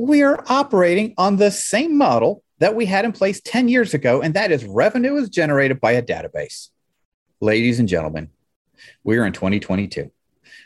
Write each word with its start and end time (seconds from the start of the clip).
we 0.00 0.22
are 0.22 0.42
operating 0.48 1.12
on 1.18 1.36
the 1.36 1.50
same 1.50 1.98
model 1.98 2.42
that 2.58 2.74
we 2.74 2.86
had 2.86 3.04
in 3.04 3.12
place 3.12 3.38
10 3.44 3.68
years 3.68 3.92
ago, 3.92 4.22
and 4.22 4.32
that 4.32 4.50
is 4.50 4.64
revenue 4.64 5.16
is 5.16 5.28
generated 5.28 5.78
by 5.78 5.92
a 5.92 6.02
database. 6.02 6.70
Ladies 7.40 7.78
and 7.78 7.86
gentlemen, 7.86 8.30
we 9.04 9.18
are 9.18 9.26
in 9.26 9.34
2022. 9.34 10.10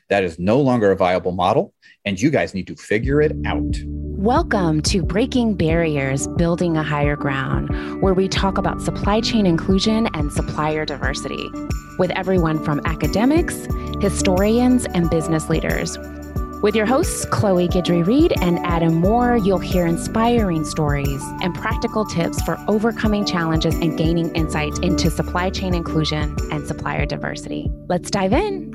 That 0.08 0.22
is 0.22 0.38
no 0.38 0.60
longer 0.60 0.92
a 0.92 0.96
viable 0.96 1.32
model, 1.32 1.74
and 2.04 2.20
you 2.20 2.30
guys 2.30 2.54
need 2.54 2.68
to 2.68 2.76
figure 2.76 3.20
it 3.20 3.32
out. 3.44 3.74
Welcome 3.84 4.80
to 4.82 5.02
Breaking 5.02 5.56
Barriers, 5.56 6.28
Building 6.36 6.76
a 6.76 6.84
Higher 6.84 7.16
Ground, 7.16 8.00
where 8.00 8.14
we 8.14 8.28
talk 8.28 8.56
about 8.56 8.82
supply 8.82 9.20
chain 9.20 9.46
inclusion 9.46 10.08
and 10.14 10.32
supplier 10.32 10.84
diversity 10.84 11.50
with 11.98 12.12
everyone 12.12 12.62
from 12.62 12.80
academics, 12.84 13.66
historians, 14.00 14.86
and 14.94 15.10
business 15.10 15.48
leaders. 15.48 15.98
With 16.64 16.74
your 16.74 16.86
hosts, 16.86 17.26
Chloe 17.26 17.68
Guidry 17.68 18.06
Reed 18.06 18.32
and 18.40 18.58
Adam 18.60 18.94
Moore, 18.94 19.36
you'll 19.36 19.58
hear 19.58 19.84
inspiring 19.84 20.64
stories 20.64 21.22
and 21.42 21.54
practical 21.54 22.06
tips 22.06 22.40
for 22.40 22.58
overcoming 22.68 23.26
challenges 23.26 23.74
and 23.74 23.98
gaining 23.98 24.34
insight 24.34 24.78
into 24.78 25.10
supply 25.10 25.50
chain 25.50 25.74
inclusion 25.74 26.34
and 26.50 26.66
supplier 26.66 27.04
diversity. 27.04 27.70
Let's 27.90 28.10
dive 28.10 28.32
in. 28.32 28.72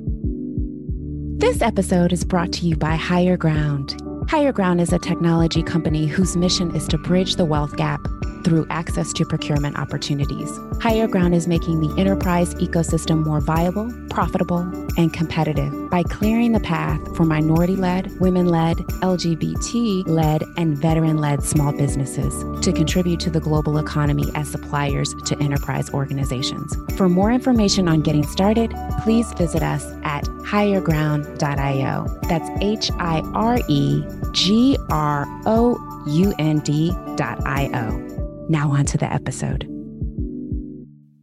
This 1.40 1.64
episode 1.64 2.14
is 2.14 2.24
brought 2.24 2.52
to 2.54 2.68
you 2.68 2.76
by 2.76 2.96
Higher 2.96 3.38
Ground. 3.38 4.00
Hire 4.30 4.54
Ground 4.54 4.82
is 4.82 4.94
a 4.94 5.00
technology 5.00 5.64
company 5.64 6.06
whose 6.06 6.38
mission 6.38 6.76
is 6.76 6.88
to 6.90 7.00
bridge 7.00 7.38
the 7.38 7.46
wealth 7.46 7.76
gap 7.76 8.02
through 8.44 8.66
access 8.70 9.14
to 9.14 9.26
procurement 9.26 9.78
opportunities. 9.78 10.60
Hire 10.82 11.08
Ground 11.08 11.36
is 11.36 11.48
making 11.48 11.80
the 11.80 12.00
enterprise 12.00 12.54
ecosystem 12.56 13.26
more 13.26 13.42
viable, 13.42 13.92
profitable, 14.10 14.60
and 14.98 15.14
competitive 15.14 15.90
by 15.90 16.04
clearing 16.04 16.52
the 16.52 16.60
path 16.60 17.00
for 17.16 17.24
minority 17.24 17.76
led, 17.76 18.12
women 18.20 18.48
led, 18.48 18.78
LGBT 19.02 20.08
led, 20.08 20.44
and 20.58 20.78
veteran 20.78 21.18
led 21.18 21.44
small 21.44 21.72
businesses 21.72 22.44
to 22.64 22.72
contribute 22.72 23.20
to 23.22 23.30
the 23.30 23.40
global 23.40 23.78
economy 23.78 24.26
as 24.36 24.50
suppliers 24.50 25.14
to 25.26 25.38
enterprise 25.40 25.90
organizations. 25.94 26.76
For 26.98 27.10
more 27.10 27.32
information 27.32 27.88
on 27.88 28.02
getting 28.02 28.26
started, 28.26 28.74
please 29.02 29.32
visit 29.34 29.64
us 29.64 29.86
at 30.04 30.24
hireground.io. 30.50 32.06
That's 32.28 32.50
H 32.62 32.92
I 33.00 33.22
R 33.34 33.60
E 33.68 34.04
G 34.32 34.78
R 34.90 35.26
O 35.46 36.04
U 36.08 36.34
N 36.40 36.60
D.io. 36.60 38.19
Now, 38.52 38.72
on 38.72 38.84
to 38.86 38.98
the 38.98 39.06
episode. 39.14 39.66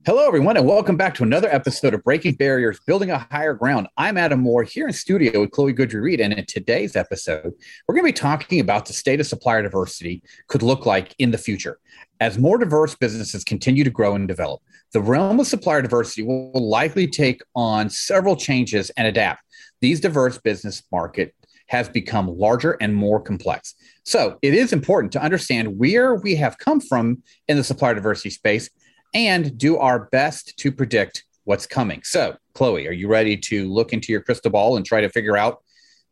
Hello, 0.06 0.28
everyone, 0.28 0.56
and 0.56 0.64
welcome 0.64 0.96
back 0.96 1.12
to 1.16 1.24
another 1.24 1.48
episode 1.48 1.92
of 1.92 2.04
Breaking 2.04 2.34
Barriers, 2.34 2.78
Building 2.86 3.10
a 3.10 3.26
Higher 3.32 3.52
Ground. 3.52 3.88
I'm 3.96 4.16
Adam 4.16 4.38
Moore 4.38 4.62
here 4.62 4.86
in 4.86 4.92
studio 4.92 5.40
with 5.40 5.50
Chloe 5.50 5.74
Guidry 5.74 6.00
Reed. 6.00 6.20
And 6.20 6.32
in 6.32 6.46
today's 6.46 6.94
episode, 6.94 7.52
we're 7.88 7.96
going 7.96 8.04
to 8.04 8.12
be 8.12 8.16
talking 8.16 8.60
about 8.60 8.86
the 8.86 8.92
state 8.92 9.18
of 9.18 9.26
supplier 9.26 9.60
diversity 9.60 10.22
could 10.46 10.62
look 10.62 10.86
like 10.86 11.16
in 11.18 11.32
the 11.32 11.38
future. 11.38 11.80
As 12.20 12.38
more 12.38 12.58
diverse 12.58 12.94
businesses 12.94 13.42
continue 13.42 13.82
to 13.82 13.90
grow 13.90 14.14
and 14.14 14.28
develop, 14.28 14.62
the 14.92 15.00
realm 15.00 15.40
of 15.40 15.48
supplier 15.48 15.82
diversity 15.82 16.22
will 16.22 16.52
likely 16.54 17.08
take 17.08 17.42
on 17.56 17.90
several 17.90 18.36
changes 18.36 18.90
and 18.90 19.08
adapt. 19.08 19.42
These 19.80 19.98
diverse 19.98 20.38
business 20.38 20.84
market 20.92 21.34
has 21.66 21.88
become 21.88 22.28
larger 22.28 22.72
and 22.80 22.94
more 22.94 23.20
complex. 23.20 23.74
So 24.04 24.38
it 24.42 24.54
is 24.54 24.72
important 24.72 25.12
to 25.12 25.22
understand 25.22 25.78
where 25.78 26.14
we 26.14 26.36
have 26.36 26.58
come 26.58 26.80
from 26.80 27.22
in 27.48 27.56
the 27.56 27.64
supplier 27.64 27.94
diversity 27.94 28.30
space 28.30 28.70
and 29.14 29.56
do 29.58 29.76
our 29.78 30.06
best 30.06 30.56
to 30.58 30.70
predict 30.70 31.24
what's 31.44 31.66
coming. 31.66 32.02
So, 32.04 32.36
Chloe, 32.54 32.86
are 32.86 32.92
you 32.92 33.08
ready 33.08 33.36
to 33.36 33.72
look 33.72 33.92
into 33.92 34.12
your 34.12 34.20
crystal 34.20 34.50
ball 34.50 34.76
and 34.76 34.84
try 34.84 35.00
to 35.00 35.08
figure 35.08 35.36
out 35.36 35.62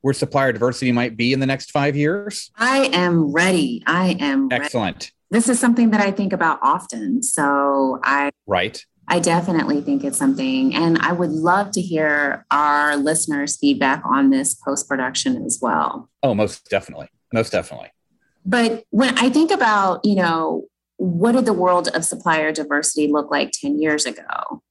where 0.00 0.14
supplier 0.14 0.52
diversity 0.52 0.92
might 0.92 1.16
be 1.16 1.32
in 1.32 1.40
the 1.40 1.46
next 1.46 1.70
five 1.70 1.96
years? 1.96 2.50
I 2.56 2.90
am 2.92 3.32
ready. 3.32 3.82
I 3.86 4.16
am 4.20 4.48
excellent. 4.50 4.96
Ready. 4.96 5.10
This 5.30 5.48
is 5.48 5.58
something 5.58 5.90
that 5.90 6.00
I 6.00 6.12
think 6.12 6.32
about 6.32 6.60
often. 6.62 7.22
So 7.22 8.00
I 8.04 8.30
right. 8.46 8.82
I 9.06 9.18
definitely 9.18 9.80
think 9.82 10.02
it's 10.02 10.18
something, 10.18 10.74
and 10.74 10.98
I 10.98 11.12
would 11.12 11.30
love 11.30 11.70
to 11.72 11.80
hear 11.80 12.46
our 12.50 12.96
listeners' 12.96 13.56
feedback 13.56 14.02
on 14.04 14.30
this 14.30 14.54
post 14.54 14.88
production 14.88 15.44
as 15.44 15.58
well. 15.60 16.08
Oh, 16.22 16.34
most 16.34 16.68
definitely, 16.70 17.08
most 17.32 17.52
definitely. 17.52 17.90
But 18.46 18.84
when 18.90 19.16
I 19.18 19.30
think 19.30 19.50
about, 19.50 20.04
you 20.04 20.16
know, 20.16 20.66
what 20.96 21.32
did 21.32 21.44
the 21.44 21.52
world 21.52 21.88
of 21.88 22.04
supplier 22.04 22.52
diversity 22.52 23.08
look 23.08 23.30
like 23.30 23.50
10 23.52 23.80
years 23.80 24.06
ago? 24.06 24.62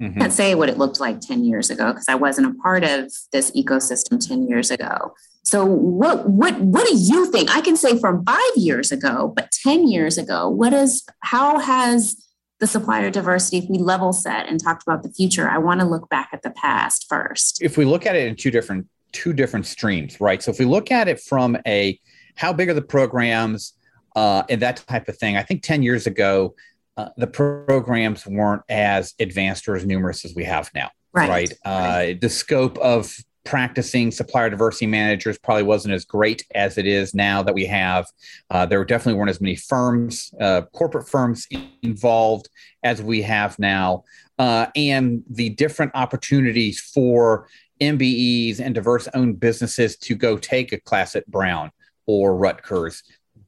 Mm-hmm. 0.00 0.18
I 0.18 0.20
can't 0.20 0.32
say 0.32 0.54
what 0.54 0.68
it 0.68 0.78
looked 0.78 1.00
like 1.00 1.20
10 1.20 1.44
years 1.44 1.70
ago 1.70 1.88
because 1.88 2.06
I 2.08 2.14
wasn't 2.14 2.48
a 2.48 2.54
part 2.62 2.84
of 2.84 3.12
this 3.32 3.50
ecosystem 3.52 4.24
10 4.26 4.48
years 4.48 4.70
ago. 4.70 5.14
So 5.44 5.64
what 5.64 6.28
what 6.28 6.60
what 6.60 6.86
do 6.86 6.96
you 6.96 7.30
think? 7.30 7.54
I 7.54 7.60
can 7.60 7.76
say 7.76 7.98
from 7.98 8.24
5 8.24 8.40
years 8.56 8.92
ago, 8.92 9.32
but 9.34 9.50
10 9.50 9.88
years 9.88 10.16
ago, 10.16 10.48
what 10.48 10.72
is 10.72 11.04
how 11.20 11.58
has 11.58 12.16
the 12.62 12.68
supplier 12.68 13.10
diversity 13.10 13.58
if 13.58 13.68
we 13.68 13.76
level 13.76 14.12
set 14.12 14.48
and 14.48 14.62
talked 14.62 14.84
about 14.84 15.02
the 15.02 15.10
future? 15.10 15.50
I 15.50 15.58
want 15.58 15.80
to 15.80 15.86
look 15.86 16.08
back 16.08 16.28
at 16.32 16.42
the 16.42 16.50
past 16.50 17.06
first. 17.08 17.60
If 17.60 17.76
we 17.76 17.84
look 17.84 18.06
at 18.06 18.14
it 18.14 18.28
in 18.28 18.36
two 18.36 18.52
different 18.52 18.86
two 19.10 19.32
different 19.32 19.66
streams, 19.66 20.20
right? 20.20 20.40
So 20.40 20.52
if 20.52 20.60
we 20.60 20.64
look 20.64 20.92
at 20.92 21.08
it 21.08 21.20
from 21.20 21.58
a 21.66 21.98
how 22.36 22.52
big 22.52 22.70
are 22.70 22.74
the 22.74 22.80
programs, 22.80 23.74
uh, 24.14 24.44
and 24.48 24.62
that 24.62 24.76
type 24.76 25.08
of 25.08 25.18
thing. 25.18 25.36
I 25.36 25.42
think 25.42 25.64
10 25.64 25.82
years 25.82 26.06
ago, 26.06 26.54
uh, 26.96 27.08
the 27.16 27.26
programs 27.26 28.26
weren't 28.26 28.62
as 28.68 29.14
advanced 29.18 29.66
or 29.66 29.74
as 29.74 29.84
numerous 29.84 30.24
as 30.24 30.32
we 30.34 30.44
have 30.44 30.70
now. 30.72 30.90
Right. 31.12 31.28
Right. 31.28 31.52
Uh, 31.64 32.14
the 32.20 32.28
scope 32.28 32.78
of 32.78 33.12
practicing 33.44 34.10
supplier 34.10 34.50
diversity 34.50 34.86
managers 34.86 35.38
probably 35.38 35.64
wasn't 35.64 35.94
as 35.94 36.04
great 36.04 36.46
as 36.54 36.78
it 36.78 36.86
is 36.86 37.14
now 37.14 37.42
that 37.42 37.54
we 37.54 37.66
have. 37.66 38.06
Uh, 38.50 38.66
there 38.66 38.84
definitely 38.84 39.18
weren't 39.18 39.30
as 39.30 39.40
many 39.40 39.56
firms, 39.56 40.32
uh, 40.40 40.62
corporate 40.72 41.08
firms 41.08 41.46
involved 41.82 42.48
as 42.82 43.02
we 43.02 43.22
have 43.22 43.58
now. 43.58 44.04
Uh, 44.38 44.66
and 44.76 45.22
the 45.28 45.50
different 45.50 45.92
opportunities 45.94 46.80
for 46.80 47.48
MBEs 47.80 48.60
and 48.60 48.74
diverse 48.74 49.08
owned 49.14 49.40
businesses 49.40 49.96
to 49.96 50.14
go 50.14 50.36
take 50.36 50.72
a 50.72 50.80
class 50.80 51.16
at 51.16 51.26
Brown 51.26 51.70
or 52.06 52.36
Rutgers 52.36 53.02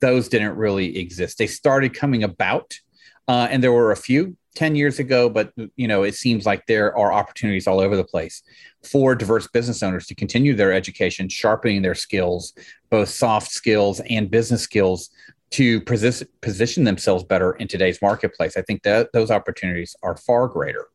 those 0.05 0.28
didn't 0.28 0.56
really 0.56 0.99
exist. 0.99 1.38
They 1.38 1.47
started 1.47 1.94
coming 1.94 2.25
about, 2.25 2.78
uh, 3.26 3.49
and 3.50 3.62
there 3.62 3.72
were 3.72 3.91
a 3.91 3.97
few 3.97 4.37
10 4.54 4.76
years 4.76 4.98
ago, 4.98 5.28
but 5.28 5.53
you 5.76 5.88
know, 5.88 6.03
it 6.03 6.15
seems 6.15 6.47
like 6.47 6.66
there 6.66 6.97
are 6.97 7.12
opportunities 7.12 7.66
all 7.66 7.81
over 7.81 7.97
the 7.97 8.04
place 8.04 8.42
for 8.82 9.15
diverse 9.15 9.47
business 9.48 9.82
owners 9.82 10.06
to 10.06 10.15
continue 10.15 10.54
their 10.54 10.72
education, 10.72 11.28
sharpening 11.28 11.82
their 11.82 11.94
skills, 11.94 12.54
both 12.91 13.09
soft 13.09 13.50
skills 13.50 14.00
and 14.09 14.31
business 14.31 14.62
skills 14.62 15.10
to 15.50 15.81
position, 15.82 16.84
themselves 16.84 17.22
better 17.22 17.53
in 17.53 17.69
today's 17.69 18.03
marketplace. 18.03 18.56
I 18.56 18.62
think 18.62 18.82
that 18.82 19.12
those 19.12 19.31
opportunities 19.31 19.94
are 20.03 20.16
far 20.16 20.48
greater. 20.48 20.87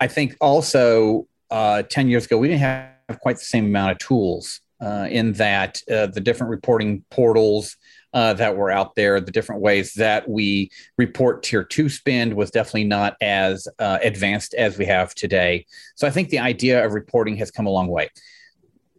I 0.00 0.08
think 0.08 0.36
also 0.40 1.28
uh, 1.50 1.82
10 1.82 2.08
years 2.08 2.26
ago, 2.26 2.38
we 2.38 2.48
didn't 2.48 2.60
have 2.60 3.20
quite 3.20 3.36
the 3.36 3.44
same 3.44 3.66
amount 3.66 3.92
of 3.92 3.98
tools 3.98 4.60
uh, 4.80 5.06
in 5.10 5.32
that 5.34 5.80
uh, 5.90 6.06
the 6.06 6.20
different 6.20 6.50
reporting 6.50 7.04
portals 7.10 7.76
uh, 8.16 8.32
that 8.32 8.56
were 8.56 8.70
out 8.70 8.94
there, 8.94 9.20
the 9.20 9.30
different 9.30 9.60
ways 9.60 9.92
that 9.92 10.26
we 10.26 10.70
report 10.96 11.42
tier 11.42 11.62
two 11.62 11.90
spend 11.90 12.32
was 12.32 12.50
definitely 12.50 12.84
not 12.84 13.14
as 13.20 13.68
uh, 13.78 13.98
advanced 14.02 14.54
as 14.54 14.78
we 14.78 14.86
have 14.86 15.14
today. 15.14 15.66
So 15.96 16.06
I 16.06 16.10
think 16.10 16.30
the 16.30 16.38
idea 16.38 16.82
of 16.82 16.94
reporting 16.94 17.36
has 17.36 17.50
come 17.50 17.66
a 17.66 17.70
long 17.70 17.88
way. 17.88 18.08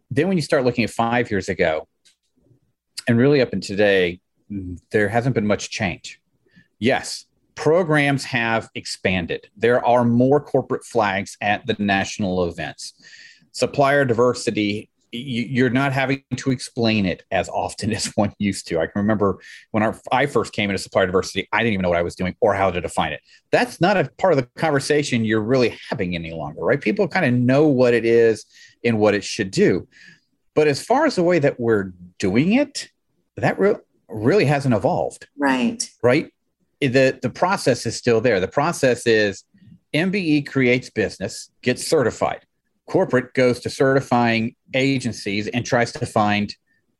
Then 0.08 0.28
when 0.28 0.36
you 0.36 0.42
start 0.42 0.64
looking 0.64 0.84
at 0.84 0.90
five 0.90 1.32
years 1.32 1.48
ago, 1.48 1.88
and 3.08 3.18
really 3.18 3.40
up 3.40 3.52
in 3.52 3.60
today, 3.60 4.20
there 4.92 5.08
hasn't 5.08 5.34
been 5.34 5.48
much 5.48 5.68
change. 5.68 6.20
Yes, 6.78 7.24
programs 7.56 8.22
have 8.22 8.68
expanded. 8.76 9.50
There 9.56 9.84
are 9.84 10.04
more 10.04 10.40
corporate 10.40 10.84
flags 10.84 11.36
at 11.40 11.66
the 11.66 11.74
national 11.80 12.44
events. 12.44 12.92
Supplier 13.50 14.04
diversity 14.04 14.90
you're 15.12 15.70
not 15.70 15.92
having 15.92 16.22
to 16.36 16.50
explain 16.50 17.06
it 17.06 17.24
as 17.30 17.48
often 17.48 17.92
as 17.94 18.06
one 18.16 18.32
used 18.38 18.66
to. 18.68 18.78
I 18.78 18.86
can 18.86 19.00
remember 19.02 19.40
when 19.70 19.82
our, 19.82 19.98
I 20.12 20.26
first 20.26 20.52
came 20.52 20.70
into 20.70 20.82
supplier 20.82 21.06
diversity, 21.06 21.48
I 21.52 21.58
didn't 21.58 21.74
even 21.74 21.82
know 21.82 21.90
what 21.90 21.98
I 21.98 22.02
was 22.02 22.14
doing 22.14 22.36
or 22.40 22.54
how 22.54 22.70
to 22.70 22.80
define 22.80 23.12
it. 23.12 23.20
That's 23.50 23.80
not 23.80 23.96
a 23.96 24.10
part 24.18 24.32
of 24.32 24.38
the 24.38 24.48
conversation 24.60 25.24
you're 25.24 25.42
really 25.42 25.78
having 25.90 26.14
any 26.14 26.32
longer, 26.32 26.60
right? 26.60 26.80
People 26.80 27.08
kind 27.08 27.26
of 27.26 27.32
know 27.32 27.66
what 27.66 27.94
it 27.94 28.04
is 28.04 28.44
and 28.84 28.98
what 28.98 29.14
it 29.14 29.24
should 29.24 29.50
do. 29.50 29.88
But 30.54 30.68
as 30.68 30.84
far 30.84 31.06
as 31.06 31.14
the 31.14 31.22
way 31.22 31.38
that 31.38 31.58
we're 31.60 31.92
doing 32.18 32.52
it, 32.52 32.88
that 33.36 33.58
re- 33.58 33.76
really 34.08 34.44
hasn't 34.44 34.74
evolved. 34.74 35.28
Right. 35.38 35.88
Right. 36.02 36.32
The, 36.80 37.18
the 37.20 37.30
process 37.30 37.86
is 37.86 37.96
still 37.96 38.20
there. 38.20 38.40
The 38.40 38.48
process 38.48 39.06
is 39.06 39.44
MBE 39.94 40.46
creates 40.46 40.90
business, 40.90 41.50
gets 41.62 41.86
certified 41.86 42.44
corporate 42.88 43.34
goes 43.34 43.60
to 43.60 43.70
certifying 43.70 44.54
agencies 44.74 45.48
and 45.48 45.64
tries 45.64 45.92
to 45.92 46.06
find 46.06 46.54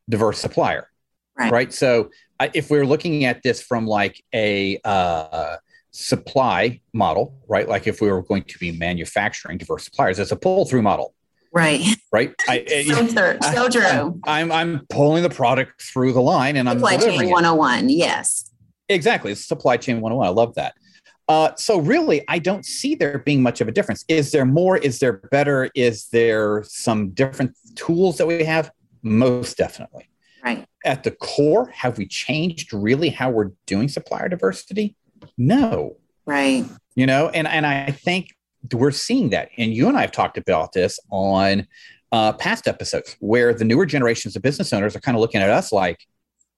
diverse 0.08 0.38
supplier 0.38 0.90
right, 1.38 1.52
right? 1.52 1.73
so 1.73 2.11
if 2.55 2.70
we're 2.70 2.87
looking 2.87 3.25
at 3.25 3.43
this 3.43 3.61
from 3.61 3.87
like 3.87 4.23
a 4.35 4.79
uh, 4.85 5.56
supply 5.90 6.81
model 6.93 7.35
right 7.49 7.69
like 7.69 7.87
if 7.87 8.00
we 8.00 8.11
were 8.11 8.23
going 8.23 8.44
to 8.44 8.58
be 8.58 8.73
manufacturing 8.73 9.58
diverse 9.58 9.85
suppliers 9.85 10.19
it's 10.19 10.32
a 10.32 10.37
pull 10.37 10.64
through 10.64 10.82
model 10.82 11.14
Right. 11.52 11.82
Right. 12.12 12.34
I, 12.46 12.84
so, 12.87 13.06
true. 13.06 13.38
so 13.41 13.69
true. 13.69 14.20
I, 14.25 14.41
am 14.41 14.52
I'm, 14.52 14.52
I'm 14.52 14.87
pulling 14.91 15.23
the 15.23 15.31
product 15.31 15.82
through 15.82 16.12
the 16.12 16.20
line 16.20 16.56
and 16.56 16.69
I'm 16.69 16.79
supply 16.79 16.96
chain 16.99 17.31
101. 17.31 17.84
It. 17.84 17.93
Yes. 17.94 18.50
Exactly. 18.88 19.32
It's 19.32 19.46
supply 19.46 19.76
chain 19.76 20.00
101. 20.00 20.26
I 20.26 20.31
love 20.31 20.55
that. 20.56 20.75
Uh, 21.28 21.54
so 21.56 21.78
really, 21.78 22.25
I 22.28 22.38
don't 22.38 22.64
see 22.64 22.94
there 22.94 23.19
being 23.19 23.42
much 23.42 23.60
of 23.60 23.69
a 23.69 23.72
difference. 23.72 24.04
Is 24.08 24.32
there 24.32 24.46
more? 24.46 24.78
Is 24.78 24.98
there 24.98 25.14
better? 25.30 25.70
Is 25.75 26.08
there 26.08 26.62
some 26.64 27.10
different 27.10 27.54
tools 27.75 28.16
that 28.16 28.26
we 28.26 28.44
have? 28.44 28.70
Most 29.02 29.58
definitely. 29.58 30.08
Right. 30.42 30.64
At 30.84 31.04
the 31.04 31.10
core, 31.10 31.69
have 31.70 31.98
we 31.98 32.06
changed 32.06 32.72
really 32.72 33.10
how 33.10 33.30
we're 33.30 33.50
doing 33.66 33.88
supplier 33.88 34.28
diversity? 34.28 34.96
No. 35.36 35.96
Right. 36.25 36.64
You 36.94 37.06
know, 37.06 37.28
and 37.28 37.46
and 37.46 37.66
I 37.66 37.90
think 37.90 38.34
we're 38.72 38.90
seeing 38.90 39.31
that. 39.31 39.50
And 39.58 39.74
you 39.74 39.88
and 39.88 39.96
I 39.96 40.02
have 40.02 40.12
talked 40.12 40.38
about 40.38 40.72
this 40.72 40.98
on 41.10 41.66
uh, 42.10 42.32
past 42.34 42.66
episodes 42.66 43.16
where 43.20 43.52
the 43.52 43.64
newer 43.64 43.86
generations 43.86 44.34
of 44.34 44.42
business 44.42 44.72
owners 44.72 44.96
are 44.96 45.00
kind 45.00 45.16
of 45.16 45.20
looking 45.20 45.42
at 45.42 45.50
us 45.50 45.72
like, 45.72 46.06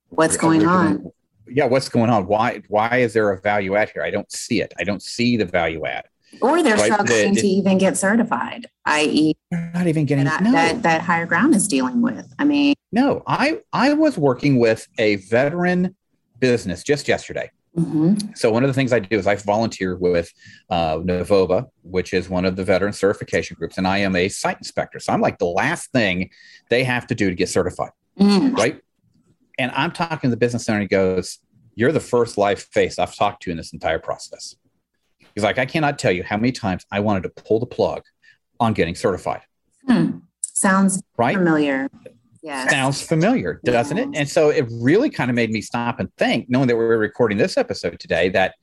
what's 0.09 0.37
going 0.37 0.65
on? 0.65 1.11
Yeah, 1.47 1.65
what's 1.65 1.89
going 1.89 2.09
on? 2.09 2.27
Why 2.27 2.61
why 2.67 2.97
is 2.97 3.13
there 3.13 3.31
a 3.31 3.39
value 3.41 3.75
add 3.75 3.89
here? 3.89 4.03
I 4.03 4.11
don't 4.11 4.31
see 4.31 4.61
it. 4.61 4.73
I 4.79 4.83
don't 4.83 5.01
see 5.01 5.37
the 5.37 5.45
value 5.45 5.85
add. 5.85 6.05
Or 6.41 6.63
they're 6.63 6.77
struggling 6.77 7.35
to 7.35 7.45
even 7.45 7.77
get 7.77 7.97
certified, 7.97 8.67
i.e., 8.85 9.35
not 9.51 9.87
even 9.87 10.05
getting 10.05 10.23
that, 10.23 10.41
no. 10.41 10.51
that 10.51 10.81
that 10.83 11.01
higher 11.01 11.25
ground 11.25 11.55
is 11.55 11.67
dealing 11.67 12.01
with. 12.01 12.33
I 12.39 12.45
mean, 12.45 12.73
no, 12.91 13.21
I 13.27 13.59
I 13.73 13.93
was 13.93 14.17
working 14.17 14.57
with 14.59 14.87
a 14.97 15.17
veteran 15.17 15.95
business 16.39 16.83
just 16.83 17.07
yesterday. 17.07 17.51
Mm-hmm. 17.77 18.33
So 18.35 18.51
one 18.51 18.63
of 18.63 18.67
the 18.67 18.73
things 18.73 18.91
I 18.91 18.99
do 18.99 19.17
is 19.17 19.27
I 19.27 19.35
volunteer 19.35 19.95
with 19.95 20.31
uh, 20.69 20.97
NaVOBA, 20.97 21.69
which 21.83 22.13
is 22.13 22.27
one 22.29 22.43
of 22.43 22.57
the 22.57 22.65
veteran 22.65 22.91
certification 22.91 23.55
groups, 23.57 23.77
and 23.77 23.87
I 23.87 23.99
am 23.99 24.15
a 24.15 24.27
site 24.27 24.57
inspector. 24.57 24.99
So 24.99 25.13
I'm 25.13 25.21
like 25.21 25.37
the 25.37 25.45
last 25.45 25.91
thing 25.91 26.31
they 26.69 26.83
have 26.83 27.07
to 27.07 27.15
do 27.15 27.29
to 27.29 27.35
get 27.35 27.47
certified, 27.47 27.91
mm-hmm. 28.19 28.55
right? 28.55 28.81
And 29.57 29.71
I'm 29.71 29.91
talking 29.91 30.29
to 30.29 30.29
the 30.29 30.37
business 30.37 30.67
owner, 30.69 30.81
he 30.81 30.87
goes, 30.87 31.39
You're 31.75 31.91
the 31.91 31.99
first 31.99 32.37
live 32.37 32.61
face 32.61 32.99
I've 32.99 33.15
talked 33.15 33.43
to 33.43 33.51
in 33.51 33.57
this 33.57 33.73
entire 33.73 33.99
process. 33.99 34.55
He's 35.35 35.43
like, 35.43 35.57
I 35.57 35.65
cannot 35.65 35.97
tell 35.97 36.11
you 36.11 36.23
how 36.23 36.37
many 36.37 36.51
times 36.51 36.85
I 36.91 36.99
wanted 36.99 37.23
to 37.23 37.29
pull 37.29 37.59
the 37.59 37.65
plug 37.65 38.03
on 38.59 38.73
getting 38.73 38.95
certified. 38.95 39.41
Hmm. 39.87 40.19
Sounds 40.41 41.01
right? 41.17 41.35
familiar. 41.35 41.89
Yeah. 42.43 42.67
Sounds 42.67 43.01
familiar, 43.01 43.59
doesn't 43.63 43.97
yeah. 43.97 44.03
it? 44.03 44.09
And 44.15 44.29
so 44.29 44.49
it 44.49 44.65
really 44.71 45.09
kind 45.09 45.29
of 45.29 45.35
made 45.35 45.51
me 45.51 45.61
stop 45.61 45.99
and 45.99 46.13
think, 46.17 46.49
knowing 46.49 46.67
that 46.67 46.75
we 46.75 46.83
we're 46.83 46.97
recording 46.97 47.37
this 47.37 47.55
episode 47.57 47.99
today, 47.99 48.29
that 48.29 48.55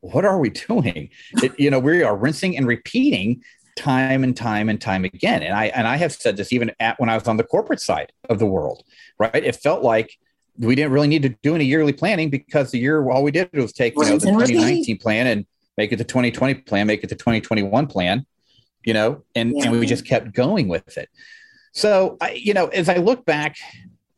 what 0.00 0.24
are 0.24 0.38
we 0.38 0.50
doing? 0.50 1.08
It, 1.42 1.58
you 1.58 1.70
know, 1.70 1.78
we 1.78 2.02
are 2.02 2.16
rinsing 2.16 2.56
and 2.56 2.66
repeating 2.66 3.42
time 3.76 4.22
and 4.22 4.36
time 4.36 4.68
and 4.68 4.80
time 4.80 5.04
again. 5.04 5.42
And 5.42 5.54
I 5.54 5.66
and 5.66 5.88
I 5.88 5.96
have 5.96 6.12
said 6.12 6.36
this 6.36 6.52
even 6.52 6.72
at 6.78 7.00
when 7.00 7.08
I 7.08 7.14
was 7.14 7.26
on 7.26 7.38
the 7.38 7.44
corporate 7.44 7.80
side 7.80 8.12
of 8.28 8.38
the 8.38 8.46
world, 8.46 8.82
right? 9.18 9.34
It 9.34 9.56
felt 9.56 9.82
like 9.82 10.18
we 10.58 10.74
didn't 10.74 10.92
really 10.92 11.08
need 11.08 11.22
to 11.22 11.30
do 11.42 11.54
any 11.54 11.64
yearly 11.64 11.92
planning 11.92 12.30
because 12.30 12.70
the 12.70 12.78
year 12.78 13.08
all 13.10 13.22
we 13.22 13.30
did 13.30 13.50
was 13.52 13.72
take 13.72 13.94
you 13.96 14.04
know 14.04 14.18
the 14.18 14.26
2019 14.26 14.98
plan 14.98 15.26
and 15.26 15.46
make 15.76 15.92
it 15.92 15.96
the 15.96 16.04
2020 16.04 16.54
plan, 16.54 16.86
make 16.86 17.02
it 17.02 17.08
the 17.08 17.16
2021 17.16 17.86
plan, 17.86 18.26
you 18.84 18.94
know, 18.94 19.24
and 19.34 19.54
yeah. 19.56 19.64
and 19.64 19.78
we 19.78 19.86
just 19.86 20.06
kept 20.06 20.32
going 20.34 20.68
with 20.68 20.96
it. 20.96 21.08
So 21.72 22.16
I, 22.20 22.32
you 22.32 22.54
know, 22.54 22.66
as 22.68 22.88
I 22.88 22.96
look 22.96 23.24
back, 23.24 23.56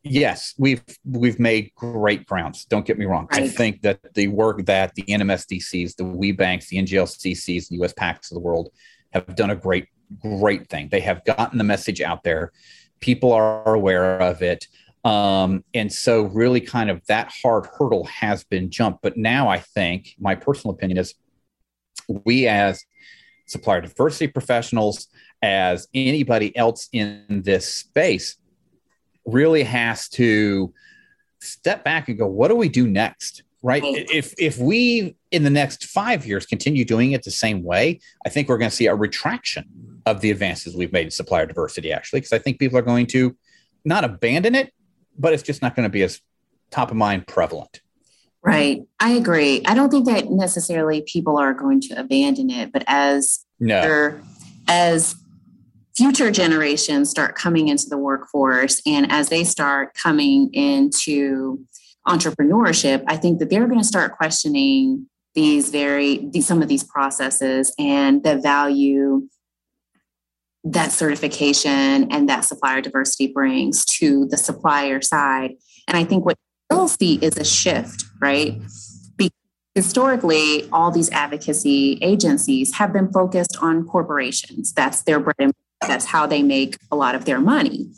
yes, 0.03 0.55
we've 0.59 0.83
we've 1.05 1.39
made 1.39 1.73
great 1.75 2.27
grounds. 2.27 2.65
Don't 2.65 2.85
get 2.85 2.99
me 2.99 3.07
wrong. 3.07 3.29
Right. 3.33 3.45
I 3.45 3.49
think 3.49 3.83
that 3.83 4.15
the 4.15 4.29
work 4.29 4.67
that 4.67 4.95
the 4.95 5.03
NMSDCs, 5.05 5.97
the 5.97 6.05
WBENCs, 6.05 6.69
the 6.69 6.79
NGLCCs, 6.79 7.69
the 7.69 7.79
USPAACCs 7.79 8.31
of 8.31 8.35
the 8.35 8.41
world 8.41 8.71
have 9.13 9.35
done 9.37 9.51
a 9.51 9.57
great 9.57 9.89
great 10.21 10.69
thing. 10.69 10.89
They 10.91 11.01
have 11.01 11.25
gotten 11.25 11.59
the 11.59 11.65
message 11.65 12.01
out 12.01 12.25
there. 12.25 12.53
People 13.01 13.33
are 13.33 13.75
aware 13.75 14.21
of 14.21 14.43
it. 14.43 14.67
Um, 15.05 15.65
and 15.75 15.93
so, 15.93 16.23
really, 16.23 16.61
kind 16.61 16.91
of 16.91 17.05
that 17.07 17.33
hard 17.43 17.67
hurdle 17.79 18.05
has 18.05 18.45
been 18.45 18.71
jumped. 18.71 19.03
But 19.03 19.17
now, 19.17 19.49
I 19.49 19.59
think 19.59 20.15
my 20.19 20.35
personal 20.35 20.75
opinion 20.75 20.99
is 20.99 21.15
we, 22.09 22.49
as 22.49 22.85
supplier 23.47 23.83
diversity 23.83 24.29
professionals, 24.29 25.09
as 25.43 25.89
anybody 25.93 26.57
else 26.57 26.89
in 26.93 27.43
this 27.45 27.69
space, 27.69 28.37
really 29.27 29.63
has 29.63 30.09
to 30.11 30.73
step 31.41 31.85
back 31.85 32.09
and 32.09 32.19
go, 32.19 32.27
what 32.27 32.49
do 32.49 32.57
we 32.57 32.69
do 32.69 32.87
next? 32.87 33.43
Right. 33.63 33.83
If 33.85 34.35
if 34.39 34.59
we 34.59 35.17
in 35.31 35.43
the 35.43 35.51
next 35.51 35.87
five 35.87 36.27
years 36.27 36.45
continue 36.45 36.85
doing 36.85 37.13
it 37.13 37.23
the 37.23 37.31
same 37.31 37.63
way, 37.63 38.01
I 38.27 38.29
think 38.29 38.49
we're 38.49 38.59
going 38.59 38.71
to 38.71 38.77
see 38.77 38.87
a 38.89 38.95
retraction 38.95 40.03
of 40.05 40.21
the 40.21 40.31
advances 40.31 40.77
we've 40.77 40.93
made 40.93 41.07
in 41.07 41.11
supplier 41.11 41.47
diversity, 41.47 41.91
actually, 41.91 42.21
because 42.21 42.35
I 42.35 42.39
think 42.39 42.59
people 42.59 42.77
are 42.77 42.83
going 42.83 43.07
to 43.09 43.35
not 43.87 44.05
abandon 44.05 44.55
it, 44.55 44.75
but 45.19 45.33
it's 45.33 45.43
just 45.43 45.63
not 45.63 45.75
going 45.75 45.85
to 45.85 45.91
be 45.91 46.03
as 46.03 46.21
top 46.71 46.91
of 46.91 46.97
mind 46.97 47.27
prevalent. 47.27 47.81
Right. 48.43 48.83
I 49.01 49.13
agree. 49.13 49.63
I 49.65 49.75
don't 49.75 49.89
think 49.89 50.07
that 50.07 50.31
necessarily 50.31 51.03
people 51.07 51.39
are 51.39 51.55
going 51.55 51.81
to 51.83 51.99
abandon 51.99 52.51
it, 52.51 52.73
but 52.73 52.85
as 52.87 53.45
no. 53.59 54.21
as 54.69 55.17
future 55.97 56.31
generations 56.31 57.09
start 57.09 57.37
coming 57.37 57.69
into 57.69 57.89
the 57.89 57.97
workforce 57.97 58.83
and 58.85 59.11
as 59.11 59.29
they 59.31 59.45
start 59.45 59.95
coming 59.95 60.53
into 60.53 61.65
entrepreneurship, 62.07 63.03
I 63.07 63.17
think 63.17 63.39
that 63.39 63.49
they're 63.49 63.67
going 63.67 63.81
to 63.81 63.87
start 63.87 64.17
questioning 64.17 65.07
these 65.35 65.71
very 65.71 66.29
these, 66.29 66.47
some 66.47 66.63
of 66.63 66.69
these 66.69 66.85
processes 66.85 67.75
and 67.79 68.23
the 68.23 68.37
value 68.37 69.29
that 70.65 70.93
certification 70.93 72.11
and 72.11 72.29
that 72.29 72.45
supplier 72.45 72.81
diversity 72.81 73.27
brings 73.27 73.85
to 73.85 74.27
the 74.27 74.37
supplier 74.37 75.03
side. 75.03 75.53
And 75.87 75.97
I 75.97 76.05
think 76.05 76.25
what 76.25 76.39
you'll 76.71 76.89
see 76.89 77.17
is 77.17 77.37
a 77.37 77.45
shift, 77.45 78.05
right? 78.21 78.59
Because 79.19 79.33
historically, 79.75 80.69
all 80.73 80.91
these 80.91 81.11
advocacy 81.11 81.99
agencies 82.01 82.75
have 82.77 82.93
been 82.93 83.13
focused 83.13 83.59
on 83.61 83.87
corporations. 83.87 84.73
That's 84.73 85.03
their 85.03 85.21
bread 85.21 85.37
and 85.39 85.53
that's 85.83 86.07
how 86.07 86.27
they 86.27 86.43
make 86.43 86.79
a 86.91 86.97
lot 86.97 87.15
of 87.15 87.27
their 87.27 87.41
money. 87.41 87.91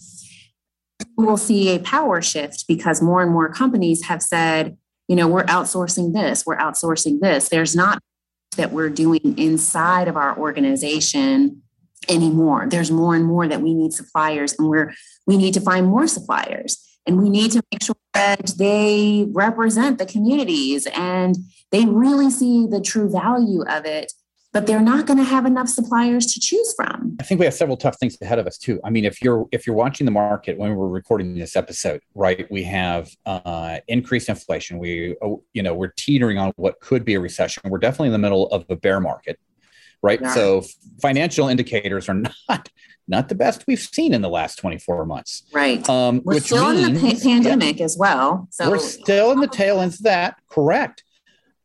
We'll 1.16 1.36
see 1.36 1.74
a 1.74 1.78
power 1.78 2.20
shift 2.20 2.66
because 2.66 3.00
more 3.00 3.22
and 3.22 3.30
more 3.30 3.48
companies 3.48 4.06
have 4.06 4.22
said, 4.22 4.76
you 5.06 5.14
know, 5.14 5.28
we're 5.28 5.44
outsourcing 5.44 6.12
this, 6.12 6.44
we're 6.44 6.56
outsourcing 6.56 7.20
this. 7.20 7.48
There's 7.48 7.76
not 7.76 8.02
that 8.56 8.72
we're 8.72 8.90
doing 8.90 9.38
inside 9.38 10.08
of 10.08 10.16
our 10.16 10.36
organization 10.36 11.62
anymore. 12.08 12.66
There's 12.68 12.90
more 12.90 13.14
and 13.14 13.24
more 13.24 13.48
that 13.48 13.60
we 13.60 13.74
need 13.74 13.92
suppliers 13.92 14.54
and 14.58 14.68
we're 14.68 14.94
we 15.26 15.36
need 15.36 15.54
to 15.54 15.60
find 15.60 15.86
more 15.86 16.06
suppliers 16.06 16.82
and 17.06 17.20
we 17.20 17.28
need 17.28 17.52
to 17.52 17.62
make 17.72 17.82
sure 17.82 17.96
that 18.14 18.52
they 18.58 19.26
represent 19.32 19.98
the 19.98 20.06
communities 20.06 20.86
and 20.94 21.36
they 21.70 21.84
really 21.84 22.30
see 22.30 22.66
the 22.66 22.80
true 22.80 23.10
value 23.10 23.62
of 23.62 23.84
it 23.84 24.12
but 24.56 24.66
they're 24.66 24.80
not 24.80 25.04
going 25.04 25.18
to 25.18 25.24
have 25.24 25.44
enough 25.44 25.68
suppliers 25.68 26.32
to 26.32 26.40
choose 26.40 26.72
from. 26.74 27.14
I 27.20 27.24
think 27.24 27.38
we 27.38 27.44
have 27.44 27.52
several 27.52 27.76
tough 27.76 27.98
things 27.98 28.16
ahead 28.22 28.38
of 28.38 28.46
us 28.46 28.56
too. 28.56 28.80
I 28.84 28.88
mean, 28.88 29.04
if 29.04 29.20
you're 29.20 29.44
if 29.52 29.66
you're 29.66 29.76
watching 29.76 30.06
the 30.06 30.10
market 30.10 30.56
when 30.56 30.74
we're 30.74 30.88
recording 30.88 31.34
this 31.34 31.56
episode, 31.56 32.00
right? 32.14 32.50
We 32.50 32.62
have 32.62 33.10
uh, 33.26 33.80
increased 33.86 34.30
inflation. 34.30 34.78
We 34.78 35.14
oh, 35.20 35.42
you 35.52 35.62
know 35.62 35.74
we're 35.74 35.92
teetering 35.98 36.38
on 36.38 36.54
what 36.56 36.80
could 36.80 37.04
be 37.04 37.16
a 37.16 37.20
recession. 37.20 37.64
We're 37.66 37.76
definitely 37.76 38.06
in 38.06 38.12
the 38.12 38.18
middle 38.18 38.46
of 38.48 38.64
a 38.70 38.76
bear 38.76 38.98
market 38.98 39.38
right? 40.02 40.20
Yeah. 40.20 40.34
So 40.34 40.62
financial 41.00 41.48
indicators 41.48 42.08
are 42.08 42.14
not 42.48 42.70
not 43.08 43.28
the 43.28 43.34
best 43.34 43.64
we've 43.66 43.78
seen 43.78 44.12
in 44.12 44.20
the 44.20 44.28
last 44.28 44.56
24 44.56 45.06
months. 45.06 45.44
Right. 45.52 45.88
Um, 45.88 46.22
we're 46.24 46.40
still 46.40 46.72
means, 46.72 46.88
in 46.88 46.94
the 46.94 47.20
pandemic 47.22 47.78
yeah, 47.78 47.84
as 47.84 47.96
well. 47.96 48.48
So 48.50 48.68
we're 48.68 48.78
still 48.78 49.30
in 49.30 49.40
the 49.40 49.46
tail 49.46 49.80
end 49.80 49.94
of 49.94 50.02
that. 50.02 50.36
Correct. 50.50 51.04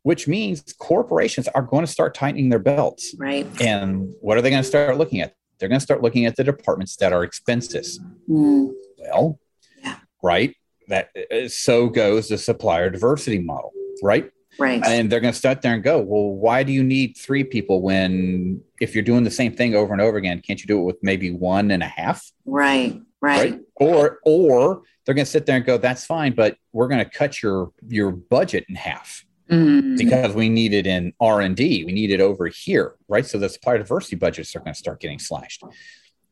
Which 0.04 0.28
means 0.28 0.62
corporations 0.78 1.48
are 1.50 1.62
going 1.62 1.86
to 1.86 1.92
start 1.92 2.14
tightening 2.14 2.50
their 2.50 2.60
belts. 2.60 3.16
Right. 3.18 3.48
And 3.62 4.14
what 4.22 4.38
are 4.38 4.42
they 4.42 4.50
going 4.50 4.62
to 4.62 4.68
start 4.68 4.98
looking 4.98 5.22
at? 5.22 5.36
They're 5.58 5.70
going 5.70 5.80
to 5.80 5.84
start 5.84 6.02
looking 6.02 6.26
at 6.26 6.36
the 6.36 6.44
departments 6.44 6.96
that 6.98 7.14
are 7.14 7.24
expenses. 7.24 8.00
Mm. 8.30 8.74
Well, 8.98 9.40
yeah. 9.84 9.98
right. 10.24 10.56
That 10.88 11.10
uh, 11.32 11.48
so 11.48 11.88
goes 11.88 12.28
the 12.28 12.38
supplier 12.38 12.90
diversity 12.90 13.40
model, 13.40 13.72
right? 14.04 14.32
Right. 14.62 14.84
And 14.86 15.12
they're 15.12 15.20
going 15.20 15.34
to 15.34 15.38
start 15.38 15.62
there 15.62 15.74
and 15.74 15.84
go, 15.84 16.00
well, 16.00 16.32
why 16.32 16.63
do 16.63 16.72
you 16.72 16.84
need 16.84 17.18
three 17.18 17.44
people 17.44 17.82
when 17.82 18.62
if 18.80 18.96
you're 18.96 19.03
doing 19.03 19.24
the 19.24 19.32
same 19.32 19.53
thing 19.53 19.75
over 19.75 19.94
and 19.94 20.01
over 20.01 20.18
again, 20.18 20.41
can't 20.41 20.60
you 20.60 20.68
do 20.68 20.80
it 20.80 20.84
with 20.84 20.98
maybe 21.01 21.32
one 21.32 21.72
and 21.72 21.84
a 21.84 21.88
half? 21.88 22.32
Right. 22.46 23.01
Right. 23.22 23.51
right? 23.51 23.60
Or 23.75 24.20
or 24.25 24.82
they're 25.06 25.15
going 25.15 25.25
to 25.25 25.32
sit 25.32 25.46
there 25.46 25.58
and 25.58 25.65
go, 25.65 25.77
that's 25.77 26.06
fine, 26.06 26.34
but 26.34 26.58
we're 26.74 26.88
going 26.88 27.03
to 27.03 27.10
cut 27.10 27.41
your 27.41 27.72
your 27.88 28.12
budget 28.12 28.65
in 28.70 28.75
half. 28.75 29.25
Mm. 29.50 29.98
Because 29.98 30.34
we 30.34 30.48
need 30.48 30.74
it 30.74 30.88
in 30.88 31.13
R 31.20 31.41
and 31.41 31.56
D, 31.56 31.84
we 31.84 31.91
need 31.91 32.10
it 32.10 32.22
over 32.22 32.48
here, 32.48 32.96
right? 33.10 33.25
So 33.25 33.38
the 33.38 33.50
supplier 33.50 33.80
diversity 33.80 34.15
budgets 34.15 34.56
are 34.56 34.60
going 34.60 34.74
to 34.74 34.80
start 34.80 35.01
getting 35.01 35.20
slashed. 35.20 35.63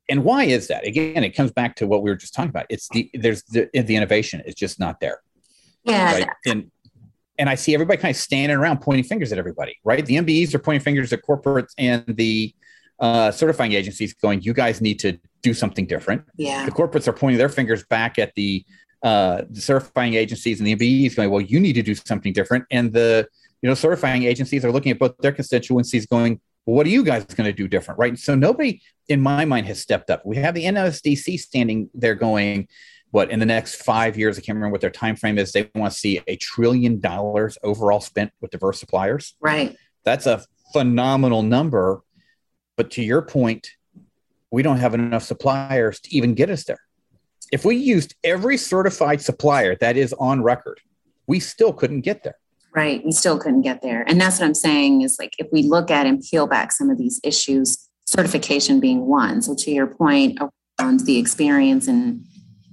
And 0.07 0.23
why 0.23 0.45
is 0.45 0.67
that? 0.69 0.85
Again, 0.87 1.23
it 1.23 1.35
comes 1.35 1.51
back 1.51 1.75
to 1.77 1.87
what 1.87 2.01
we 2.01 2.09
were 2.09 2.15
just 2.15 2.33
talking 2.33 2.49
about. 2.49 2.65
It's 2.69 2.87
the 2.89 3.09
there's 3.13 3.43
the, 3.43 3.69
the 3.73 3.95
innovation 3.95 4.41
is 4.45 4.55
just 4.55 4.79
not 4.79 5.01
there. 5.01 5.19
Yeah. 5.83 6.13
Right? 6.13 6.27
And 6.45 6.71
and 7.39 7.49
I 7.49 7.55
see 7.55 7.73
everybody 7.73 7.99
kind 7.99 8.11
of 8.11 8.17
standing 8.17 8.57
around 8.57 8.81
pointing 8.81 9.05
fingers 9.05 9.31
at 9.31 9.39
everybody, 9.39 9.79
right? 9.85 10.05
The 10.05 10.17
MBEs 10.17 10.53
are 10.53 10.59
pointing 10.59 10.81
fingers 10.81 11.13
at 11.13 11.23
corporates 11.23 11.73
and 11.77 12.03
the 12.05 12.53
uh, 12.99 13.31
certifying 13.31 13.71
agencies 13.71 14.13
going, 14.13 14.41
you 14.41 14.53
guys 14.53 14.81
need 14.81 14.99
to 14.99 15.17
do 15.41 15.53
something 15.53 15.87
different. 15.87 16.23
Yeah. 16.35 16.65
The 16.65 16.71
corporates 16.71 17.07
are 17.07 17.13
pointing 17.13 17.37
their 17.37 17.47
fingers 17.47 17.85
back 17.85 18.19
at 18.19 18.35
the, 18.35 18.65
uh, 19.03 19.43
the 19.49 19.61
certifying 19.61 20.15
agencies 20.15 20.59
and 20.59 20.67
the 20.67 20.75
MBEs 20.75 21.15
going, 21.15 21.29
well, 21.29 21.41
you 21.41 21.61
need 21.61 21.73
to 21.73 21.81
do 21.81 21.95
something 21.95 22.33
different. 22.33 22.65
And 22.71 22.91
the, 22.91 23.25
you 23.61 23.69
know, 23.69 23.75
certifying 23.75 24.23
agencies 24.23 24.65
are 24.65 24.71
looking 24.71 24.91
at 24.91 24.99
both 24.99 25.17
their 25.19 25.31
constituencies 25.31 26.05
going, 26.07 26.41
well, 26.65 26.75
what 26.75 26.85
are 26.85 26.89
you 26.89 27.05
guys 27.05 27.23
going 27.23 27.49
to 27.49 27.53
do 27.53 27.69
different? 27.69 27.99
Right. 27.99 28.19
So 28.19 28.35
nobody 28.35 28.81
in 29.07 29.21
my 29.21 29.45
mind 29.45 29.65
has 29.67 29.79
stepped 29.79 30.09
up. 30.09 30.25
We 30.25 30.35
have 30.35 30.55
the 30.55 30.65
NSDC 30.65 31.39
standing 31.39 31.89
there 31.93 32.15
going, 32.15 32.67
what 33.11 33.31
in 33.31 33.39
the 33.39 33.45
next 33.45 33.81
five 33.81 34.17
years, 34.17 34.37
I 34.37 34.41
can't 34.41 34.55
remember 34.55 34.73
what 34.73 34.81
their 34.81 34.89
time 34.89 35.15
frame 35.15 35.37
is. 35.37 35.51
They 35.51 35.69
want 35.75 35.93
to 35.93 35.99
see 35.99 36.21
a 36.27 36.35
trillion 36.35 36.99
dollars 36.99 37.57
overall 37.63 38.01
spent 38.01 38.31
with 38.41 38.51
diverse 38.51 38.79
suppliers. 38.79 39.35
Right. 39.39 39.75
That's 40.03 40.25
a 40.25 40.43
phenomenal 40.73 41.41
number. 41.41 42.01
But 42.77 42.91
to 42.91 43.03
your 43.03 43.21
point, 43.21 43.71
we 44.51 44.63
don't 44.63 44.77
have 44.77 44.93
enough 44.93 45.23
suppliers 45.23 45.99
to 46.01 46.15
even 46.15 46.33
get 46.33 46.49
us 46.49 46.63
there. 46.63 46.79
If 47.51 47.65
we 47.65 47.75
used 47.75 48.15
every 48.23 48.57
certified 48.57 49.21
supplier 49.21 49.75
that 49.77 49.97
is 49.97 50.13
on 50.13 50.43
record, 50.43 50.79
we 51.27 51.39
still 51.39 51.73
couldn't 51.73 52.01
get 52.01 52.23
there. 52.23 52.37
Right. 52.75 53.03
We 53.03 53.11
still 53.11 53.39
couldn't 53.39 53.61
get 53.61 53.81
there. 53.81 54.03
And 54.07 54.21
that's 54.21 54.39
what 54.39 54.45
I'm 54.45 54.53
saying 54.53 55.01
is 55.01 55.17
like 55.19 55.33
if 55.39 55.47
we 55.51 55.63
look 55.63 55.89
at 55.89 56.05
and 56.05 56.21
peel 56.21 56.45
back 56.45 56.71
some 56.71 56.91
of 56.91 56.99
these 56.99 57.19
issues, 57.23 57.89
certification 58.05 58.79
being 58.79 59.07
one. 59.07 59.41
So 59.41 59.55
to 59.55 59.71
your 59.71 59.87
point 59.87 60.39
around 60.79 61.01
the 61.01 61.17
experience 61.17 61.87
and 61.87 62.23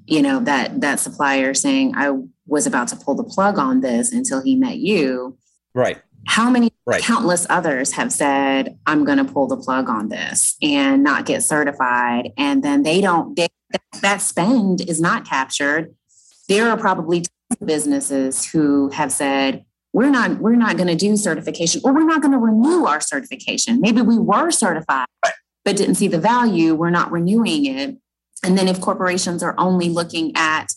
you 0.06 0.22
know 0.22 0.40
that 0.40 0.80
that 0.80 1.00
supplier 1.00 1.54
saying 1.54 1.94
I 1.96 2.12
was 2.46 2.66
about 2.66 2.88
to 2.88 2.96
pull 2.96 3.14
the 3.14 3.24
plug 3.24 3.58
on 3.58 3.80
this 3.80 4.12
until 4.12 4.42
he 4.42 4.54
met 4.54 4.78
you. 4.78 5.36
Right. 5.74 6.00
How 6.28 6.50
many 6.50 6.72
right. 6.86 7.02
countless 7.02 7.46
others 7.48 7.92
have 7.92 8.12
said 8.12 8.78
I'm 8.86 9.04
going 9.04 9.18
to 9.18 9.24
pull 9.24 9.46
the 9.46 9.56
plug 9.56 9.88
on 9.88 10.08
this 10.08 10.56
and 10.60 11.02
not 11.02 11.24
get 11.24 11.42
certified 11.42 12.32
and 12.36 12.62
then 12.62 12.82
they 12.82 13.00
don't 13.00 13.36
they, 13.36 13.48
that 14.02 14.20
spend 14.22 14.80
is 14.80 15.00
not 15.00 15.24
captured. 15.24 15.94
There 16.48 16.68
are 16.70 16.76
probably 16.76 17.24
businesses 17.64 18.44
who 18.44 18.90
have 18.90 19.12
said 19.12 19.64
we're 19.92 20.10
not 20.10 20.38
we're 20.38 20.56
not 20.56 20.76
going 20.76 20.88
to 20.88 20.96
do 20.96 21.16
certification 21.16 21.80
or 21.84 21.94
we're 21.94 22.04
not 22.04 22.20
going 22.20 22.32
to 22.32 22.38
renew 22.38 22.84
our 22.86 23.00
certification 23.00 23.80
maybe 23.80 24.02
we 24.02 24.18
were 24.18 24.50
certified 24.50 25.06
but 25.64 25.76
didn't 25.76 25.94
see 25.94 26.08
the 26.08 26.18
value 26.18 26.74
we're 26.74 26.90
not 26.90 27.10
renewing 27.12 27.64
it 27.66 27.96
and 28.46 28.56
then 28.56 28.68
if 28.68 28.80
corporations 28.80 29.42
are 29.42 29.54
only 29.58 29.88
looking 29.88 30.32
at 30.36 30.72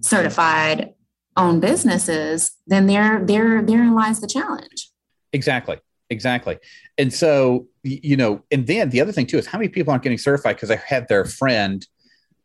certified 0.00 0.94
owned 1.36 1.60
businesses 1.60 2.52
then 2.66 2.86
there 2.86 3.24
there 3.24 3.62
therein 3.62 3.94
lies 3.94 4.20
the 4.20 4.26
challenge 4.26 4.90
exactly 5.32 5.78
exactly 6.08 6.58
and 6.98 7.12
so 7.12 7.66
you 7.82 8.16
know 8.16 8.42
and 8.50 8.66
then 8.66 8.90
the 8.90 9.00
other 9.00 9.12
thing 9.12 9.26
too 9.26 9.38
is 9.38 9.46
how 9.46 9.58
many 9.58 9.68
people 9.68 9.90
aren't 9.92 10.02
getting 10.02 10.18
certified 10.18 10.56
because 10.56 10.68
they 10.68 10.76
had 10.76 11.06
their 11.08 11.24
friend 11.24 11.86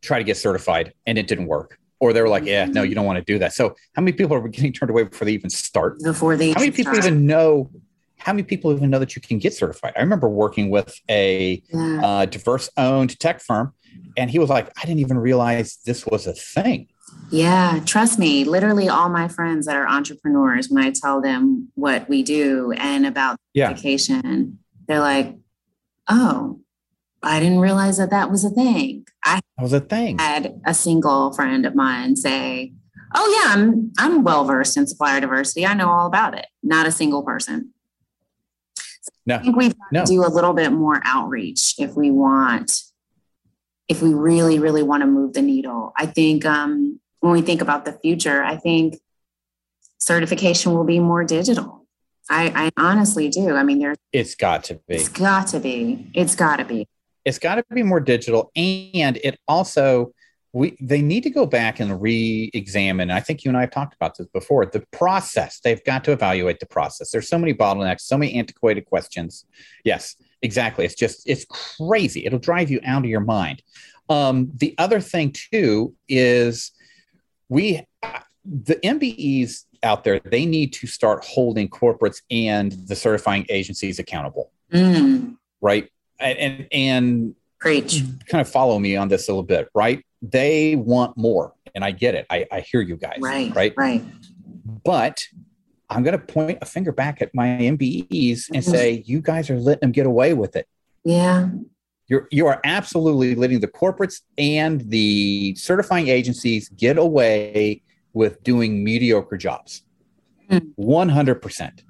try 0.01 0.19
to 0.19 0.23
get 0.23 0.37
certified 0.37 0.93
and 1.05 1.17
it 1.17 1.27
didn't 1.27 1.47
work 1.47 1.79
or 1.99 2.13
they 2.13 2.21
were 2.21 2.29
like, 2.29 2.45
yeah, 2.45 2.65
no, 2.65 2.83
you 2.83 2.95
don't 2.95 3.05
want 3.05 3.17
to 3.17 3.23
do 3.23 3.39
that. 3.39 3.53
So 3.53 3.75
how 3.95 4.01
many 4.01 4.13
people 4.13 4.35
are 4.35 4.47
getting 4.47 4.73
turned 4.73 4.89
away 4.89 5.03
before 5.03 5.25
they 5.25 5.33
even 5.33 5.49
start? 5.49 5.99
Before 6.03 6.35
they 6.35 6.51
how 6.51 6.59
many 6.59 6.71
people 6.71 6.93
start. 6.93 7.05
even 7.05 7.25
know? 7.25 7.69
How 8.17 8.33
many 8.33 8.43
people 8.43 8.73
even 8.73 8.89
know 8.89 8.99
that 8.99 9.15
you 9.15 9.21
can 9.21 9.37
get 9.39 9.53
certified? 9.53 9.93
I 9.95 9.99
remember 9.99 10.27
working 10.27 10.69
with 10.69 10.99
a 11.09 11.61
yeah. 11.71 12.01
uh, 12.03 12.25
diverse 12.25 12.69
owned 12.75 13.19
tech 13.19 13.39
firm, 13.39 13.73
and 14.17 14.29
he 14.29 14.39
was 14.39 14.49
like, 14.49 14.71
I 14.77 14.85
didn't 14.85 14.99
even 14.99 15.17
realize 15.17 15.77
this 15.85 16.05
was 16.05 16.27
a 16.27 16.33
thing. 16.33 16.87
Yeah, 17.31 17.81
trust 17.85 18.19
me. 18.19 18.43
Literally, 18.43 18.89
all 18.89 19.09
my 19.09 19.27
friends 19.27 19.65
that 19.65 19.75
are 19.75 19.87
entrepreneurs, 19.87 20.69
when 20.69 20.83
I 20.83 20.91
tell 20.91 21.21
them 21.21 21.71
what 21.75 22.07
we 22.07 22.23
do 22.23 22.71
and 22.77 23.05
about 23.05 23.37
yeah. 23.53 23.69
education, 23.69 24.59
they're 24.87 24.99
like, 24.99 25.35
"Oh, 26.07 26.61
I 27.23 27.39
didn't 27.39 27.59
realize 27.59 27.97
that 27.97 28.11
that 28.11 28.29
was 28.29 28.43
a 28.43 28.49
thing. 28.49 29.07
I 29.23 29.39
that 29.57 29.63
was 29.63 29.73
a 29.73 29.79
thing. 29.79 30.19
Had 30.19 30.61
a 30.65 30.73
single 30.73 31.33
friend 31.33 31.65
of 31.65 31.75
mine 31.75 32.15
say, 32.15 32.73
"Oh 33.13 33.43
yeah, 33.43 33.53
I'm 33.53 33.91
I'm 33.97 34.23
well 34.23 34.45
versed 34.45 34.77
in 34.77 34.87
supplier 34.87 35.19
diversity. 35.19 35.65
I 35.65 35.73
know 35.73 35.89
all 35.89 36.07
about 36.07 36.37
it." 36.37 36.45
Not 36.63 36.87
a 36.87 36.91
single 36.91 37.23
person. 37.23 37.71
So 38.77 39.11
no. 39.25 39.35
I 39.35 39.39
think 39.39 39.55
we've 39.55 39.77
got 39.77 39.91
no. 39.91 40.05
to 40.05 40.07
do 40.07 40.25
a 40.25 40.29
little 40.29 40.53
bit 40.53 40.71
more 40.71 41.01
outreach 41.03 41.75
if 41.79 41.95
we 41.95 42.11
want, 42.11 42.71
if 43.87 44.01
we 44.01 44.13
really 44.13 44.59
really 44.59 44.83
want 44.83 45.01
to 45.01 45.07
move 45.07 45.33
the 45.33 45.41
needle. 45.41 45.93
I 45.97 46.05
think 46.05 46.45
um, 46.45 46.99
when 47.19 47.33
we 47.33 47.41
think 47.41 47.61
about 47.61 47.85
the 47.85 47.93
future, 47.93 48.43
I 48.43 48.57
think 48.57 48.97
certification 49.97 50.73
will 50.73 50.83
be 50.83 50.99
more 50.99 51.23
digital. 51.23 51.85
I, 52.29 52.71
I 52.77 52.81
honestly 52.81 53.29
do. 53.29 53.55
I 53.55 53.63
mean, 53.63 53.79
there's. 53.79 53.97
It's 54.11 54.33
got 54.33 54.63
to 54.65 54.75
be. 54.87 54.95
It's 54.95 55.09
got 55.09 55.47
to 55.49 55.59
be. 55.59 56.09
It's 56.13 56.35
got 56.35 56.57
to 56.57 56.65
be 56.65 56.87
it's 57.25 57.39
got 57.39 57.55
to 57.55 57.65
be 57.73 57.83
more 57.83 57.99
digital 57.99 58.51
and 58.55 59.17
it 59.17 59.37
also 59.47 60.13
we 60.55 60.77
they 60.79 61.01
need 61.01 61.21
to 61.23 61.29
go 61.29 61.45
back 61.45 61.79
and 61.81 62.01
re-examine 62.01 63.11
i 63.11 63.19
think 63.19 63.43
you 63.43 63.49
and 63.49 63.57
i 63.57 63.61
have 63.61 63.71
talked 63.71 63.93
about 63.93 64.17
this 64.17 64.27
before 64.27 64.65
the 64.65 64.79
process. 64.91 65.59
They've 65.59 65.83
got 65.83 66.03
to 66.05 66.11
evaluate 66.13 66.59
the 66.59 66.65
process. 66.65 67.11
There's 67.11 67.27
so 67.27 67.37
many 67.37 67.53
bottlenecks 67.53 68.01
so 68.01 68.17
many 68.17 68.33
antiquated 68.35 68.85
questions. 68.85 69.45
Yes 69.83 70.15
exactly. 70.45 70.85
It's 70.85 70.95
just 70.95 71.27
it's 71.27 71.45
crazy. 71.49 72.25
It'll 72.25 72.39
drive 72.39 72.71
you 72.71 72.79
out 72.85 73.03
of 73.03 73.09
your 73.09 73.19
mind. 73.19 73.61
Um, 74.09 74.51
the 74.55 74.75
other 74.77 75.01
thing 75.01 75.33
too 75.33 75.93
is 76.07 76.71
we 77.49 77.85
the 78.45 78.75
mbes 78.75 79.63
out 79.81 80.03
there 80.03 80.19
they 80.19 80.45
need 80.45 80.71
to 80.71 80.87
start 80.87 81.25
holding 81.25 81.67
corporates 81.67 82.21
and 82.29 82.71
the 82.71 82.95
certifying 82.95 83.45
agencies 83.49 83.99
accountable. 83.99 84.51
Mm. 84.71 85.35
right? 85.61 85.89
And 86.19 86.67
and 86.71 87.35
preach. 87.59 88.03
kind 88.27 88.41
of 88.41 88.47
follow 88.47 88.79
me 88.79 88.95
on 88.95 89.09
this 89.09 89.27
a 89.27 89.31
little 89.31 89.43
bit 89.43 89.69
right 89.73 90.05
they 90.31 90.75
want 90.75 91.15
more 91.17 91.53
and 91.73 91.83
i 91.83 91.91
get 91.91 92.15
it. 92.15 92.25
I, 92.29 92.45
I 92.51 92.59
hear 92.61 92.81
you 92.81 92.97
guys 92.97 93.17
right 93.19 93.53
right? 93.55 93.73
right. 93.77 94.03
But 94.83 95.23
i'm 95.89 96.03
going 96.03 96.17
to 96.17 96.25
point 96.25 96.57
a 96.61 96.65
finger 96.65 96.91
back 96.91 97.21
at 97.21 97.33
my 97.33 97.47
mbes 97.47 98.49
and 98.49 98.63
mm-hmm. 98.63 98.71
say 98.71 99.03
you 99.05 99.21
guys 99.21 99.49
are 99.49 99.59
letting 99.59 99.81
them 99.81 99.91
get 99.91 100.05
away 100.05 100.33
with 100.33 100.55
it. 100.55 100.67
Yeah. 101.03 101.49
You're 102.07 102.27
you 102.31 102.45
are 102.47 102.61
absolutely 102.63 103.35
letting 103.35 103.59
the 103.59 103.67
corporates 103.67 104.21
and 104.37 104.81
the 104.89 105.55
certifying 105.55 106.07
agencies 106.07 106.69
get 106.69 106.97
away 106.97 107.81
with 108.13 108.43
doing 108.43 108.83
mediocre 108.83 109.37
jobs. 109.37 109.83
Mm. 110.49 110.73
100% 110.77 111.81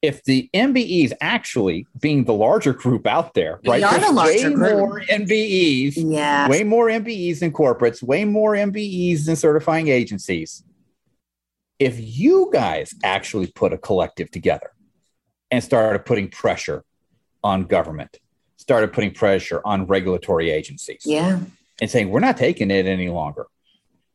if 0.00 0.22
the 0.24 0.48
MBEs 0.54 1.12
actually 1.20 1.86
being 2.00 2.24
the 2.24 2.32
larger 2.32 2.72
group 2.72 3.06
out 3.06 3.34
there, 3.34 3.60
right? 3.66 3.80
The 3.80 4.12
way 4.12 4.42
group. 4.42 4.58
more 4.58 5.00
MBEs, 5.00 5.94
yeah, 5.96 6.48
way 6.48 6.62
more 6.62 6.86
MBEs 6.86 7.40
than 7.40 7.52
corporates, 7.52 8.02
way 8.02 8.24
more 8.24 8.52
MBEs 8.52 9.26
than 9.26 9.36
certifying 9.36 9.88
agencies. 9.88 10.62
If 11.78 11.96
you 11.98 12.50
guys 12.52 12.94
actually 13.02 13.48
put 13.48 13.72
a 13.72 13.78
collective 13.78 14.30
together 14.30 14.70
and 15.50 15.62
started 15.62 16.04
putting 16.04 16.28
pressure 16.28 16.84
on 17.42 17.64
government, 17.64 18.18
started 18.56 18.92
putting 18.92 19.12
pressure 19.12 19.60
on 19.64 19.86
regulatory 19.86 20.50
agencies, 20.50 21.02
yeah, 21.04 21.40
and 21.80 21.90
saying 21.90 22.10
we're 22.10 22.20
not 22.20 22.36
taking 22.36 22.70
it 22.70 22.86
any 22.86 23.08
longer, 23.08 23.46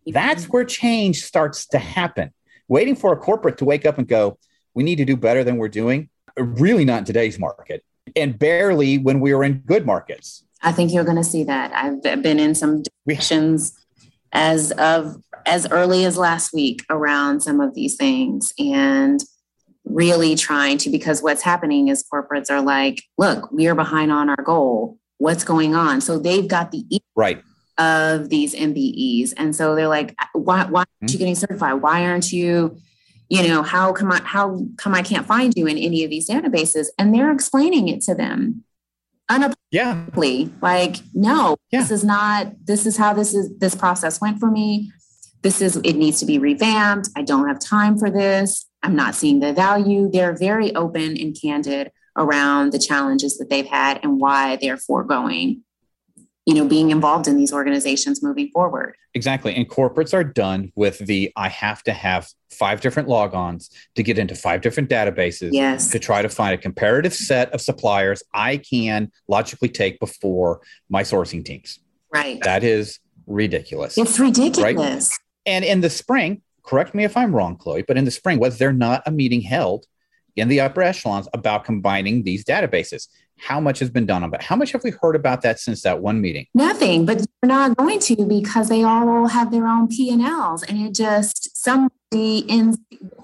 that's 0.07 0.45
where 0.45 0.63
change 0.63 1.23
starts 1.23 1.65
to 1.67 1.77
happen. 1.77 2.33
Waiting 2.69 2.95
for 2.95 3.11
a 3.11 3.17
corporate 3.17 3.57
to 3.57 3.65
wake 3.65 3.85
up 3.85 3.97
and 3.97 4.07
go, 4.07 4.37
we 4.73 4.83
need 4.83 4.97
to 4.97 5.05
do 5.05 5.15
better 5.15 5.43
than 5.43 5.57
we're 5.57 5.69
doing. 5.69 6.09
Really, 6.37 6.85
not 6.85 6.99
in 6.99 7.05
today's 7.05 7.37
market, 7.37 7.83
and 8.15 8.37
barely 8.37 8.97
when 8.97 9.19
we 9.19 9.33
were 9.33 9.43
in 9.43 9.59
good 9.65 9.85
markets. 9.85 10.43
I 10.61 10.71
think 10.71 10.93
you're 10.93 11.03
going 11.03 11.17
to 11.17 11.23
see 11.23 11.43
that. 11.43 11.71
I've 11.73 12.01
been 12.01 12.39
in 12.39 12.55
some 12.55 12.83
discussions 13.05 13.73
as 14.31 14.71
of 14.71 15.21
as 15.45 15.69
early 15.69 16.05
as 16.05 16.17
last 16.17 16.53
week 16.53 16.83
around 16.89 17.41
some 17.41 17.59
of 17.59 17.75
these 17.75 17.95
things, 17.95 18.53
and 18.57 19.21
really 19.85 20.35
trying 20.35 20.77
to 20.79 20.89
because 20.89 21.21
what's 21.21 21.41
happening 21.41 21.89
is 21.89 22.03
corporates 22.11 22.49
are 22.49 22.61
like, 22.61 23.03
look, 23.17 23.51
we 23.51 23.67
are 23.67 23.75
behind 23.75 24.11
on 24.11 24.29
our 24.29 24.41
goal. 24.43 24.97
What's 25.17 25.43
going 25.43 25.75
on? 25.75 26.01
So 26.01 26.17
they've 26.17 26.47
got 26.47 26.71
the 26.71 26.85
right 27.15 27.41
of 27.77 28.29
these 28.29 28.55
MBEs, 28.55 29.33
and 29.37 29.55
so 29.55 29.75
they're 29.75 29.87
like, 29.87 30.15
why 30.33 30.65
why 30.65 30.79
aren't 30.79 30.89
you 31.01 31.07
mm-hmm. 31.07 31.17
getting 31.19 31.35
certified? 31.35 31.81
Why 31.81 32.05
aren't 32.05 32.31
you? 32.31 32.77
You 33.33 33.47
know 33.47 33.63
how 33.63 33.91
come 33.93 34.11
i 34.11 34.21
how 34.23 34.65
come 34.77 34.93
i 34.93 35.01
can't 35.01 35.25
find 35.25 35.53
you 35.55 35.65
in 35.65 35.77
any 35.77 36.03
of 36.03 36.09
these 36.09 36.29
databases? 36.29 36.87
And 36.97 37.13
they're 37.13 37.31
explaining 37.31 37.87
it 37.87 38.01
to 38.01 38.13
them 38.13 38.63
unapologetically 39.31 40.45
yeah. 40.47 40.51
like 40.61 40.97
no 41.13 41.55
yeah. 41.71 41.79
this 41.79 41.89
is 41.89 42.03
not 42.03 42.53
this 42.65 42.85
is 42.85 42.97
how 42.97 43.13
this 43.13 43.33
is 43.33 43.49
this 43.57 43.75
process 43.75 44.21
went 44.21 44.39
for 44.39 44.51
me. 44.51 44.91
This 45.41 45.61
is 45.61 45.77
it 45.77 45.93
needs 45.93 46.19
to 46.19 46.25
be 46.25 46.37
revamped. 46.39 47.09
I 47.15 47.23
don't 47.23 47.47
have 47.47 47.59
time 47.59 47.97
for 47.97 48.09
this. 48.09 48.65
I'm 48.83 48.95
not 48.95 49.15
seeing 49.15 49.39
the 49.39 49.53
value. 49.53 50.09
They're 50.11 50.35
very 50.35 50.75
open 50.75 51.17
and 51.17 51.35
candid 51.39 51.91
around 52.17 52.71
the 52.71 52.79
challenges 52.79 53.37
that 53.37 53.49
they've 53.49 53.65
had 53.65 53.99
and 54.03 54.19
why 54.19 54.57
they're 54.57 54.77
foregoing 54.77 55.63
you 56.45 56.53
know 56.53 56.65
being 56.65 56.91
involved 56.91 57.27
in 57.27 57.37
these 57.37 57.53
organizations 57.53 58.21
moving 58.21 58.49
forward. 58.49 58.95
Exactly. 59.13 59.55
And 59.55 59.69
corporates 59.69 60.13
are 60.13 60.23
done 60.23 60.71
with 60.75 60.99
the 60.99 61.31
i 61.35 61.49
have 61.49 61.83
to 61.83 61.93
have 61.93 62.29
five 62.51 62.81
different 62.81 63.09
logons 63.09 63.69
to 63.95 64.03
get 64.03 64.19
into 64.19 64.35
five 64.35 64.61
different 64.61 64.89
databases 64.89 65.49
yes. 65.51 65.89
to 65.89 65.97
try 65.97 66.21
to 66.21 66.29
find 66.29 66.53
a 66.53 66.57
comparative 66.57 67.13
set 67.13 67.51
of 67.51 67.61
suppliers 67.61 68.23
i 68.33 68.57
can 68.57 69.11
logically 69.27 69.69
take 69.69 69.99
before 69.99 70.61
my 70.89 71.03
sourcing 71.03 71.43
teams. 71.43 71.79
Right. 72.13 72.39
That 72.43 72.63
is 72.63 72.99
ridiculous. 73.25 73.97
It's 73.97 74.19
ridiculous. 74.19 75.09
Right? 75.09 75.17
and 75.45 75.65
in 75.65 75.81
the 75.81 75.89
spring 75.89 76.41
correct 76.63 76.93
me 76.95 77.03
if 77.03 77.17
i'm 77.17 77.35
wrong 77.35 77.55
chloe 77.55 77.83
but 77.83 77.97
in 77.97 78.05
the 78.05 78.11
spring 78.11 78.39
was 78.39 78.57
there 78.57 78.73
not 78.73 79.03
a 79.05 79.11
meeting 79.11 79.41
held 79.41 79.85
in 80.35 80.47
the 80.47 80.59
upper 80.59 80.81
echelons 80.81 81.27
about 81.33 81.63
combining 81.63 82.23
these 82.23 82.43
databases 82.43 83.07
how 83.37 83.59
much 83.59 83.79
has 83.79 83.89
been 83.89 84.05
done 84.05 84.23
on 84.23 84.31
that? 84.31 84.43
How 84.43 84.55
much 84.55 84.71
have 84.71 84.83
we 84.83 84.91
heard 85.01 85.15
about 85.15 85.41
that 85.41 85.59
since 85.59 85.81
that 85.81 86.01
one 86.01 86.21
meeting? 86.21 86.47
Nothing, 86.53 87.05
but 87.05 87.25
we're 87.41 87.47
not 87.47 87.75
going 87.77 87.99
to 87.99 88.25
because 88.25 88.69
they 88.69 88.83
all 88.83 89.27
have 89.27 89.51
their 89.51 89.67
own 89.67 89.87
P 89.87 90.11
and 90.11 90.21
Ls, 90.21 90.63
and 90.63 90.79
it 90.79 90.93
just 90.93 91.55
somebody 91.57 92.39
in 92.39 92.77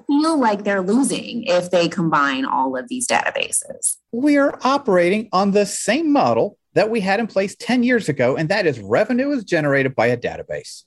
feel 0.08 0.40
like 0.40 0.64
they're 0.64 0.82
losing 0.82 1.44
if 1.44 1.70
they 1.70 1.88
combine 1.88 2.44
all 2.44 2.76
of 2.76 2.88
these 2.90 3.08
databases. 3.08 3.98
We 4.12 4.38
are 4.38 4.58
operating 4.64 5.30
on 5.32 5.52
the 5.52 5.66
same 5.66 6.12
model 6.12 6.58
that 6.74 6.90
we 6.90 7.00
had 7.00 7.20
in 7.20 7.28
place 7.28 7.56
10 7.56 7.84
years 7.84 8.10
ago, 8.10 8.36
and 8.36 8.50
that 8.50 8.66
is 8.66 8.80
revenue 8.80 9.32
is 9.32 9.44
generated 9.44 9.96
by 9.96 10.08
a 10.08 10.18
database. 10.18 10.84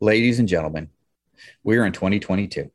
Ladies 0.00 0.38
and 0.38 0.48
gentlemen, 0.48 0.90
we 1.62 1.76
are 1.78 1.84
in 1.84 1.92
2022. 1.92 2.70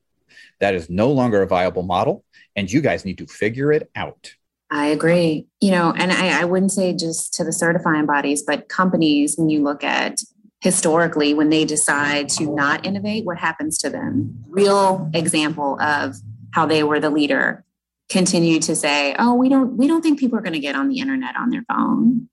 That 0.60 0.74
is 0.74 0.90
no 0.90 1.12
longer 1.12 1.42
a 1.42 1.48
viable 1.48 1.84
model, 1.84 2.26
and 2.56 2.72
you 2.72 2.82
guys 2.82 3.06
need 3.06 3.18
to 3.20 3.28
figure 3.28 3.72
it 3.72 3.90
out. 3.96 4.34
I 4.72 4.88
agree. 4.88 5.48
You 5.62 5.72
know, 5.72 5.94
and 5.98 6.12
I, 6.12 6.42
I 6.42 6.46
wouldn't 6.46 6.72
say 6.72 6.94
just 6.94 7.34
to 7.36 7.44
the 7.44 7.52
certifying 7.52 8.06
bodies, 8.06 8.44
but 8.46 8.70
companies, 8.70 9.36
when 9.36 9.50
you 9.50 9.64
look 9.64 9.84
at 9.84 10.22
historically, 10.62 11.34
when 11.34 11.50
they 11.50 11.66
decide 11.66 12.30
to 12.30 12.46
not 12.54 12.86
innovate, 12.86 13.26
what 13.26 13.38
happens 13.38 13.78
to 13.80 13.90
them? 13.90 14.44
Real 14.50 15.10
example 15.14 15.80
of 15.82 16.16
how 16.52 16.66
they 16.66 16.84
were 16.84 17.00
the 17.00 17.10
leader 17.10 17.64
continue 18.10 18.60
to 18.60 18.76
say, 18.76 19.16
"Oh, 19.18 19.34
we 19.36 19.50
don't 19.50 19.78
we 19.78 19.88
don't 19.88 20.02
think 20.02 20.20
people 20.20 20.38
are 20.38 20.42
going 20.42 20.54
to 20.54 20.60
get 20.60 20.76
on 20.76 20.90
the 20.90 21.00
internet 21.00 21.36
on 21.36 21.50
their 21.50 21.64
phone," 21.72 22.28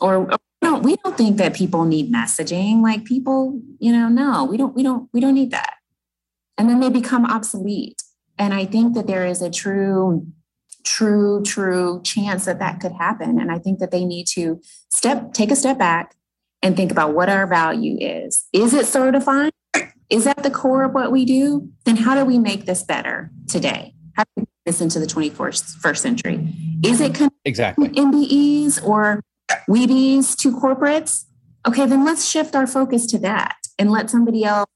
or 0.00 0.28
"No, 0.62 0.78
we 0.78 0.96
don't 0.96 1.16
think 1.16 1.36
that 1.36 1.54
people 1.54 1.84
need 1.84 2.12
messaging." 2.12 2.82
Like 2.82 3.04
people, 3.04 3.60
you 3.78 3.92
know, 3.92 4.08
no, 4.08 4.44
we 4.44 4.56
don't 4.56 4.74
we 4.74 4.82
don't 4.82 5.08
we 5.12 5.20
don't 5.20 5.34
need 5.34 5.50
that, 5.52 5.74
and 6.56 6.68
then 6.68 6.80
they 6.80 6.90
become 6.90 7.24
obsolete. 7.24 8.02
And 8.38 8.54
I 8.54 8.64
think 8.64 8.94
that 8.94 9.06
there 9.06 9.26
is 9.26 9.42
a 9.42 9.50
true 9.50 10.26
true, 10.84 11.42
true 11.42 12.00
chance 12.04 12.44
that 12.46 12.58
that 12.58 12.80
could 12.80 12.92
happen. 12.92 13.40
And 13.40 13.50
I 13.50 13.58
think 13.58 13.78
that 13.78 13.90
they 13.90 14.04
need 14.04 14.26
to 14.28 14.60
step, 14.90 15.32
take 15.32 15.50
a 15.50 15.56
step 15.56 15.78
back 15.78 16.14
and 16.62 16.76
think 16.76 16.90
about 16.90 17.14
what 17.14 17.28
our 17.28 17.46
value 17.46 17.96
is. 18.00 18.46
Is 18.52 18.74
it 18.74 18.86
certifying? 18.86 19.52
Is 20.10 20.24
that 20.24 20.42
the 20.42 20.50
core 20.50 20.84
of 20.84 20.94
what 20.94 21.12
we 21.12 21.24
do? 21.24 21.68
Then 21.84 21.96
how 21.96 22.14
do 22.14 22.24
we 22.24 22.38
make 22.38 22.64
this 22.64 22.82
better 22.82 23.30
today? 23.46 23.94
How 24.16 24.24
do 24.24 24.30
we 24.36 24.40
make 24.42 24.48
this 24.66 24.80
into 24.80 24.98
the 24.98 25.06
21st 25.06 25.96
century? 25.96 26.52
Is 26.82 27.00
it 27.00 27.20
exactly 27.44 27.88
MBEs 27.90 28.84
or 28.84 29.20
WBEs 29.68 30.36
to 30.38 30.52
corporates? 30.52 31.24
Okay, 31.66 31.86
then 31.86 32.04
let's 32.04 32.26
shift 32.26 32.54
our 32.54 32.66
focus 32.66 33.06
to 33.06 33.18
that 33.18 33.56
and 33.78 33.90
let 33.90 34.10
somebody 34.10 34.44
else 34.44 34.68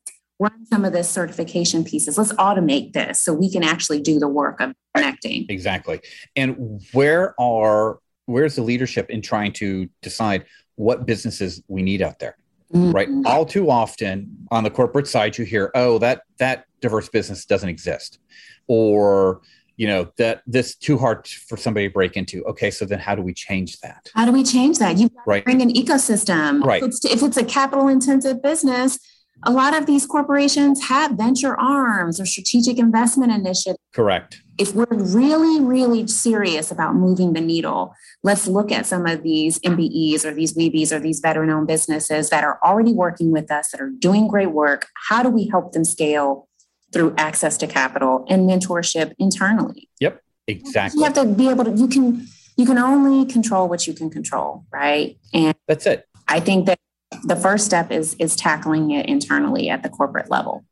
run 0.43 0.67
some 0.67 0.85
of 0.85 0.93
the 0.93 1.05
certification 1.05 1.85
pieces. 1.85 2.19
Let's 2.19 2.33
automate 2.35 2.93
this 2.93 3.23
so 3.23 3.33
we 3.33 3.51
can 3.51 3.63
actually 3.63 4.01
do 4.01 4.19
the 4.19 4.29
work 4.29 4.61
of 4.61 4.75
connecting. 4.95 5.47
Exactly. 5.49 6.01
And 6.37 6.83
where 6.93 7.41
are 7.41 7.99
where's 8.27 8.57
the 8.57 8.63
leadership 8.63 9.11
in 9.11 9.23
trying 9.23 9.53
to 9.53 9.89
decide 10.01 10.47
what 10.77 11.07
businesses 11.07 11.63
we 11.69 11.83
need 11.83 12.03
out 12.03 12.19
there? 12.19 12.37
Mm-hmm. 12.75 12.91
Right. 12.91 13.09
All 13.27 13.45
too 13.45 13.71
often 13.71 14.47
on 14.51 14.65
the 14.65 14.71
corporate 14.71 15.07
side, 15.07 15.37
you 15.37 15.45
hear, 15.45 15.71
oh, 15.75 15.99
that 15.99 16.23
that 16.39 16.65
diverse 16.81 17.09
business 17.09 17.45
doesn't 17.45 17.69
exist. 17.69 18.19
Or 18.67 19.43
you 19.77 19.87
know 19.87 20.13
that 20.19 20.43
this 20.47 20.75
too 20.77 20.99
hard 20.99 21.27
for 21.27 21.57
somebody 21.57 21.89
to 21.89 21.93
break 21.93 22.17
into 22.17 22.45
okay 22.45 22.71
so 22.71 22.85
then 22.85 22.99
how 22.99 23.15
do 23.15 23.23
we 23.23 23.33
change 23.33 23.81
that 23.81 24.11
how 24.15 24.27
do 24.27 24.31
we 24.31 24.45
change 24.45 24.79
that 24.79 24.99
you 24.99 25.11
right. 25.27 25.45
bring 25.47 25.63
an 25.63 25.73
ecosystem 25.73 26.63
right 26.63 26.83
if 26.83 26.89
it's, 26.89 27.05
if 27.07 27.23
it's 27.23 27.39
a 27.39 27.45
capital 27.45 27.89
intensive 27.89 28.43
business 28.43 28.99
a 29.45 29.51
lot 29.51 29.77
of 29.77 29.87
these 29.87 30.07
corporations 30.07 30.85
have 30.85 31.13
venture 31.13 31.59
arms 31.59 32.21
or 32.21 32.27
strategic 32.27 32.79
investment 32.79 33.33
initiatives. 33.33 33.79
Correct. 33.93 34.41
If 34.59 34.75
we're 34.75 34.87
really, 34.89 35.64
really 35.64 36.07
serious 36.07 36.71
about 36.71 36.95
moving 36.95 37.33
the 37.33 37.40
needle, 37.40 37.95
let's 38.23 38.47
look 38.47 38.71
at 38.71 38.87
some 38.87 39.07
of 39.07 39.23
these 39.23 39.59
MBEs 39.61 40.25
or 40.25 40.33
these 40.33 40.55
WBEs 40.55 40.93
or 40.93 41.01
these 41.01 41.21
veteran 41.21 41.51
owned 41.51 41.66
businesses 41.66 42.31
that 42.31 42.45
are 42.45 42.61
already 42.64 42.93
working 42.93 43.33
with 43.33 43.51
us, 43.51 43.71
that 43.73 43.81
are 43.81 43.90
doing 43.99 44.29
great 44.29 44.53
work. 44.53 44.87
How 45.09 45.23
do 45.23 45.31
we 45.31 45.49
help 45.49 45.73
them 45.73 45.85
scale 45.85 46.49
through 46.93 47.14
access 47.16 47.57
to 47.59 47.66
capital 47.66 48.25
and 48.29 48.49
mentorship 48.49 49.14
internally? 49.19 49.88
Yep, 50.01 50.21
exactly. 50.47 50.99
You 50.99 51.05
have 51.05 51.14
to 51.14 51.25
be 51.25 51.49
able 51.49 51.64
to, 51.64 51.73
you 51.73 51.88
can, 51.88 52.27
you 52.57 52.66
can 52.66 52.79
only 52.79 53.25
control 53.25 53.69
what 53.69 53.87
you 53.87 53.95
can 53.95 54.11
control, 54.11 54.66
right? 54.73 55.16
And 55.33 55.55
that's 55.66 55.87
it. 55.87 56.07
I 56.29 56.38
think 56.38 56.66
that 56.66 56.79
the 57.23 57.37
first 57.37 57.65
step 57.65 57.91
is 57.91 58.15
is 58.19 58.37
tackling 58.37 58.91
it 58.91 59.07
internally 59.07 59.69
at 59.69 59.83
the 59.83 59.89
corporate 59.89 60.31
level. 60.31 60.65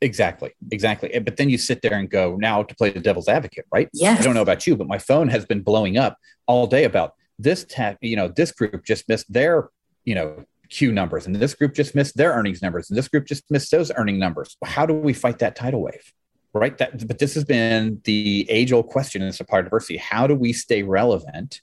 Exactly, 0.00 0.50
exactly. 0.70 1.18
But 1.18 1.36
then 1.36 1.48
you 1.48 1.56
sit 1.56 1.80
there 1.80 1.94
and 1.94 2.10
go, 2.10 2.36
now 2.36 2.62
to 2.62 2.74
play 2.74 2.90
the 2.90 3.00
devil's 3.00 3.28
advocate, 3.28 3.64
right? 3.72 3.88
Yes. 3.94 4.20
I 4.20 4.22
don't 4.22 4.34
know 4.34 4.42
about 4.42 4.66
you, 4.66 4.76
but 4.76 4.86
my 4.86 4.98
phone 4.98 5.28
has 5.28 5.46
been 5.46 5.62
blowing 5.62 5.96
up 5.96 6.18
all 6.46 6.66
day 6.66 6.84
about 6.84 7.14
this. 7.38 7.64
You 8.02 8.16
know, 8.16 8.28
this 8.28 8.52
group 8.52 8.84
just 8.84 9.08
missed 9.08 9.32
their, 9.32 9.70
you 10.04 10.14
know, 10.14 10.44
Q 10.68 10.92
numbers, 10.92 11.26
and 11.26 11.36
this 11.36 11.54
group 11.54 11.74
just 11.74 11.94
missed 11.94 12.16
their 12.16 12.32
earnings 12.32 12.60
numbers, 12.60 12.90
and 12.90 12.98
this 12.98 13.08
group 13.08 13.24
just 13.26 13.50
missed 13.50 13.70
those 13.70 13.90
earning 13.96 14.18
numbers. 14.18 14.56
How 14.62 14.84
do 14.84 14.92
we 14.92 15.14
fight 15.14 15.38
that 15.38 15.56
tidal 15.56 15.80
wave? 15.82 16.12
Right. 16.52 16.76
That, 16.76 17.06
but 17.08 17.18
this 17.18 17.34
has 17.34 17.44
been 17.44 18.00
the 18.04 18.46
age-old 18.50 18.88
question 18.88 19.22
in 19.22 19.32
supplier 19.32 19.62
diversity. 19.62 19.96
How 19.96 20.26
do 20.26 20.34
we 20.34 20.52
stay 20.52 20.82
relevant 20.82 21.62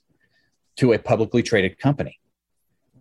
to 0.76 0.92
a 0.94 0.98
publicly 0.98 1.42
traded 1.42 1.78
company 1.78 2.18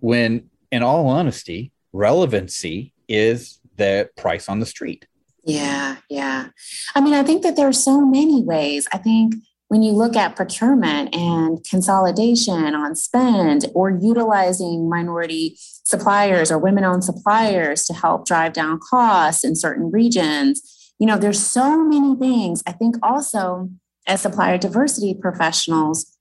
when 0.02 0.51
in 0.72 0.84
all 0.84 1.08
honesty, 1.08 1.72
relevancy 1.94 2.94
is 3.08 3.60
the 3.78 4.10
price 4.16 4.48
on 4.48 4.60
the 4.60 4.66
street. 4.66 5.08
Yeah, 5.44 5.98
yeah. 6.10 6.48
I 6.96 7.02
mean, 7.02 7.14
I 7.14 7.24
think 7.24 7.44
that 7.44 7.56
there 7.56 7.68
are 7.68 7.74
so 7.74 8.06
many 8.06 8.44
ways. 8.44 8.88
I 8.94 8.98
think 8.98 9.36
when 9.70 9.82
you 9.82 9.94
look 9.94 10.16
at 10.16 10.36
procurement 10.36 11.16
and 11.16 11.64
consolidation 11.70 12.76
on 12.76 12.96
spend 12.96 13.68
or 13.74 13.90
utilizing 13.90 14.90
minority 14.90 15.58
suppliers 15.58 16.52
or 16.52 16.58
women 16.58 16.84
owned 16.84 17.04
suppliers 17.04 17.86
to 17.86 17.94
help 17.94 18.26
drive 18.26 18.54
down 18.54 18.80
costs 18.80 19.44
in 19.44 19.56
certain 19.56 19.90
regions, 19.90 20.94
you 21.00 21.08
know, 21.08 21.18
there's 21.18 21.40
so 21.40 21.84
many 21.84 22.16
things. 22.16 22.62
I 22.68 22.74
think 22.74 22.98
also 23.02 23.70
as 24.06 24.22
supplier 24.22 24.58
diversity 24.58 25.14
professionals, 25.14 26.18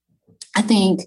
I 0.57 0.63
think 0.63 1.03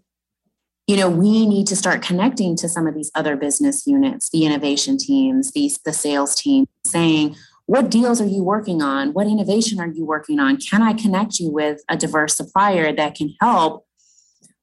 you 0.87 0.97
know 0.97 1.09
we 1.09 1.45
need 1.45 1.67
to 1.67 1.75
start 1.75 2.01
connecting 2.01 2.55
to 2.57 2.67
some 2.67 2.87
of 2.87 2.95
these 2.95 3.11
other 3.15 3.35
business 3.35 3.87
units 3.87 4.29
the 4.29 4.45
innovation 4.45 4.97
teams 4.97 5.51
these 5.51 5.79
the 5.85 5.93
sales 5.93 6.35
team 6.35 6.65
saying 6.85 7.35
what 7.65 7.89
deals 7.89 8.19
are 8.19 8.27
you 8.27 8.43
working 8.43 8.81
on? 8.81 9.13
What 9.13 9.27
innovation 9.27 9.79
are 9.79 9.87
you 9.87 10.05
working 10.05 10.39
on? 10.39 10.57
Can 10.57 10.81
i 10.81 10.93
connect 10.93 11.39
you 11.39 11.49
with 11.49 11.81
a 11.89 11.95
diverse 11.95 12.35
supplier 12.35 12.93
that 12.93 13.15
can 13.15 13.33
help 13.39 13.85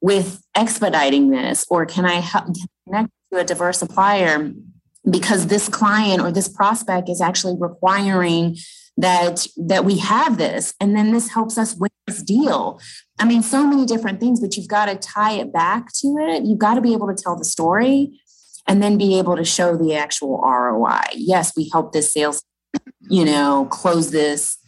with 0.00 0.42
expediting 0.54 1.30
this? 1.30 1.64
Or 1.70 1.86
can 1.86 2.04
i 2.04 2.14
help 2.14 2.46
connect 2.86 3.10
to 3.32 3.38
a 3.38 3.44
diverse 3.44 3.78
supplier 3.78 4.52
because 5.10 5.46
this 5.46 5.68
client 5.68 6.20
or 6.20 6.30
this 6.30 6.48
prospect 6.48 7.08
is 7.08 7.20
actually 7.20 7.56
requiring 7.58 8.56
that 8.98 9.46
that 9.56 9.84
we 9.84 9.98
have 9.98 10.36
this? 10.36 10.74
And 10.78 10.94
then 10.94 11.12
this 11.12 11.30
helps 11.30 11.56
us 11.56 11.74
win 11.74 11.90
deal. 12.18 12.80
I 13.18 13.24
mean 13.24 13.42
so 13.42 13.66
many 13.66 13.86
different 13.86 14.20
things 14.20 14.40
but 14.40 14.56
you've 14.56 14.68
got 14.68 14.86
to 14.86 14.96
tie 14.96 15.32
it 15.32 15.52
back 15.52 15.92
to 16.00 16.16
it. 16.20 16.44
You've 16.44 16.58
got 16.58 16.74
to 16.74 16.80
be 16.80 16.92
able 16.92 17.08
to 17.08 17.20
tell 17.20 17.36
the 17.36 17.44
story 17.44 18.20
and 18.66 18.82
then 18.82 18.98
be 18.98 19.18
able 19.18 19.36
to 19.36 19.44
show 19.44 19.76
the 19.76 19.94
actual 19.94 20.38
roi 20.38 21.00
yes 21.14 21.52
we 21.56 21.68
helped 21.72 21.92
this 21.92 22.12
sales 22.12 22.44
you 23.08 23.24
know 23.24 23.66
close 23.70 24.10
this 24.10 24.58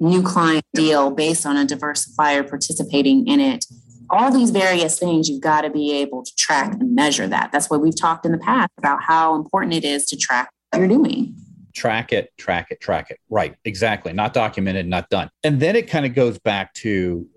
new 0.00 0.22
client 0.22 0.64
deal 0.74 1.10
based 1.10 1.46
on 1.46 1.56
a 1.56 1.64
diverse 1.64 2.04
supplier 2.04 2.42
participating 2.42 3.26
in 3.26 3.40
it. 3.40 3.64
All 4.10 4.30
these 4.30 4.50
various 4.50 4.98
things 4.98 5.28
you've 5.28 5.40
got 5.40 5.62
to 5.62 5.70
be 5.70 5.92
able 5.92 6.22
to 6.22 6.34
track 6.36 6.74
and 6.74 6.94
measure 6.94 7.26
that. 7.26 7.50
That's 7.50 7.68
why 7.68 7.76
we've 7.76 7.98
talked 7.98 8.24
in 8.24 8.32
the 8.32 8.38
past 8.38 8.70
about 8.78 9.02
how 9.02 9.34
important 9.34 9.74
it 9.74 9.84
is 9.84 10.04
to 10.06 10.16
track 10.16 10.50
what 10.70 10.80
you're 10.80 10.88
doing 10.88 11.34
track 11.76 12.12
it, 12.12 12.32
track 12.38 12.68
it, 12.70 12.80
track 12.80 13.10
it. 13.10 13.20
Right, 13.28 13.54
exactly. 13.64 14.12
Not 14.12 14.32
documented, 14.32 14.88
not 14.88 15.10
done. 15.10 15.30
And 15.44 15.60
then 15.60 15.76
it 15.76 15.88
kind 15.88 16.06
of 16.06 16.14
goes 16.14 16.38
back 16.38 16.72
to 16.74 17.28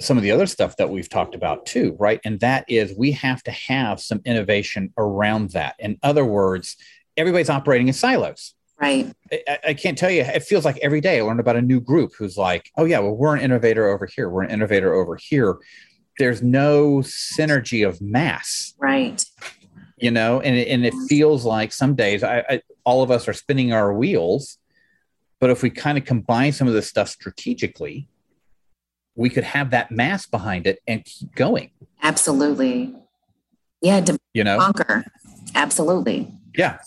some 0.00 0.16
of 0.16 0.22
the 0.22 0.30
other 0.30 0.46
stuff 0.46 0.76
that 0.76 0.90
we've 0.90 1.08
talked 1.08 1.34
about 1.34 1.66
too, 1.66 1.96
right? 1.98 2.20
And 2.24 2.38
that 2.40 2.64
is 2.68 2.94
we 2.96 3.12
have 3.12 3.42
to 3.44 3.50
have 3.50 4.00
some 4.00 4.20
innovation 4.24 4.92
around 4.96 5.50
that. 5.50 5.76
In 5.78 5.98
other 6.02 6.24
words, 6.24 6.76
everybody's 7.16 7.50
operating 7.50 7.88
in 7.88 7.94
silos. 7.94 8.54
Right. 8.78 9.12
I, 9.30 9.58
I, 9.68 9.74
can't 9.74 9.98
tell 9.98 10.10
you, 10.10 10.22
it 10.22 10.42
feels 10.42 10.64
like 10.64 10.78
every 10.78 11.02
day 11.02 11.18
I 11.18 11.22
learn 11.22 11.38
about 11.38 11.56
a 11.56 11.62
new 11.62 11.80
group 11.80 12.12
who's 12.16 12.38
like, 12.38 12.70
oh, 12.78 12.86
yeah, 12.86 12.98
well, 12.98 13.14
we're 13.14 13.36
an 13.36 13.42
innovator 13.42 13.88
over 13.88 14.06
here. 14.06 14.30
We're 14.30 14.44
an 14.44 14.50
innovator 14.50 14.94
over 14.94 15.16
here. 15.16 15.58
There's 16.18 16.42
no 16.42 16.98
synergy 16.98 17.86
of 17.86 18.00
mass. 18.00 18.74
Right 18.78 19.22
You 19.98 20.10
know, 20.10 20.40
and 20.40 20.56
and 20.56 20.86
it 20.86 20.94
feels 21.08 21.44
like 21.44 21.72
some 21.72 21.94
days 21.94 22.22
I, 22.22 22.42
I 22.48 22.62
all 22.84 23.02
of 23.02 23.10
us 23.10 23.28
are 23.28 23.32
spinning 23.32 23.72
our 23.72 23.92
wheels, 23.92 24.58
but 25.38 25.50
if 25.50 25.62
we 25.62 25.70
kind 25.70 25.98
of 25.98 26.04
combine 26.04 26.52
some 26.52 26.68
of 26.68 26.74
this 26.74 26.88
stuff 26.88 27.08
strategically, 27.08 28.08
we 29.14 29.30
could 29.30 29.44
have 29.44 29.70
that 29.70 29.90
mass 29.90 30.26
behind 30.26 30.66
it 30.66 30.80
and 30.86 31.04
keep 31.04 31.34
going. 31.34 31.70
Absolutely. 32.02 32.94
Yeah. 33.82 34.00
To 34.00 34.18
you 34.32 34.44
know, 34.44 34.58
conquer. 34.58 35.04
Absolutely. 35.54 36.30
Yeah. 36.54 36.78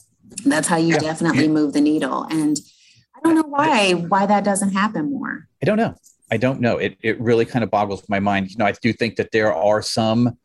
That's 0.45 0.67
how 0.67 0.77
you 0.77 0.93
yeah. 0.93 0.99
definitely 0.99 1.47
move 1.47 1.73
the 1.73 1.81
needle. 1.81 2.23
And 2.23 2.59
I 3.15 3.19
don't 3.23 3.35
know 3.35 3.47
why 3.47 3.91
why 3.93 4.25
that 4.25 4.43
doesn't 4.43 4.71
happen 4.71 5.11
more. 5.11 5.47
I 5.61 5.65
don't 5.65 5.77
know. 5.77 5.95
I 6.31 6.37
don't 6.37 6.59
know. 6.59 6.77
It 6.77 6.97
it 7.01 7.19
really 7.19 7.45
kind 7.45 7.63
of 7.63 7.69
boggles 7.69 8.07
my 8.09 8.19
mind. 8.19 8.51
You 8.51 8.57
know, 8.57 8.65
I 8.65 8.71
do 8.71 8.93
think 8.93 9.17
that 9.17 9.31
there 9.31 9.53
are 9.53 9.81
some 9.81 10.37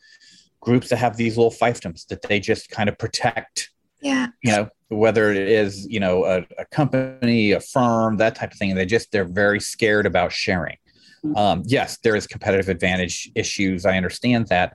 groups 0.60 0.88
that 0.90 0.96
have 0.96 1.16
these 1.16 1.36
little 1.36 1.50
fiefdoms 1.50 2.06
that 2.08 2.22
they 2.22 2.40
just 2.40 2.70
kind 2.70 2.88
of 2.88 2.98
protect. 2.98 3.70
Yeah. 4.00 4.28
You 4.42 4.52
know, 4.52 4.68
whether 4.88 5.30
it 5.30 5.48
is, 5.48 5.86
you 5.86 6.00
know, 6.00 6.24
a, 6.24 6.46
a 6.58 6.64
company, 6.66 7.52
a 7.52 7.60
firm, 7.60 8.16
that 8.16 8.34
type 8.34 8.52
of 8.52 8.58
thing. 8.58 8.74
They 8.74 8.86
just 8.86 9.12
they're 9.12 9.24
very 9.24 9.60
scared 9.60 10.06
about 10.06 10.32
sharing. 10.32 10.76
Mm-hmm. 11.24 11.36
Um, 11.36 11.62
yes, 11.66 11.98
there 11.98 12.16
is 12.16 12.26
competitive 12.26 12.68
advantage 12.68 13.30
issues. 13.34 13.84
I 13.84 13.96
understand 13.96 14.46
that. 14.48 14.74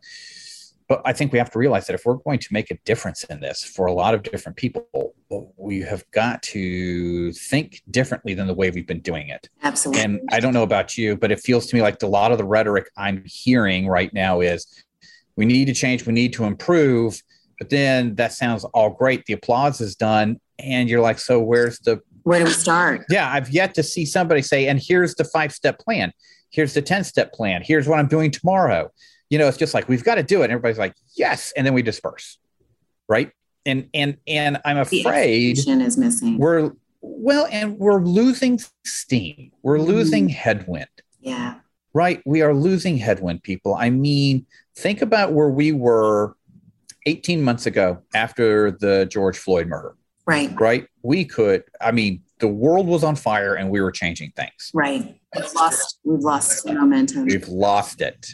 But 0.90 1.02
I 1.06 1.14
think 1.14 1.32
we 1.32 1.40
have 1.40 1.50
to 1.52 1.60
realize 1.60 1.88
that 1.88 1.94
if 1.94 2.06
we're 2.06 2.16
going 2.16 2.40
to 2.40 2.48
make 2.52 2.70
a 2.70 2.78
difference 2.86 3.24
in 3.24 3.40
this 3.40 3.64
for 3.64 3.86
a 3.86 3.94
lot 3.94 4.14
of 4.14 4.22
different 4.22 4.58
people, 4.58 5.16
we 5.58 5.80
have 5.80 6.04
got 6.12 6.44
to 6.44 7.32
think 7.32 7.82
differently 7.90 8.34
than 8.34 8.48
the 8.48 8.54
way 8.54 8.70
we've 8.70 8.86
been 8.86 9.00
doing 9.00 9.30
it. 9.30 9.50
Absolutely. 9.64 10.04
And 10.04 10.20
I 10.32 10.42
don't 10.42 10.54
know 10.54 10.64
about 10.64 10.98
you, 10.98 11.16
but 11.16 11.32
it 11.32 11.40
feels 11.40 11.68
to 11.68 11.76
me 11.76 11.82
like 11.82 12.04
a 12.04 12.08
lot 12.08 12.34
of 12.34 12.38
the 12.38 12.44
rhetoric 12.44 12.90
I'm 12.98 13.24
hearing 13.26 13.88
right 13.88 14.14
now 14.14 14.42
is 14.42 14.68
we 15.38 15.46
need 15.46 15.66
to 15.66 15.74
change, 15.74 16.06
we 16.06 16.14
need 16.14 16.34
to 16.34 16.44
improve. 16.44 17.22
But 17.60 17.70
then 17.70 18.16
that 18.16 18.34
sounds 18.34 18.64
all 18.66 18.90
great. 18.90 19.26
The 19.26 19.34
applause 19.34 19.82
is 19.82 19.96
done. 19.96 20.40
And 20.60 20.90
you're 20.90 21.02
like, 21.02 21.20
so 21.20 21.42
where's 21.42 21.80
the 21.80 22.02
where 22.24 22.40
do 22.40 22.46
we 22.46 22.52
start? 22.52 23.06
Yeah, 23.10 23.32
I've 23.32 23.50
yet 23.50 23.74
to 23.76 23.84
see 23.84 24.06
somebody 24.06 24.42
say, 24.42 24.68
and 24.68 24.80
here's 24.82 25.16
the 25.16 25.26
five 25.26 25.52
step 25.52 25.78
plan. 25.78 26.14
Here's 26.50 26.74
the 26.74 26.82
10 26.82 27.04
step 27.04 27.34
plan. 27.34 27.62
Here's 27.64 27.88
what 27.88 28.00
I'm 28.00 28.08
doing 28.08 28.32
tomorrow. 28.32 28.92
You 29.30 29.40
know, 29.40 29.48
it's 29.48 29.58
just 29.58 29.74
like, 29.74 29.90
we've 29.90 30.04
got 30.04 30.16
to 30.16 30.24
do 30.24 30.42
it. 30.42 30.46
And 30.46 30.54
everybody's 30.54 30.78
like, 30.78 30.94
yes. 31.18 31.52
And 31.58 31.66
then 31.66 31.74
we 31.74 31.82
disperse. 31.82 32.38
Right. 33.10 33.32
And, 33.66 33.90
and, 33.94 34.18
and 34.28 34.60
I'm 34.64 34.78
afraid 34.78 35.58
is 35.58 35.98
missing. 35.98 36.38
We're, 36.38 36.72
well, 37.02 37.48
and 37.52 37.78
we're 37.78 38.04
losing 38.04 38.60
steam. 38.86 39.52
We're 39.64 39.78
mm 39.78 39.88
losing 39.88 40.30
headwind. 40.30 40.88
Yeah. 41.20 41.56
Right. 41.94 42.22
We 42.26 42.42
are 42.42 42.54
losing 42.54 42.98
headwind, 42.98 43.44
people. 43.44 43.76
I 43.76 43.90
mean, 43.90 44.46
think 44.76 45.02
about 45.02 45.34
where 45.34 45.50
we 45.50 45.72
were 45.72 46.36
18 47.06 47.42
months 47.42 47.66
ago 47.66 48.00
after 48.14 48.72
the 48.72 49.06
George 49.06 49.38
Floyd 49.38 49.68
murder. 49.68 49.96
Right. 50.26 50.58
Right. 50.60 50.88
We 51.02 51.26
could, 51.26 51.64
I 51.82 51.92
mean, 51.92 52.22
the 52.40 52.48
world 52.48 52.88
was 52.88 53.04
on 53.04 53.16
fire 53.16 53.56
and 53.56 53.70
we 53.70 53.82
were 53.82 53.92
changing 53.92 54.32
things. 54.36 54.72
Right. 54.74 55.18
We've 55.36 55.54
lost, 55.54 56.00
we've 56.04 56.20
lost 56.20 56.66
momentum. 56.66 57.26
We've 57.26 57.48
lost 57.48 58.02
it. 58.02 58.28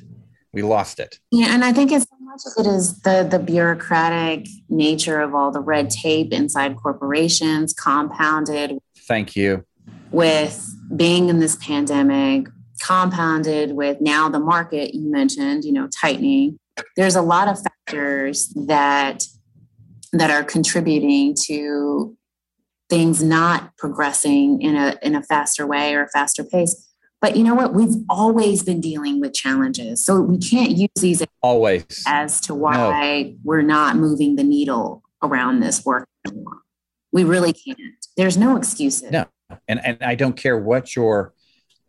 We 0.54 0.62
lost 0.62 1.00
it. 1.00 1.20
Yeah. 1.32 1.48
And 1.54 1.64
I 1.64 1.74
think 1.74 1.92
as 1.92 2.08
much 2.20 2.42
as 2.46 2.58
it 2.58 2.70
is 2.70 3.00
the 3.02 3.28
the 3.30 3.40
bureaucratic 3.40 4.48
nature 4.68 5.20
of 5.20 5.36
all 5.36 5.52
the 5.52 5.60
red 5.60 5.90
tape 5.90 6.32
inside 6.32 6.76
corporations, 6.78 7.74
compounded. 7.74 8.78
Thank 9.08 9.36
you. 9.36 9.66
With 10.12 10.68
being 10.96 11.30
in 11.30 11.40
this 11.40 11.56
pandemic, 11.58 12.48
compounded 12.82 13.74
with 13.74 14.02
now 14.02 14.30
the 14.30 14.40
market 14.40 14.96
you 14.96 15.10
mentioned, 15.10 15.66
you 15.66 15.72
know, 15.72 15.88
tightening. 15.88 16.58
There's 16.96 17.16
a 17.16 17.22
lot 17.22 17.48
of 17.48 17.60
factors 17.90 18.50
that 18.50 19.26
that 20.12 20.32
are 20.32 20.44
contributing 20.44 21.36
to 21.46 22.18
things 22.90 23.24
not 23.24 23.76
progressing 23.78 24.62
in 24.62 24.76
a 24.76 24.98
in 25.02 25.16
a 25.16 25.24
faster 25.24 25.68
way 25.68 25.94
or 25.94 26.04
a 26.04 26.10
faster 26.10 26.44
pace. 26.44 26.88
But 27.22 27.36
you 27.36 27.44
know 27.44 27.54
what? 27.54 27.74
We've 27.74 27.96
always 28.10 28.64
been 28.64 28.80
dealing 28.80 29.20
with 29.20 29.34
challenges. 29.34 30.06
So 30.06 30.22
we 30.22 30.38
can't 30.38 30.72
use 30.72 30.90
these 31.02 31.22
always 31.42 32.04
as 32.08 32.40
to 32.42 32.56
why 32.56 33.24
no. 33.24 33.36
we're 33.44 33.62
not 33.62 33.98
moving 33.98 34.38
the 34.38 34.44
needle 34.44 35.04
around 35.22 35.60
this 35.60 35.84
work 35.86 36.08
anymore. 36.26 36.60
We 37.12 37.26
really 37.26 37.54
can't. 37.54 37.78
There's 38.16 38.38
no 38.38 38.56
excuses. 38.56 39.12
No. 39.12 39.26
And 39.68 39.82
and 39.84 39.98
I 40.02 40.16
don't 40.16 40.38
care 40.38 40.58
what 40.58 40.96
your 40.96 41.34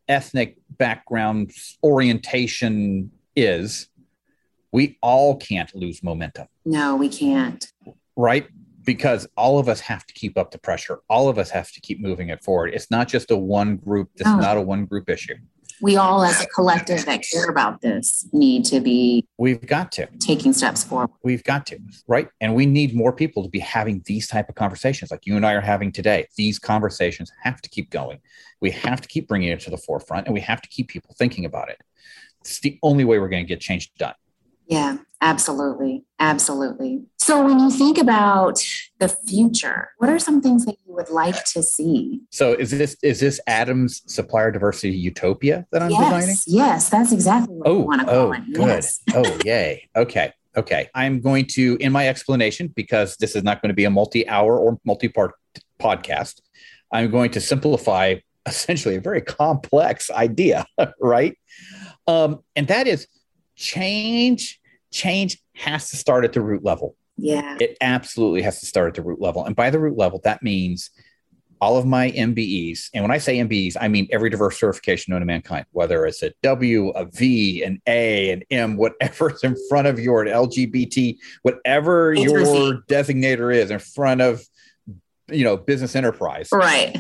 ethnic 0.09 0.57
background 0.71 1.53
orientation 1.85 3.13
is, 3.37 3.89
we 4.73 4.99
all 5.03 5.37
can't 5.37 5.75
lose 5.75 6.03
momentum. 6.03 6.47
No, 6.65 6.97
we 6.97 7.09
can't 7.09 7.71
right? 8.21 8.47
Because 8.85 9.27
all 9.37 9.59
of 9.59 9.69
us 9.69 9.81
have 9.81 10.07
to 10.07 10.15
keep 10.15 10.39
up 10.39 10.51
the 10.51 10.59
pressure. 10.59 11.01
All 11.09 11.29
of 11.29 11.39
us 11.39 11.51
have 11.51 11.71
to 11.73 11.81
keep 11.81 12.01
moving 12.01 12.29
it 12.29 12.43
forward. 12.43 12.73
It's 12.75 12.91
not 12.91 13.09
just 13.09 13.31
a 13.31 13.37
one 13.37 13.77
group. 13.77 14.11
This 14.17 14.27
oh. 14.27 14.39
is 14.39 14.43
not 14.43 14.57
a 14.57 14.61
one 14.61 14.85
group 14.85 15.09
issue. 15.09 15.35
We 15.83 15.97
all, 15.97 16.23
as 16.23 16.43
a 16.43 16.47
collective 16.47 17.07
that 17.07 17.25
care 17.33 17.49
about 17.49 17.81
this, 17.81 18.29
need 18.35 18.67
to 18.67 18.81
be. 18.81 19.27
We've 19.39 19.65
got 19.67 19.91
to 19.93 20.09
taking 20.19 20.53
steps 20.53 20.85
forward. 20.85 21.09
We've 21.25 21.43
got 21.43 21.65
to, 21.67 21.79
right? 22.07 22.29
And 22.43 22.55
we 22.55 22.67
need 22.67 22.95
more 22.95 23.15
people 23.15 23.43
to 23.45 23.49
be 23.49 23.61
having 23.61 24.03
these 24.05 24.29
type 24.29 24.51
of 24.51 24.57
conversations, 24.57 25.11
like 25.11 25.25
you 25.25 25.37
and 25.37 25.47
I 25.47 25.55
are 25.55 25.63
having 25.63 25.91
today. 25.91 26.29
These 26.37 26.59
conversations 26.59 27.33
have 27.43 27.63
to 27.63 27.71
keep 27.71 27.89
going. 27.89 28.19
We 28.61 28.73
have 28.73 29.01
to 29.01 29.09
keep 29.09 29.27
bringing 29.27 29.49
it 29.49 29.61
to 29.61 29.71
the 29.71 29.79
forefront, 29.79 30.27
and 30.27 30.35
we 30.35 30.41
have 30.41 30.61
to 30.61 30.69
keep 30.69 30.89
people 30.89 31.15
thinking 31.19 31.47
about 31.47 31.71
it. 31.71 31.81
It's 32.43 32.61
the 32.61 32.79
only 32.83 33.05
way 33.05 33.19
we're 33.19 33.31
going 33.31 33.45
to 33.45 33.49
get 33.49 33.61
change 33.61 33.91
done. 33.95 34.15
Yeah, 34.71 34.99
absolutely. 35.21 36.05
Absolutely. 36.21 37.03
So, 37.19 37.45
when 37.45 37.59
you 37.59 37.71
think 37.73 37.99
about 37.99 38.63
the 39.01 39.09
future, 39.09 39.91
what 39.99 40.09
are 40.09 40.19
some 40.21 40.41
things 40.41 40.65
that 40.65 40.77
you 40.87 40.95
would 40.95 41.11
like 41.11 41.45
to 41.47 41.63
see? 41.63 42.21
So, 42.31 42.53
is 42.53 42.71
this 42.71 42.97
is 43.03 43.19
this 43.19 43.41
Adam's 43.49 44.03
supplier 44.07 44.53
diversity 44.53 44.97
utopia 44.97 45.67
that 45.73 45.83
I'm 45.83 45.91
yes, 45.91 46.15
designing? 46.15 46.37
Yes, 46.47 46.89
that's 46.89 47.13
exactly 47.13 47.57
what 47.57 47.67
oh, 47.67 47.83
I 47.83 47.85
want 47.85 48.01
to 48.03 48.07
call 48.07 48.17
oh, 48.17 48.33
it. 48.33 48.53
Good. 48.53 48.67
Yes. 48.67 49.01
oh, 49.15 49.39
yay. 49.45 49.89
Okay. 49.97 50.33
Okay. 50.57 50.89
I'm 50.95 51.21
going 51.21 51.47
to, 51.53 51.77
in 51.81 51.91
my 51.91 52.09
explanation, 52.09 52.69
because 52.69 53.17
this 53.17 53.35
is 53.35 53.43
not 53.43 53.61
going 53.63 53.71
to 53.71 53.75
be 53.75 53.85
a 53.85 53.91
multi 53.91 54.29
hour 54.29 54.57
or 54.57 54.79
multi 54.85 55.09
part 55.09 55.33
podcast, 55.81 56.41
I'm 56.93 57.11
going 57.11 57.33
to 57.33 57.41
simplify 57.41 58.17
essentially 58.47 58.95
a 58.95 59.01
very 59.01 59.21
complex 59.21 60.11
idea, 60.13 60.65
right? 61.01 61.37
Um, 62.07 62.45
and 62.55 62.69
that 62.69 62.87
is 62.87 63.09
change 63.57 64.60
change 64.91 65.39
has 65.55 65.91
to 65.91 65.97
start 65.97 66.25
at 66.25 66.33
the 66.33 66.41
root 66.41 66.65
level. 66.65 66.97
Yeah. 67.17 67.57
It 67.61 67.77
absolutely 67.81 68.43
has 68.43 68.61
to 68.61 68.67
start 68.67 68.89
at 68.89 68.95
the 68.95 69.03
root 69.03 69.21
level. 69.21 69.45
And 69.45 69.55
by 69.55 69.71
the 69.71 69.79
root 69.79 69.97
level, 69.97 70.21
that 70.25 70.43
means 70.43 70.91
all 71.61 71.77
of 71.77 71.85
my 71.85 72.11
MBEs. 72.13 72.89
And 72.95 73.05
when 73.05 73.11
I 73.11 73.19
say 73.19 73.37
MBEs, 73.37 73.77
I 73.79 73.89
mean 73.89 74.09
every 74.11 74.31
diverse 74.31 74.59
certification 74.59 75.13
known 75.13 75.21
to 75.21 75.27
mankind, 75.27 75.67
whether 75.73 76.07
it's 76.07 76.23
a 76.23 76.33
W, 76.43 76.89
a 76.91 77.05
V, 77.05 77.63
an 77.63 77.83
A, 77.87 78.31
an 78.31 78.43
M, 78.51 78.77
whatever's 78.77 79.45
in 79.45 79.57
front 79.69 79.87
of 79.87 79.99
your 79.99 80.25
LGBT, 80.25 81.17
whatever 81.43 82.15
your 82.15 82.83
designator 82.89 83.55
is 83.55 83.71
in 83.71 83.79
front 83.79 84.23
of, 84.23 84.43
you 85.29 85.45
know, 85.45 85.57
business 85.57 85.95
enterprise. 85.95 86.49
Right. 86.51 86.97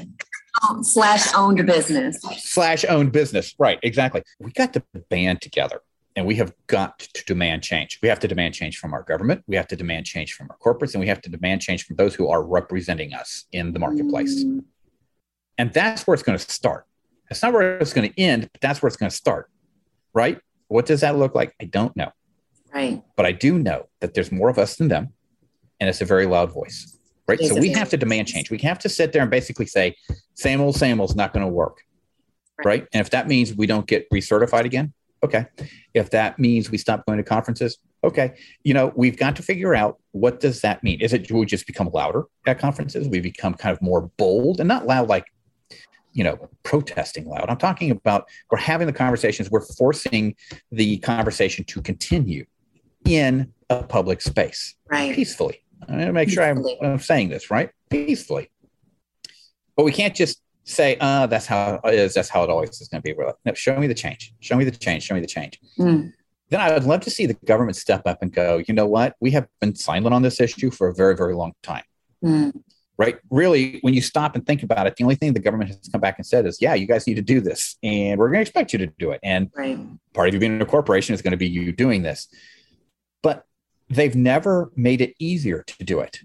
Um, 0.68 0.84
slash 0.84 1.32
owned 1.34 1.64
business. 1.64 2.20
Slash 2.38 2.84
owned 2.84 3.12
business. 3.12 3.54
Right. 3.58 3.78
Exactly. 3.82 4.22
We 4.38 4.52
got 4.52 4.74
the 4.74 4.82
band 5.08 5.40
together 5.40 5.80
and 6.16 6.26
we 6.26 6.34
have 6.36 6.52
got 6.66 6.98
to 6.98 7.24
demand 7.24 7.62
change. 7.62 7.98
We 8.02 8.08
have 8.08 8.20
to 8.20 8.28
demand 8.28 8.54
change 8.54 8.78
from 8.78 8.92
our 8.92 9.02
government. 9.02 9.44
We 9.46 9.56
have 9.56 9.68
to 9.68 9.76
demand 9.76 10.06
change 10.06 10.34
from 10.34 10.50
our 10.50 10.58
corporates, 10.58 10.94
and 10.94 11.00
we 11.00 11.06
have 11.06 11.20
to 11.22 11.30
demand 11.30 11.62
change 11.62 11.86
from 11.86 11.96
those 11.96 12.14
who 12.14 12.28
are 12.28 12.42
representing 12.42 13.14
us 13.14 13.44
in 13.52 13.72
the 13.72 13.78
marketplace. 13.78 14.44
Mm. 14.44 14.64
And 15.58 15.72
that's 15.72 16.06
where 16.06 16.14
it's 16.14 16.22
going 16.22 16.38
to 16.38 16.50
start. 16.50 16.86
It's 17.30 17.42
not 17.42 17.52
where 17.52 17.78
it's 17.78 17.92
going 17.92 18.10
to 18.10 18.20
end, 18.20 18.48
but 18.52 18.60
that's 18.60 18.82
where 18.82 18.88
it's 18.88 18.96
going 18.96 19.10
to 19.10 19.16
start. 19.16 19.50
Right? 20.12 20.40
What 20.68 20.86
does 20.86 21.02
that 21.02 21.16
look 21.16 21.34
like? 21.34 21.54
I 21.60 21.64
don't 21.66 21.94
know. 21.96 22.10
Right. 22.74 23.02
But 23.16 23.26
I 23.26 23.32
do 23.32 23.58
know 23.58 23.88
that 24.00 24.14
there's 24.14 24.32
more 24.32 24.48
of 24.48 24.58
us 24.58 24.76
than 24.76 24.88
them, 24.88 25.12
and 25.78 25.88
it's 25.88 26.00
a 26.00 26.04
very 26.04 26.26
loud 26.26 26.52
voice. 26.52 26.96
Right. 27.28 27.38
so 27.40 27.54
we 27.60 27.68
have 27.70 27.88
to 27.90 27.96
demand 27.96 28.26
change. 28.26 28.50
We 28.50 28.58
have 28.58 28.80
to 28.80 28.88
sit 28.88 29.12
there 29.12 29.22
and 29.22 29.30
basically 29.30 29.66
say, 29.66 29.94
same 30.34 30.60
old, 30.60 30.74
same 30.74 31.00
old 31.00 31.10
is 31.10 31.16
not 31.16 31.32
going 31.32 31.46
to 31.46 31.52
work. 31.52 31.78
Right. 32.58 32.66
right. 32.66 32.88
And 32.92 33.00
if 33.00 33.10
that 33.10 33.28
means 33.28 33.54
we 33.54 33.66
don't 33.66 33.86
get 33.86 34.10
recertified 34.10 34.64
again, 34.64 34.92
Okay. 35.22 35.46
If 35.94 36.10
that 36.10 36.38
means 36.38 36.70
we 36.70 36.78
stop 36.78 37.04
going 37.06 37.18
to 37.18 37.24
conferences, 37.24 37.78
okay. 38.02 38.34
You 38.64 38.74
know, 38.74 38.92
we've 38.96 39.16
got 39.16 39.36
to 39.36 39.42
figure 39.42 39.74
out 39.74 39.98
what 40.12 40.40
does 40.40 40.62
that 40.62 40.82
mean? 40.82 41.00
Is 41.00 41.12
it 41.12 41.28
do 41.28 41.36
we 41.36 41.46
just 41.46 41.66
become 41.66 41.90
louder 41.92 42.24
at 42.46 42.58
conferences? 42.58 43.08
We 43.08 43.20
become 43.20 43.54
kind 43.54 43.74
of 43.74 43.82
more 43.82 44.10
bold 44.16 44.60
and 44.60 44.68
not 44.68 44.86
loud 44.86 45.08
like, 45.08 45.26
you 46.12 46.24
know, 46.24 46.48
protesting 46.62 47.28
loud. 47.28 47.46
I'm 47.48 47.58
talking 47.58 47.90
about 47.90 48.26
we're 48.50 48.58
having 48.58 48.86
the 48.86 48.92
conversations, 48.92 49.50
we're 49.50 49.60
forcing 49.60 50.34
the 50.72 50.98
conversation 50.98 51.64
to 51.66 51.82
continue 51.82 52.46
in 53.04 53.52
a 53.68 53.82
public 53.82 54.20
space. 54.22 54.74
Right. 54.90 55.14
Peacefully. 55.14 55.62
I'm 55.88 55.94
going 55.94 56.06
to 56.06 56.12
make 56.12 56.28
sure 56.28 56.44
I'm, 56.44 56.64
I'm 56.82 56.98
saying 56.98 57.30
this, 57.30 57.50
right? 57.50 57.70
Peacefully. 57.88 58.50
But 59.76 59.84
we 59.84 59.92
can't 59.92 60.14
just 60.14 60.42
say, 60.64 60.96
uh, 61.00 61.26
that's 61.26 61.46
how 61.46 61.80
it 61.84 61.94
is. 61.94 62.14
That's 62.14 62.28
how 62.28 62.42
it 62.44 62.50
always 62.50 62.80
is 62.80 62.88
going 62.88 63.02
to 63.02 63.14
be. 63.14 63.22
No, 63.44 63.54
show 63.54 63.76
me 63.78 63.86
the 63.86 63.94
change. 63.94 64.34
Show 64.40 64.56
me 64.56 64.64
the 64.64 64.70
change. 64.70 65.02
Show 65.02 65.14
me 65.14 65.20
the 65.20 65.26
change. 65.26 65.58
Mm. 65.78 66.12
then 66.50 66.60
I 66.60 66.72
would 66.72 66.84
love 66.84 67.00
to 67.02 67.10
see 67.10 67.26
the 67.26 67.34
government 67.46 67.76
step 67.76 68.02
up 68.06 68.22
and 68.22 68.32
go, 68.32 68.62
you 68.66 68.74
know 68.74 68.86
what? 68.86 69.14
We 69.20 69.30
have 69.30 69.46
been 69.60 69.74
silent 69.74 70.12
on 70.14 70.22
this 70.22 70.40
issue 70.40 70.70
for 70.70 70.88
a 70.88 70.94
very, 70.94 71.16
very 71.16 71.34
long 71.34 71.52
time. 71.62 71.84
Mm. 72.24 72.52
Right. 72.98 73.16
Really, 73.30 73.78
when 73.80 73.94
you 73.94 74.02
stop 74.02 74.34
and 74.34 74.46
think 74.46 74.62
about 74.62 74.86
it, 74.86 74.96
the 74.96 75.04
only 75.04 75.14
thing 75.14 75.32
the 75.32 75.40
government 75.40 75.70
has 75.70 75.88
come 75.90 76.02
back 76.02 76.18
and 76.18 76.26
said 76.26 76.44
is, 76.44 76.60
yeah, 76.60 76.74
you 76.74 76.86
guys 76.86 77.06
need 77.06 77.14
to 77.14 77.22
do 77.22 77.40
this. 77.40 77.76
And 77.82 78.18
we're 78.18 78.28
going 78.28 78.38
to 78.38 78.42
expect 78.42 78.74
you 78.74 78.78
to 78.80 78.88
do 78.98 79.12
it. 79.12 79.20
And 79.22 79.50
right. 79.56 79.78
part 80.12 80.28
of 80.28 80.34
you 80.34 80.40
being 80.40 80.60
a 80.60 80.66
corporation 80.66 81.14
is 81.14 81.22
going 81.22 81.30
to 81.30 81.38
be 81.38 81.48
you 81.48 81.72
doing 81.72 82.02
this. 82.02 82.28
But 83.22 83.46
they've 83.88 84.14
never 84.14 84.70
made 84.76 85.00
it 85.00 85.14
easier 85.18 85.62
to 85.62 85.84
do 85.84 86.00
it. 86.00 86.20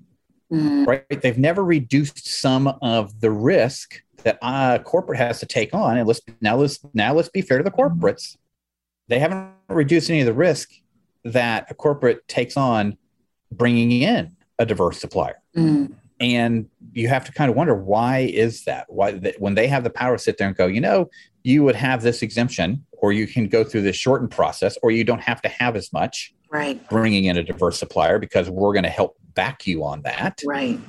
Mm. 0.51 0.85
Right. 0.85 1.21
They've 1.21 1.37
never 1.37 1.63
reduced 1.63 2.27
some 2.27 2.67
of 2.81 3.21
the 3.21 3.31
risk 3.31 4.01
that 4.25 4.37
a 4.41 4.81
corporate 4.83 5.17
has 5.17 5.39
to 5.39 5.45
take 5.45 5.73
on. 5.73 5.97
And 5.97 6.07
let's 6.07 6.19
now 6.41 6.57
let's 6.57 6.79
now 6.93 7.13
let's 7.13 7.29
be 7.29 7.41
fair 7.41 7.57
to 7.57 7.63
the 7.63 7.71
corporates 7.71 8.35
they 9.07 9.19
haven't 9.19 9.51
reduced 9.69 10.09
any 10.09 10.21
of 10.21 10.25
the 10.25 10.33
risk 10.33 10.71
that 11.23 11.69
a 11.69 11.73
corporate 11.73 12.27
takes 12.27 12.57
on 12.57 12.97
bringing 13.51 13.91
in 13.91 14.35
a 14.59 14.65
diverse 14.65 14.99
supplier. 14.99 15.41
Mm. 15.55 15.93
And 16.19 16.69
you 16.93 17.07
have 17.09 17.25
to 17.25 17.31
kind 17.31 17.49
of 17.49 17.57
wonder 17.57 17.75
why 17.75 18.19
is 18.19 18.63
that? 18.65 18.85
Why 18.89 19.11
that 19.11 19.39
when 19.39 19.55
they 19.55 19.67
have 19.67 19.83
the 19.83 19.89
power 19.89 20.17
to 20.17 20.23
sit 20.23 20.37
there 20.37 20.47
and 20.47 20.55
go, 20.55 20.67
you 20.67 20.79
know, 20.79 21.09
you 21.43 21.63
would 21.63 21.75
have 21.75 22.01
this 22.01 22.21
exemption, 22.21 22.85
or 22.91 23.11
you 23.11 23.27
can 23.27 23.47
go 23.47 23.63
through 23.63 23.81
this 23.81 23.95
shortened 23.95 24.31
process, 24.31 24.77
or 24.81 24.91
you 24.91 25.03
don't 25.03 25.21
have 25.21 25.41
to 25.41 25.49
have 25.49 25.75
as 25.75 25.91
much. 25.91 26.33
Right. 26.49 26.87
Bringing 26.89 27.25
in 27.25 27.37
a 27.37 27.43
diverse 27.43 27.77
supplier 27.77 28.17
because 28.17 28.49
we're 28.49 28.73
going 28.73 28.83
to 28.83 28.89
help 28.89 29.17
back 29.33 29.67
you 29.67 29.83
on 29.83 30.03
that. 30.03 30.41
Right. 30.45 30.79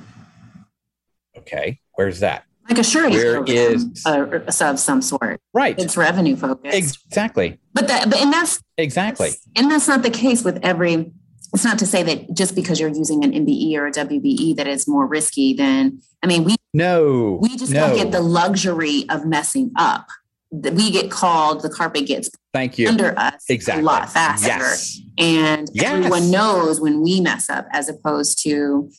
Okay. 1.37 1.81
Where's 1.95 2.21
that? 2.21 2.46
Like 2.69 2.77
a 2.77 2.83
surety 2.83 3.15
Where 3.15 3.43
is 3.45 4.03
uh, 4.05 4.25
of 4.61 4.79
some 4.79 5.01
sort. 5.01 5.39
Right. 5.53 5.77
It's 5.77 5.95
revenue 5.95 6.35
focused. 6.35 6.75
Exactly. 6.75 7.59
But 7.73 7.87
that, 7.87 8.09
but 8.09 8.19
and 8.19 8.33
that's 8.33 8.61
exactly, 8.77 9.29
that's, 9.29 9.47
and 9.55 9.71
that's 9.71 9.87
not 9.87 10.03
the 10.03 10.09
case 10.09 10.43
with 10.43 10.59
every. 10.63 11.11
It's 11.53 11.63
not 11.63 11.79
to 11.79 11.85
say 11.85 12.03
that 12.03 12.33
just 12.33 12.55
because 12.55 12.79
you're 12.79 12.89
using 12.89 13.23
an 13.23 13.31
MBE 13.31 13.75
or 13.75 13.87
a 13.87 13.91
WBE 13.91 14.57
that 14.57 14.67
is 14.67 14.87
more 14.87 15.07
risky 15.07 15.53
than. 15.53 16.01
I 16.23 16.27
mean, 16.27 16.43
we 16.43 16.55
no, 16.73 17.39
we 17.41 17.55
just 17.55 17.71
no. 17.71 17.87
don't 17.87 17.95
get 17.95 18.11
the 18.11 18.21
luxury 18.21 19.05
of 19.09 19.25
messing 19.25 19.71
up. 19.77 20.07
We 20.51 20.91
get 20.91 21.09
called. 21.11 21.61
The 21.61 21.69
carpet 21.69 22.07
gets 22.07 22.29
thank 22.53 22.77
you 22.77 22.89
under 22.89 23.17
us 23.17 23.45
exactly 23.49 23.83
a 23.83 23.85
lot 23.85 24.09
faster, 24.11 24.47
yes. 24.47 24.99
and 25.17 25.69
yes. 25.73 25.85
everyone 25.85 26.31
knows 26.31 26.81
when 26.81 27.01
we 27.01 27.21
mess 27.21 27.49
up, 27.49 27.67
as 27.71 27.87
opposed 27.87 28.41
to 28.43 28.89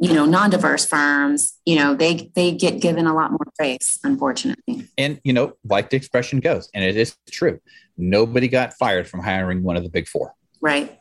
you 0.00 0.14
know 0.14 0.24
non-diverse 0.24 0.86
firms 0.86 1.58
you 1.66 1.76
know 1.76 1.94
they 1.94 2.30
they 2.34 2.50
get 2.52 2.80
given 2.80 3.06
a 3.06 3.14
lot 3.14 3.30
more 3.30 3.46
grace 3.58 3.98
unfortunately. 4.02 4.88
And 4.98 5.20
you 5.24 5.32
know 5.32 5.52
like 5.64 5.90
the 5.90 5.96
expression 5.96 6.40
goes 6.40 6.70
and 6.74 6.82
it 6.82 6.96
is 6.96 7.16
true 7.30 7.60
nobody 7.96 8.48
got 8.48 8.72
fired 8.74 9.06
from 9.06 9.20
hiring 9.20 9.62
one 9.62 9.76
of 9.76 9.82
the 9.82 9.90
big 9.90 10.08
four. 10.08 10.34
Right. 10.60 10.96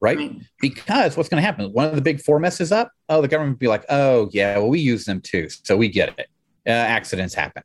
Right, 0.00 0.18
right. 0.18 0.36
because 0.60 1.16
what's 1.16 1.28
going 1.28 1.40
to 1.40 1.46
happen? 1.46 1.66
One 1.72 1.86
of 1.86 1.94
the 1.94 2.02
big 2.02 2.20
four 2.20 2.40
messes 2.40 2.72
up 2.72 2.90
oh 3.08 3.22
the 3.22 3.28
government 3.28 3.54
would 3.54 3.60
be 3.60 3.68
like 3.68 3.84
oh 3.88 4.28
yeah 4.32 4.58
well 4.58 4.68
we 4.68 4.80
use 4.80 5.04
them 5.04 5.20
too 5.20 5.48
so 5.48 5.76
we 5.76 5.88
get 5.88 6.18
it. 6.18 6.26
Uh, 6.66 6.70
accidents 6.70 7.34
happen. 7.34 7.62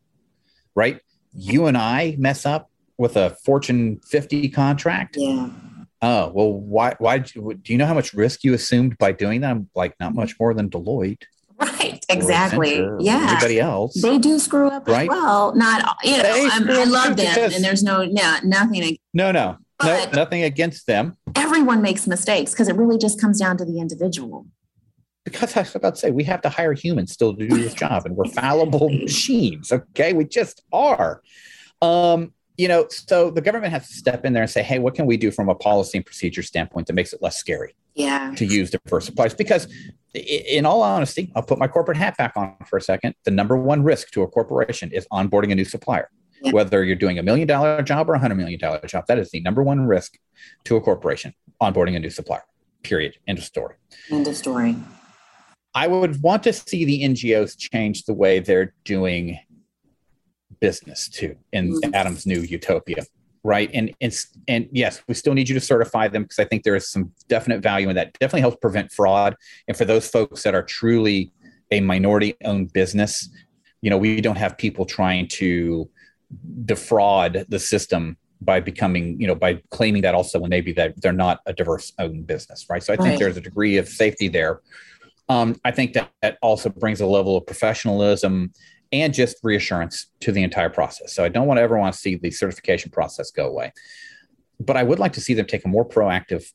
Right? 0.76 1.02
You 1.34 1.66
and 1.66 1.78
i 1.78 2.16
mess 2.20 2.46
up 2.46 2.70
with 3.00 3.16
a 3.16 3.36
fortune 3.44 4.00
50 4.08 4.50
contract 4.50 5.18
yeah 5.20 5.50
Oh 6.02 6.32
well, 6.34 6.54
why? 6.54 6.96
Why 7.00 7.18
do 7.20 7.58
you 7.66 7.78
know 7.78 7.86
how 7.86 7.96
much 7.96 8.14
risk 8.14 8.44
you 8.44 8.54
assumed 8.54 8.98
by 8.98 9.12
doing 9.12 9.42
that? 9.42 9.52
I'm 9.52 9.70
like 9.76 9.96
not 10.00 10.14
much 10.14 10.36
more 10.40 10.54
than 10.54 10.70
Deloitte. 10.70 11.24
Right, 11.60 12.06
exactly. 12.08 12.76
Yeah. 13.00 13.30
Everybody 13.32 13.60
else. 13.60 14.00
They 14.00 14.20
do 14.20 14.38
screw 14.38 14.68
up 14.68 14.88
right? 14.88 15.04
as 15.04 15.08
well. 15.08 15.56
Not 15.56 15.98
you 16.04 16.18
know, 16.18 16.50
I 16.52 16.84
love 16.84 17.18
them, 17.18 17.52
and 17.52 17.64
there's 17.64 17.82
no 17.82 18.06
no 18.06 18.38
nothing. 18.44 18.98
No, 19.14 19.32
no, 19.32 19.58
no, 19.84 20.10
nothing 20.14 20.44
against 20.44 20.86
them. 20.86 21.16
Everyone 21.36 21.82
makes 21.82 22.06
mistakes 22.06 22.52
because 22.52 22.68
it 22.68 22.76
really 22.76 23.00
just 23.00 23.20
comes 23.20 23.40
down 23.40 23.58
to 23.58 23.66
the 23.66 23.80
individual. 23.80 24.46
Because 25.26 25.58
I 25.58 25.62
was 25.62 25.76
about 25.76 25.96
to 25.96 26.00
say 26.00 26.12
we 26.12 26.24
have 26.26 26.42
to 26.44 26.50
hire 26.50 26.74
humans 26.74 27.12
still 27.12 27.36
to 27.36 27.48
do 27.48 27.58
this 27.58 27.74
job, 27.74 28.06
and 28.06 28.16
we're 28.16 28.30
fallible 28.30 28.90
machines. 28.92 29.72
Okay, 29.72 30.14
we 30.14 30.26
just 30.26 30.62
are. 30.72 31.22
Um, 31.82 32.34
you 32.58 32.68
know, 32.68 32.88
so 32.90 33.30
the 33.30 33.42
government 33.42 33.72
has 33.72 33.88
to 33.88 33.94
step 33.94 34.26
in 34.26 34.34
there 34.34 34.42
and 34.42 34.52
say, 34.52 34.64
hey, 34.64 34.80
what 34.80 34.96
can 34.96 35.06
we 35.06 35.16
do 35.16 35.30
from 35.30 35.48
a 35.48 35.56
policy 35.56 36.00
and 36.00 36.06
procedure 36.06 36.42
standpoint 36.42 36.88
that 36.88 36.94
makes 36.94 37.14
it 37.14 37.22
less 37.22 37.38
scary? 37.38 37.76
Yeah. 37.94 38.34
To 38.36 38.46
use 38.46 38.72
diverse 38.72 39.06
suppliers. 39.06 39.36
Because 39.36 39.68
in 40.14 40.66
all 40.66 40.82
honesty, 40.82 41.32
I'll 41.36 41.44
put 41.44 41.60
my 41.60 41.68
corporate 41.68 41.98
hat 41.98 42.18
back 42.18 42.34
on 42.36 42.56
for 42.68 42.78
a 42.78 42.82
second. 42.82 43.14
The 43.26 43.32
number 43.32 43.56
one 43.56 43.84
risk 43.84 44.10
to 44.12 44.24
a 44.24 44.28
corporation 44.28 44.92
is 44.92 45.08
onboarding 45.12 45.52
a 45.52 45.56
new 45.56 45.66
supplier. 45.66 46.10
Yeah. 46.42 46.52
Whether 46.52 46.84
you're 46.84 46.96
doing 46.96 47.20
a 47.20 47.24
million 47.24 47.48
dollar 47.48 47.82
job 47.82 48.10
or 48.10 48.14
a 48.14 48.20
hundred 48.20 48.36
million 48.36 48.60
dollar 48.60 48.80
job, 48.86 49.06
that 49.08 49.18
is 49.18 49.32
the 49.32 49.42
number 49.42 49.64
one 49.64 49.88
risk 49.88 50.18
to 50.66 50.76
a 50.76 50.82
corporation, 50.82 51.34
onboarding 51.62 51.96
a 51.96 52.00
new 52.00 52.12
supplier. 52.12 52.44
Period. 52.84 53.18
End 53.28 53.40
of 53.40 53.44
story. 53.44 53.76
End 54.12 54.28
of 54.28 54.36
story. 54.36 54.76
I 55.74 55.88
would 55.88 56.22
want 56.24 56.44
to 56.44 56.54
see 56.54 56.86
the 56.86 57.04
NGOs 57.04 57.58
change 57.58 58.06
the 58.06 58.14
way 58.14 58.40
they're 58.40 58.74
doing 58.84 59.40
business 60.60 61.10
too 61.10 61.36
in 61.54 61.74
mm-hmm. 61.74 61.94
Adam's 61.94 62.26
new 62.26 62.42
utopia, 62.42 63.04
right? 63.44 63.70
And 63.74 63.94
and 64.02 64.14
and 64.48 64.68
yes, 64.72 65.02
we 65.08 65.14
still 65.14 65.34
need 65.34 65.50
you 65.50 65.56
to 65.56 65.62
certify 65.62 66.08
them 66.08 66.24
because 66.24 66.40
I 66.40 66.46
think 66.46 66.64
there 66.64 66.76
is 66.76 66.90
some 66.90 67.12
definite 67.28 67.62
value 67.62 67.90
in 67.90 67.96
that. 67.96 68.14
Definitely 68.14 68.42
helps 68.42 68.58
prevent 68.58 68.92
fraud, 68.92 69.36
and 69.68 69.76
for 69.76 69.86
those 69.86 70.08
folks 70.08 70.44
that 70.44 70.56
are 70.56 70.64
truly 70.64 71.32
a 71.72 71.82
minority-owned 71.82 72.72
business, 72.72 73.30
you 73.82 73.90
know, 73.90 73.98
we 73.98 74.22
don't 74.22 74.38
have 74.38 74.58
people 74.58 74.86
trying 74.86 75.28
to 75.28 75.90
defraud 76.66 77.46
the 77.50 77.60
system 77.60 78.18
by 78.42 78.60
becoming, 78.60 79.20
you 79.20 79.28
know, 79.28 79.36
by 79.36 79.62
claiming 79.72 80.02
that 80.02 80.14
also 80.14 80.40
when 80.40 80.50
maybe 80.50 80.72
that 80.74 81.02
they're 81.02 81.12
not 81.12 81.40
a 81.46 81.54
diverse 81.54 81.92
owned 82.00 82.28
business, 82.28 82.66
right? 82.70 82.84
So 82.84 82.94
I 82.94 82.98
think 82.98 83.20
there's 83.20 83.38
a 83.38 83.42
degree 83.42 83.78
of 83.78 83.88
safety 83.88 84.28
there. 84.28 84.62
Um, 85.30 85.60
I 85.66 85.72
think 85.72 85.94
that, 85.94 86.12
that 86.22 86.38
also 86.42 86.70
brings 86.70 87.02
a 87.02 87.06
level 87.06 87.36
of 87.36 87.46
professionalism 87.46 88.54
and 88.92 89.14
just 89.14 89.38
reassurance 89.44 90.08
to 90.22 90.32
the 90.32 90.44
entire 90.44 90.70
process. 90.70 91.14
So 91.14 91.24
I 91.24 91.30
don't 91.30 91.48
want 91.48 91.58
to 91.58 91.62
ever 91.62 91.78
want 91.78 91.94
to 91.94 92.00
see 92.00 92.16
the 92.16 92.32
certification 92.32 92.92
process 92.92 93.32
go 93.32 93.48
away, 93.48 93.74
but 94.60 94.78
I 94.78 94.84
would 94.84 95.00
like 95.00 95.14
to 95.14 95.22
see 95.22 95.34
them 95.34 95.46
take 95.46 95.66
a 95.66 95.68
more 95.68 95.88
proactive 95.88 96.52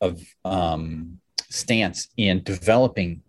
of 0.00 0.22
um, 0.44 1.20
stance 1.50 2.08
in 2.16 2.42
developing 2.42 3.22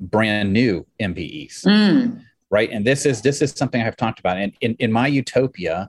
brand 0.00 0.52
new 0.52 0.86
MBEs. 1.00 1.64
Mm. 1.64 2.24
Right. 2.50 2.70
And 2.70 2.86
this 2.86 3.06
is 3.06 3.22
this 3.22 3.40
is 3.40 3.52
something 3.52 3.80
I've 3.80 3.96
talked 3.96 4.20
about. 4.20 4.36
And 4.36 4.52
in, 4.60 4.74
in 4.78 4.92
my 4.92 5.06
utopia, 5.06 5.88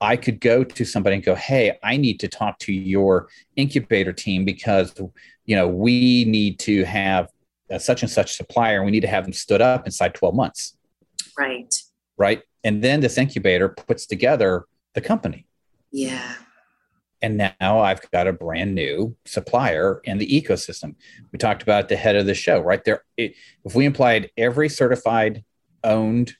I 0.00 0.16
could 0.16 0.40
go 0.40 0.62
to 0.62 0.84
somebody 0.84 1.16
and 1.16 1.24
go, 1.24 1.34
Hey, 1.34 1.78
I 1.82 1.96
need 1.96 2.20
to 2.20 2.28
talk 2.28 2.58
to 2.60 2.72
your 2.72 3.28
incubator 3.56 4.12
team 4.12 4.44
because 4.44 4.94
you 5.46 5.56
know 5.56 5.66
we 5.66 6.24
need 6.26 6.58
to 6.60 6.84
have 6.84 7.30
a 7.70 7.80
such 7.80 8.02
and 8.02 8.10
such 8.10 8.36
supplier 8.36 8.84
we 8.84 8.90
need 8.90 9.00
to 9.00 9.08
have 9.08 9.24
them 9.24 9.32
stood 9.32 9.60
up 9.60 9.86
inside 9.86 10.14
12 10.14 10.34
months 10.34 10.76
Right. 11.38 11.74
Right. 12.16 12.42
And 12.64 12.82
then 12.82 13.00
this 13.00 13.18
incubator 13.18 13.68
puts 13.68 14.06
together 14.06 14.64
the 14.94 15.00
company. 15.00 15.46
Yeah. 15.92 16.34
And 17.22 17.36
now 17.38 17.80
I've 17.80 18.08
got 18.10 18.26
a 18.26 18.32
brand 18.32 18.74
new 18.74 19.16
supplier 19.24 20.00
in 20.04 20.18
the 20.18 20.26
ecosystem. 20.26 20.94
We 21.32 21.38
talked 21.38 21.62
about 21.62 21.88
the 21.88 21.96
head 21.96 22.16
of 22.16 22.26
the 22.26 22.34
show, 22.34 22.60
right 22.60 22.84
there. 22.84 23.04
It, 23.16 23.34
if 23.64 23.74
we 23.74 23.86
implied 23.86 24.30
every 24.36 24.68
certified, 24.68 25.44
owned, 25.82 26.34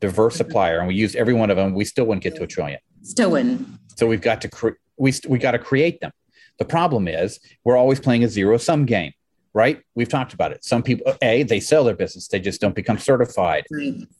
diverse 0.00 0.34
mm-hmm. 0.34 0.48
supplier, 0.48 0.78
and 0.78 0.88
we 0.88 0.94
used 0.94 1.16
every 1.16 1.34
one 1.34 1.50
of 1.50 1.56
them, 1.56 1.74
we 1.74 1.84
still 1.84 2.04
wouldn't 2.04 2.22
get 2.22 2.36
to 2.36 2.42
a 2.42 2.46
trillion. 2.46 2.78
Still 3.02 3.30
wouldn't. 3.30 3.66
So 3.96 4.06
we've 4.06 4.20
got 4.20 4.40
to 4.42 4.48
cre- 4.48 4.78
we 4.98 5.12
we 5.28 5.38
got 5.38 5.52
to 5.52 5.58
create 5.58 6.00
them. 6.00 6.12
The 6.58 6.64
problem 6.64 7.08
is 7.08 7.40
we're 7.64 7.76
always 7.76 8.00
playing 8.00 8.24
a 8.24 8.28
zero 8.28 8.58
sum 8.58 8.84
game 8.84 9.12
right? 9.58 9.82
We've 9.96 10.08
talked 10.08 10.34
about 10.34 10.52
it. 10.52 10.64
Some 10.64 10.84
people, 10.84 11.12
A, 11.20 11.42
they 11.42 11.58
sell 11.58 11.82
their 11.82 11.96
business, 11.96 12.28
they 12.28 12.38
just 12.38 12.60
don't 12.60 12.76
become 12.76 12.96
certified. 12.96 13.64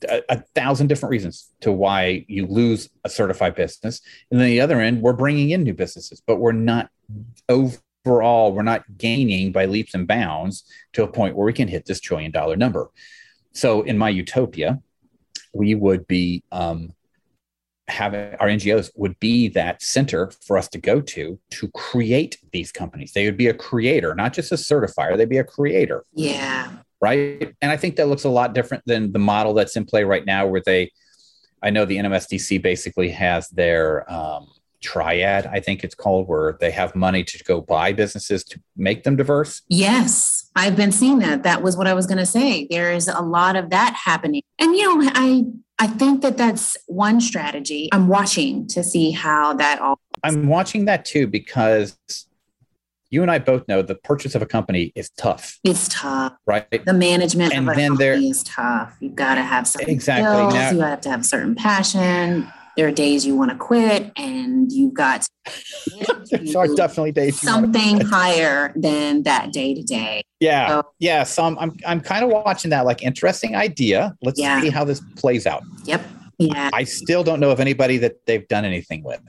A, 0.09 0.21
a, 0.27 0.43
thousand 0.53 0.87
different 0.87 1.11
reasons 1.11 1.49
to 1.61 1.71
why 1.71 2.25
you 2.27 2.45
lose 2.45 2.89
a 3.05 3.09
certified 3.09 3.55
business. 3.55 4.01
And 4.29 4.37
then 4.37 4.49
the 4.49 4.59
other 4.59 4.81
end, 4.81 5.01
we're 5.01 5.13
bringing 5.13 5.51
in 5.51 5.63
new 5.63 5.73
businesses, 5.73 6.21
but 6.27 6.41
we're 6.41 6.51
not 6.51 6.89
overall, 7.47 8.51
we're 8.51 8.63
not 8.63 8.83
gaining 8.97 9.53
by 9.53 9.63
leaps 9.63 9.93
and 9.93 10.05
bounds 10.05 10.65
to 10.91 11.03
a 11.03 11.07
point 11.07 11.37
where 11.37 11.45
we 11.45 11.53
can 11.53 11.69
hit 11.69 11.85
this 11.85 12.01
trillion 12.01 12.31
dollar 12.31 12.57
number. 12.57 12.89
So 13.53 13.83
in 13.83 13.97
my 13.97 14.09
utopia, 14.09 14.81
we 15.53 15.73
would 15.73 16.05
be 16.05 16.43
um, 16.51 16.93
having 17.89 18.35
our 18.35 18.47
NGOs 18.47 18.91
would 18.95 19.19
be 19.19 19.47
that 19.49 19.81
center 19.81 20.31
for 20.45 20.57
us 20.57 20.67
to 20.69 20.77
go 20.77 21.01
to 21.01 21.39
to 21.51 21.67
create 21.69 22.37
these 22.51 22.71
companies. 22.71 23.13
They 23.13 23.25
would 23.25 23.37
be 23.37 23.47
a 23.47 23.53
creator, 23.53 24.15
not 24.15 24.33
just 24.33 24.51
a 24.51 24.55
certifier, 24.55 25.17
they'd 25.17 25.29
be 25.29 25.37
a 25.37 25.43
creator. 25.43 26.05
Yeah. 26.13 26.71
Right. 27.01 27.55
And 27.61 27.71
I 27.71 27.77
think 27.77 27.95
that 27.95 28.07
looks 28.07 28.25
a 28.25 28.29
lot 28.29 28.53
different 28.53 28.83
than 28.85 29.13
the 29.13 29.19
model 29.19 29.53
that's 29.53 29.75
in 29.75 29.85
play 29.85 30.03
right 30.03 30.25
now, 30.25 30.45
where 30.47 30.61
they, 30.65 30.91
I 31.63 31.69
know 31.69 31.85
the 31.85 31.97
NMSDC 31.97 32.61
basically 32.61 33.09
has 33.11 33.47
their 33.49 34.11
um, 34.11 34.47
triad, 34.81 35.45
I 35.47 35.59
think 35.59 35.83
it's 35.83 35.95
called, 35.95 36.27
where 36.27 36.57
they 36.59 36.71
have 36.71 36.95
money 36.95 37.23
to 37.23 37.43
go 37.43 37.61
buy 37.61 37.93
businesses 37.93 38.43
to 38.45 38.59
make 38.75 39.03
them 39.03 39.15
diverse. 39.15 39.61
Yes, 39.67 40.49
I've 40.55 40.75
been 40.75 40.91
seeing 40.91 41.19
that. 41.19 41.43
That 41.43 41.61
was 41.61 41.77
what 41.77 41.87
I 41.87 41.93
was 41.93 42.05
going 42.05 42.17
to 42.17 42.25
say. 42.25 42.67
There 42.69 42.91
is 42.91 43.07
a 43.07 43.21
lot 43.21 43.55
of 43.55 43.69
that 43.69 43.93
happening. 44.05 44.41
And, 44.57 44.75
you 44.75 45.01
know, 45.01 45.09
I 45.13 45.45
I 45.79 45.87
think 45.87 46.21
that 46.21 46.37
that's 46.37 46.77
one 46.87 47.21
strategy. 47.21 47.89
I'm 47.93 48.09
watching 48.09 48.67
to 48.67 48.83
see 48.83 49.11
how 49.11 49.53
that 49.53 49.79
all 49.79 49.99
I'm 50.23 50.47
watching 50.47 50.85
that 50.85 51.05
too 51.05 51.25
because 51.25 51.97
you 53.09 53.21
and 53.21 53.31
I 53.31 53.39
both 53.39 53.67
know 53.67 53.81
the 53.81 53.95
purchase 53.95 54.35
of 54.35 54.41
a 54.41 54.45
company 54.45 54.91
is 54.93 55.09
tough. 55.11 55.57
It's 55.63 55.87
tough, 55.87 56.33
right? 56.45 56.85
The 56.85 56.93
management 56.93 57.53
and 57.53 57.67
of 57.67 57.73
a 57.73 57.77
then 57.77 57.91
company 57.91 58.05
there, 58.05 58.13
is 58.15 58.43
tough. 58.43 58.95
You've 58.99 59.15
got 59.15 59.35
to 59.35 59.41
have 59.41 59.67
some 59.67 59.81
exactly. 59.87 60.27
Skills. 60.27 60.53
Now, 60.53 60.71
you 60.71 60.79
have 60.81 61.01
to 61.01 61.09
have 61.09 61.21
a 61.21 61.23
certain 61.23 61.55
passion. 61.55 62.51
There 62.79 62.87
are 62.87 62.91
days 62.91 63.25
you 63.25 63.35
want 63.35 63.51
to 63.51 63.57
quit, 63.57 64.09
and 64.15 64.71
you've 64.71 64.93
got 64.93 65.27
there 66.31 66.57
are 66.57 66.67
definitely 66.75 67.11
days 67.11 67.41
something 67.41 67.99
higher 67.99 68.71
than 68.73 69.23
that 69.23 69.51
day 69.51 69.73
to 69.73 69.83
day. 69.83 70.23
Yeah, 70.39 70.69
so, 70.69 70.83
yeah. 70.97 71.23
So 71.23 71.43
I'm 71.43 71.59
I'm, 71.59 71.77
I'm 71.85 71.99
kind 71.99 72.23
of 72.23 72.29
watching 72.29 72.71
that 72.71 72.85
like 72.85 73.03
interesting 73.03 73.53
idea. 73.53 74.15
Let's 74.21 74.39
yeah. 74.39 74.61
see 74.61 74.69
how 74.69 74.85
this 74.85 75.01
plays 75.17 75.45
out. 75.45 75.61
Yep. 75.83 76.01
Yeah. 76.37 76.69
I 76.71 76.85
still 76.85 77.21
don't 77.21 77.41
know 77.41 77.51
of 77.51 77.59
anybody 77.59 77.97
that 77.97 78.25
they've 78.25 78.47
done 78.47 78.63
anything 78.63 79.03
with. 79.03 79.19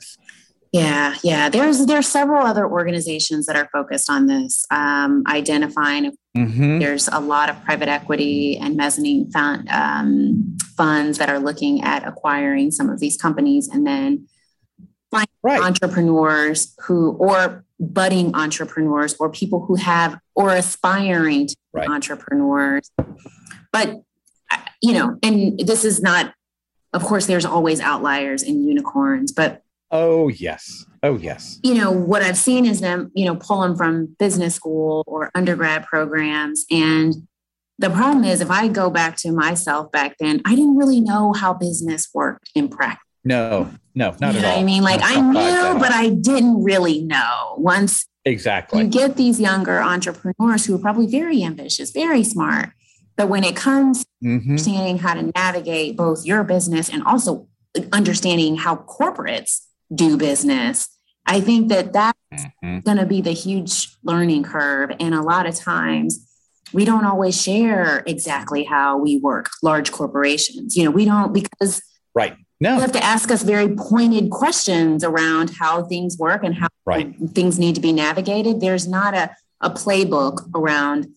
Yeah, 0.71 1.17
yeah. 1.25 1.49
There's 1.49 1.87
there's 1.87 2.07
several 2.07 2.47
other 2.47 2.71
organizations 2.71 3.47
that 3.47 3.57
are 3.57 3.69
focused 3.73 4.09
on 4.09 4.27
this, 4.27 4.65
um, 4.71 5.25
identifying. 5.27 6.13
Mm-hmm. 6.37 6.79
There's 6.79 7.09
a 7.09 7.19
lot 7.19 7.51
of 7.51 7.63
private 7.65 7.89
equity 7.89 8.57
and 8.57 8.77
mezzanine 8.77 9.31
fund, 9.31 9.69
um, 9.69 10.57
funds 10.77 11.19
that 11.19 11.29
are 11.29 11.41
looking 11.41 11.83
at 11.83 12.07
acquiring 12.07 12.71
some 12.71 12.89
of 12.89 13.01
these 13.01 13.17
companies, 13.17 13.69
and 13.69 13.87
then 13.87 14.29
find 15.11 15.27
right. 15.43 15.61
entrepreneurs 15.61 16.75
who, 16.87 17.13
or 17.13 17.65
budding 17.81 18.35
entrepreneurs, 18.35 19.17
or 19.19 19.29
people 19.29 19.65
who 19.67 19.75
have 19.75 20.19
or 20.37 20.51
aspiring 20.51 21.49
to 21.49 21.57
right. 21.73 21.89
entrepreneurs. 21.89 22.93
But 23.73 24.03
you 24.81 24.93
know, 24.93 25.19
and 25.23 25.59
this 25.59 25.85
is 25.85 26.01
not. 26.01 26.35
Of 26.93 27.05
course, 27.05 27.27
there's 27.27 27.45
always 27.45 27.81
outliers 27.81 28.43
and 28.43 28.65
unicorns, 28.67 29.31
but 29.31 29.63
Oh, 29.91 30.29
yes. 30.29 30.87
Oh, 31.03 31.17
yes. 31.17 31.59
You 31.63 31.75
know, 31.75 31.91
what 31.91 32.23
I've 32.23 32.37
seen 32.37 32.65
is 32.67 32.81
them, 32.81 33.11
you 33.15 33.25
know, 33.25 33.37
pull 33.37 33.63
them 33.63 33.77
from 33.77 34.15
business 34.19 34.55
school 34.55 35.03
or 35.07 35.31
undergrad 35.35 35.87
programs. 35.87 36.65
And 36.71 37.15
the 37.79 37.91
problem 37.91 38.25
is, 38.25 38.41
if 38.41 38.51
I 38.51 38.69
go 38.69 38.91
back 38.91 39.17
to 39.19 39.33
myself 39.33 39.91
back 39.91 40.17
then, 40.19 40.43
I 40.45 40.55
didn't 40.55 40.77
really 40.77 41.01
know 41.01 41.33
how 41.33 41.55
business 41.55 42.09
worked 42.13 42.51
in 42.55 42.69
practice. 42.69 43.05
No, 43.25 43.71
no, 43.95 44.15
not 44.21 44.35
you 44.35 44.41
at 44.41 44.45
all. 44.45 44.59
I 44.59 44.63
mean, 44.63 44.83
like 44.83 45.01
I 45.03 45.21
knew, 45.21 45.79
but 45.79 45.93
I 45.93 46.11
didn't 46.11 46.63
really 46.63 47.03
know. 47.03 47.55
Once 47.59 48.07
exactly 48.27 48.83
you 48.83 48.89
get 48.89 49.17
these 49.17 49.41
younger 49.41 49.81
entrepreneurs 49.81 50.67
who 50.67 50.75
are 50.75 50.79
probably 50.79 51.07
very 51.07 51.43
ambitious, 51.43 51.91
very 51.91 52.23
smart, 52.23 52.71
but 53.17 53.29
when 53.29 53.45
it 53.45 53.57
comes 53.57 54.05
mm-hmm. 54.25 54.51
understanding 54.51 54.99
how 54.99 55.15
to 55.15 55.31
navigate 55.35 55.97
both 55.97 56.25
your 56.25 56.45
business 56.45 56.89
and 56.89 57.03
also 57.05 57.49
understanding 57.93 58.57
how 58.57 58.77
corporates 58.77 59.67
do 59.95 60.17
business. 60.17 60.89
I 61.27 61.41
think 61.41 61.69
that 61.69 61.93
that's 61.93 62.19
mm-hmm. 62.35 62.81
going 62.81 62.97
to 62.97 63.07
be 63.07 63.21
the 63.21 63.33
huge 63.33 63.89
learning 64.03 64.43
curve. 64.43 64.91
And 64.99 65.15
a 65.15 65.23
lot 65.23 65.47
of 65.47 65.55
times, 65.55 66.27
we 66.73 66.85
don't 66.85 67.05
always 67.05 67.41
share 67.41 68.03
exactly 68.07 68.65
how 68.65 68.97
we 68.97 69.19
work 69.19 69.51
large 69.63 69.91
corporations. 69.91 70.77
You 70.77 70.85
know, 70.85 70.91
we 70.91 71.05
don't 71.05 71.33
because 71.33 71.83
right. 72.15 72.37
No. 72.63 72.75
You 72.75 72.81
have 72.81 72.93
to 72.93 73.03
ask 73.03 73.31
us 73.31 73.43
very 73.43 73.75
pointed 73.75 74.29
questions 74.29 75.03
around 75.03 75.51
how 75.59 75.85
things 75.85 76.19
work 76.19 76.45
and 76.45 76.55
how 76.55 76.69
right. 76.85 77.17
things 77.31 77.59
need 77.59 77.75
to 77.77 77.81
be 77.81 77.91
navigated. 77.91 78.61
There's 78.61 78.87
not 78.87 79.15
a, 79.15 79.35
a 79.63 79.71
playbook 79.71 80.47
around 80.55 81.09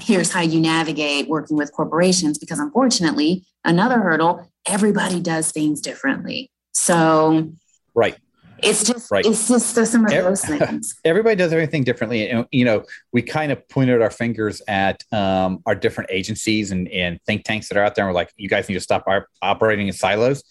here's 0.00 0.32
how 0.32 0.40
you 0.40 0.60
navigate 0.60 1.28
working 1.28 1.56
with 1.56 1.72
corporations 1.72 2.38
because 2.38 2.58
unfortunately, 2.58 3.44
another 3.64 4.00
hurdle, 4.00 4.50
everybody 4.66 5.20
does 5.20 5.52
things 5.52 5.80
differently. 5.80 6.50
So 6.72 7.52
Right. 7.94 8.16
It's 8.62 8.84
just 8.84 9.10
right. 9.10 9.24
it's 9.24 9.48
just 9.48 9.74
some 9.74 10.04
of 10.04 10.10
those 10.10 10.44
things. 10.44 10.98
Everybody 11.04 11.36
does 11.36 11.52
everything 11.52 11.84
differently. 11.84 12.28
And, 12.28 12.46
you 12.50 12.64
know, 12.64 12.84
we 13.12 13.22
kind 13.22 13.52
of 13.52 13.66
pointed 13.68 14.02
our 14.02 14.10
fingers 14.10 14.62
at 14.68 15.02
um, 15.12 15.62
our 15.66 15.74
different 15.74 16.10
agencies 16.10 16.70
and, 16.70 16.88
and 16.88 17.20
think 17.24 17.44
tanks 17.44 17.68
that 17.68 17.78
are 17.78 17.84
out 17.84 17.94
there. 17.94 18.04
And 18.04 18.12
we're 18.12 18.20
like, 18.20 18.32
you 18.36 18.48
guys 18.48 18.68
need 18.68 18.74
to 18.74 18.80
stop 18.80 19.04
our, 19.06 19.28
operating 19.42 19.86
in 19.86 19.92
silos. 19.92 20.42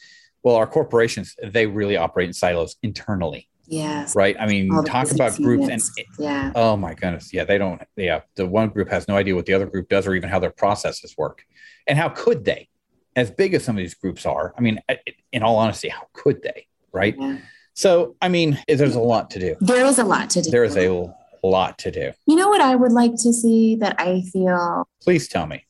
Well, 0.43 0.56
our 0.56 0.67
corporations, 0.67 1.36
they 1.43 1.67
really 1.67 1.97
operate 1.97 2.28
in 2.28 2.34
silos 2.34 2.78
internally. 2.82 3.47
Yes. 3.67 4.15
Right. 4.15 4.36
I 4.39 4.47
mean, 4.47 4.69
talk 4.86 5.12
about 5.12 5.36
groups 5.36 5.62
units. 5.62 5.91
and 5.95 6.08
yeah. 6.17 6.52
Oh 6.56 6.75
my 6.75 6.95
goodness. 6.95 7.32
Yeah. 7.32 7.43
They 7.43 7.60
don't. 7.60 7.80
Yeah. 7.95 8.21
The 8.36 8.47
one 8.47 8.69
group 8.69 8.89
has 8.89 9.08
no 9.08 9.15
idea 9.15 9.36
what 9.36 9.45
the 9.45 9.54
other 9.54 9.67
group 9.67 9.89
does 9.89 10.08
or 10.08 10.15
even 10.15 10.30
how 10.30 10.39
their 10.39 10.49
processes 10.49 11.15
work. 11.17 11.45
And 11.86 11.97
how 11.97 12.10
could 12.10 12.45
they? 12.45 12.67
As 13.15 13.30
big 13.30 13.54
as 13.54 13.63
some 13.63 13.75
of 13.75 13.80
these 13.80 13.95
groups 13.95 14.25
are, 14.25 14.54
I 14.58 14.62
mean, 14.62 14.80
in 15.32 15.43
all 15.43 15.58
honesty, 15.58 15.89
how 15.89 16.08
could 16.13 16.41
they? 16.41 16.67
Right? 16.91 17.15
Yeah. 17.17 17.38
So, 17.73 18.15
I 18.21 18.28
mean, 18.28 18.62
there's 18.67 18.95
a 18.95 18.99
lot 18.99 19.30
to 19.32 19.39
do. 19.39 19.56
There 19.62 19.86
is 19.86 19.99
a 19.99 20.04
lot 20.04 20.30
to 20.32 20.41
do. 20.41 20.52
There 20.52 20.63
is 20.63 20.75
a 20.75 21.13
lot 21.43 21.78
to 21.80 21.91
do. 21.91 22.12
You 22.28 22.36
know 22.36 22.49
what 22.49 22.62
I 22.62 22.75
would 22.75 22.91
like 22.91 23.13
to 23.23 23.32
see 23.32 23.75
that 23.78 23.95
I 23.99 24.21
feel? 24.34 24.88
Please 25.02 25.28
tell 25.28 25.47
me. 25.47 25.65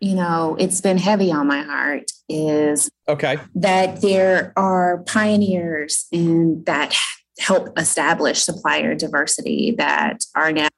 You 0.00 0.14
know, 0.14 0.56
it's 0.58 0.80
been 0.80 0.96
heavy 0.96 1.32
on 1.32 1.46
my 1.46 1.62
heart 1.62 2.10
is 2.28 2.88
okay 3.08 3.38
that 3.56 4.00
there 4.02 4.52
are 4.56 4.98
pioneers 4.98 6.06
in 6.12 6.62
that 6.64 6.96
help 7.40 7.76
establish 7.76 8.38
supplier 8.42 8.94
diversity 8.94 9.74
that 9.76 10.24
are 10.36 10.52
now 10.52 10.68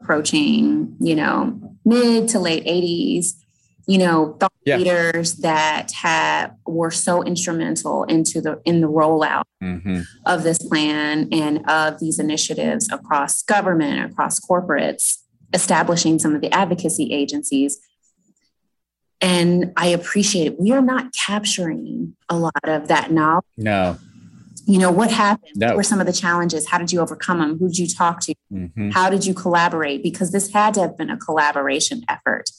approaching, 0.00 0.96
you 1.00 1.14
know, 1.14 1.76
mid 1.84 2.28
to 2.30 2.38
late 2.38 2.64
80s 2.64 3.34
you 3.86 3.98
know 3.98 4.36
thought 4.38 4.52
yeah. 4.64 4.76
leaders 4.76 5.34
that 5.36 5.90
have 5.92 6.54
were 6.66 6.90
so 6.90 7.22
instrumental 7.22 8.04
into 8.04 8.40
the 8.40 8.60
in 8.64 8.80
the 8.80 8.88
rollout 8.88 9.44
mm-hmm. 9.62 10.00
of 10.26 10.42
this 10.42 10.58
plan 10.58 11.28
and 11.32 11.68
of 11.68 11.98
these 11.98 12.18
initiatives 12.18 12.90
across 12.92 13.42
government 13.42 14.12
across 14.12 14.38
corporates 14.38 15.22
establishing 15.54 16.18
some 16.18 16.34
of 16.34 16.40
the 16.40 16.52
advocacy 16.52 17.12
agencies. 17.12 17.78
And 19.20 19.72
i 19.76 19.86
appreciate 19.86 20.46
it. 20.48 20.60
We 20.60 20.72
are 20.72 20.82
not 20.82 21.12
capturing 21.12 22.16
a 22.28 22.36
lot 22.36 22.64
of 22.64 22.88
that 22.88 23.12
knowledge. 23.12 23.44
No. 23.56 23.98
You 24.66 24.78
know 24.78 24.90
what 24.90 25.10
happened? 25.10 25.52
No. 25.56 25.68
what 25.68 25.76
were 25.76 25.82
some 25.82 26.00
of 26.00 26.06
the 26.06 26.12
challenges? 26.12 26.68
How 26.68 26.78
did 26.78 26.92
you 26.92 27.00
overcome 27.00 27.38
them? 27.38 27.58
Who 27.58 27.68
did 27.68 27.78
you 27.78 27.88
talk 27.88 28.20
to? 28.20 28.34
Mm-hmm. 28.52 28.90
how 28.90 29.08
did 29.08 29.24
you 29.24 29.32
collaborate? 29.32 30.02
Because 30.02 30.30
this 30.30 30.52
had 30.52 30.74
to 30.74 30.80
have 30.80 30.96
been 30.98 31.08
a 31.08 31.16
collaboration 31.16 32.02
effort 32.08 32.50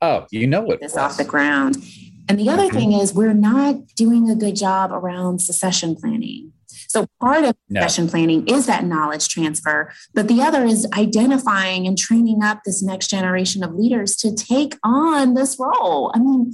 Oh, 0.00 0.26
you 0.30 0.46
know 0.46 0.62
what? 0.62 0.80
This 0.80 0.96
off 0.96 1.16
the 1.16 1.24
ground. 1.24 1.76
And 2.28 2.38
the 2.38 2.48
other 2.48 2.64
mm-hmm. 2.64 2.76
thing 2.76 2.92
is, 2.92 3.14
we're 3.14 3.32
not 3.32 3.86
doing 3.94 4.28
a 4.28 4.34
good 4.34 4.56
job 4.56 4.92
around 4.92 5.40
succession 5.40 5.94
planning. 5.94 6.52
So 6.88 7.06
part 7.20 7.44
of 7.44 7.56
no. 7.68 7.80
succession 7.80 8.08
planning 8.08 8.46
is 8.46 8.66
that 8.66 8.84
knowledge 8.84 9.28
transfer, 9.28 9.92
but 10.14 10.28
the 10.28 10.40
other 10.40 10.64
is 10.64 10.86
identifying 10.96 11.86
and 11.86 11.96
training 11.96 12.42
up 12.42 12.62
this 12.64 12.82
next 12.82 13.08
generation 13.08 13.62
of 13.62 13.74
leaders 13.74 14.16
to 14.16 14.34
take 14.34 14.76
on 14.82 15.34
this 15.34 15.56
role. 15.58 16.10
I 16.14 16.18
mean, 16.18 16.52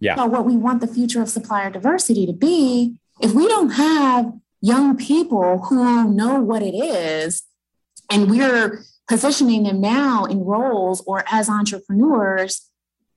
yeah. 0.00 0.22
what 0.24 0.44
we 0.44 0.56
want 0.56 0.80
the 0.80 0.86
future 0.86 1.22
of 1.22 1.28
supplier 1.28 1.70
diversity 1.70 2.26
to 2.26 2.32
be, 2.32 2.96
if 3.20 3.32
we 3.32 3.46
don't 3.48 3.70
have 3.70 4.32
young 4.60 4.96
people 4.96 5.58
who 5.58 6.12
know 6.12 6.40
what 6.40 6.62
it 6.62 6.74
is, 6.74 7.42
and 8.10 8.30
we're 8.30 8.84
positioning 9.08 9.64
them 9.64 9.80
now 9.80 10.24
in 10.24 10.44
roles 10.44 11.02
or 11.06 11.24
as 11.30 11.48
entrepreneurs, 11.48 12.70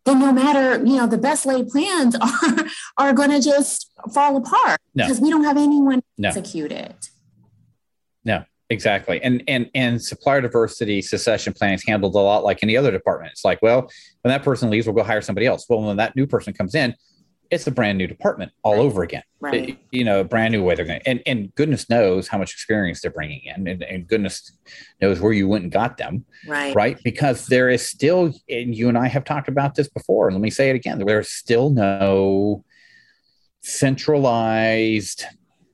then 0.05 0.19
no 0.19 0.31
matter, 0.31 0.83
you 0.85 0.95
know, 0.95 1.07
the 1.07 1.17
best 1.17 1.45
laid 1.45 1.67
plans 1.67 2.15
are 2.21 2.65
are 2.97 3.13
going 3.13 3.29
to 3.29 3.41
just 3.41 3.91
fall 4.13 4.37
apart 4.37 4.79
no. 4.95 5.05
because 5.05 5.19
we 5.19 5.29
don't 5.29 5.43
have 5.43 5.57
anyone 5.57 6.01
no. 6.17 6.29
execute 6.29 6.71
it. 6.71 7.09
No, 8.23 8.43
exactly. 8.69 9.21
And 9.21 9.43
and 9.47 9.69
and 9.75 10.01
supplier 10.01 10.41
diversity 10.41 11.01
succession 11.01 11.53
planning 11.53 11.75
is 11.75 11.85
handled 11.85 12.15
a 12.15 12.19
lot 12.19 12.43
like 12.43 12.59
any 12.63 12.77
other 12.77 12.91
department. 12.91 13.33
It's 13.33 13.45
like, 13.45 13.61
well, 13.61 13.89
when 14.21 14.29
that 14.29 14.43
person 14.43 14.69
leaves, 14.69 14.87
we'll 14.87 14.95
go 14.95 15.03
hire 15.03 15.21
somebody 15.21 15.45
else. 15.45 15.65
Well, 15.69 15.81
when 15.81 15.97
that 15.97 16.15
new 16.15 16.25
person 16.25 16.53
comes 16.53 16.73
in, 16.73 16.95
it's 17.49 17.67
a 17.67 17.71
brand 17.71 17.97
new 17.97 18.07
department 18.07 18.51
all 18.63 18.73
right. 18.73 18.81
over 18.81 19.03
again. 19.03 19.23
Right. 19.39 19.69
It, 19.69 19.77
you 19.91 20.03
know, 20.03 20.23
brand 20.23 20.51
new 20.51 20.63
way 20.63 20.75
they're 20.75 20.85
going 20.85 20.99
to, 20.99 21.07
and, 21.07 21.21
and 21.25 21.53
goodness 21.55 21.89
knows 21.89 22.27
how 22.27 22.37
much 22.37 22.53
experience 22.53 23.01
they're 23.01 23.11
bringing 23.11 23.41
in 23.43 23.67
and, 23.67 23.83
and 23.83 24.07
goodness 24.07 24.51
knows 25.01 25.19
where 25.19 25.33
you 25.33 25.47
went 25.47 25.63
and 25.63 25.71
got 25.71 25.97
them. 25.97 26.25
Right. 26.47 26.75
Right. 26.75 26.97
Because 27.03 27.47
there 27.47 27.69
is 27.69 27.87
still, 27.87 28.33
and 28.49 28.75
you 28.75 28.89
and 28.89 28.97
I 28.97 29.07
have 29.07 29.23
talked 29.23 29.47
about 29.47 29.75
this 29.75 29.89
before, 29.89 30.27
and 30.27 30.35
let 30.35 30.41
me 30.41 30.49
say 30.49 30.69
it 30.69 30.75
again, 30.75 30.99
there's 30.99 31.29
still 31.29 31.69
no 31.69 32.63
centralized 33.61 35.25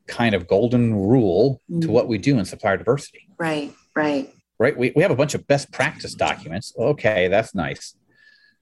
kind 0.08 0.36
of 0.36 0.48
golden 0.48 0.94
rule 0.96 1.62
mm-hmm. 1.70 1.82
to 1.82 1.92
what 1.92 2.08
we 2.08 2.18
do 2.18 2.38
in 2.38 2.46
supplier 2.46 2.78
diversity. 2.78 3.28
Right. 3.38 3.74
Right. 3.96 4.34
Right. 4.60 4.78
We, 4.78 4.92
we 4.96 5.02
have 5.02 5.12
a 5.12 5.16
bunch 5.16 5.34
of 5.34 5.48
best 5.48 5.72
practice 5.72 6.14
documents. 6.14 6.74
Okay. 6.78 7.28
That's 7.30 7.56
nice. 7.56 7.96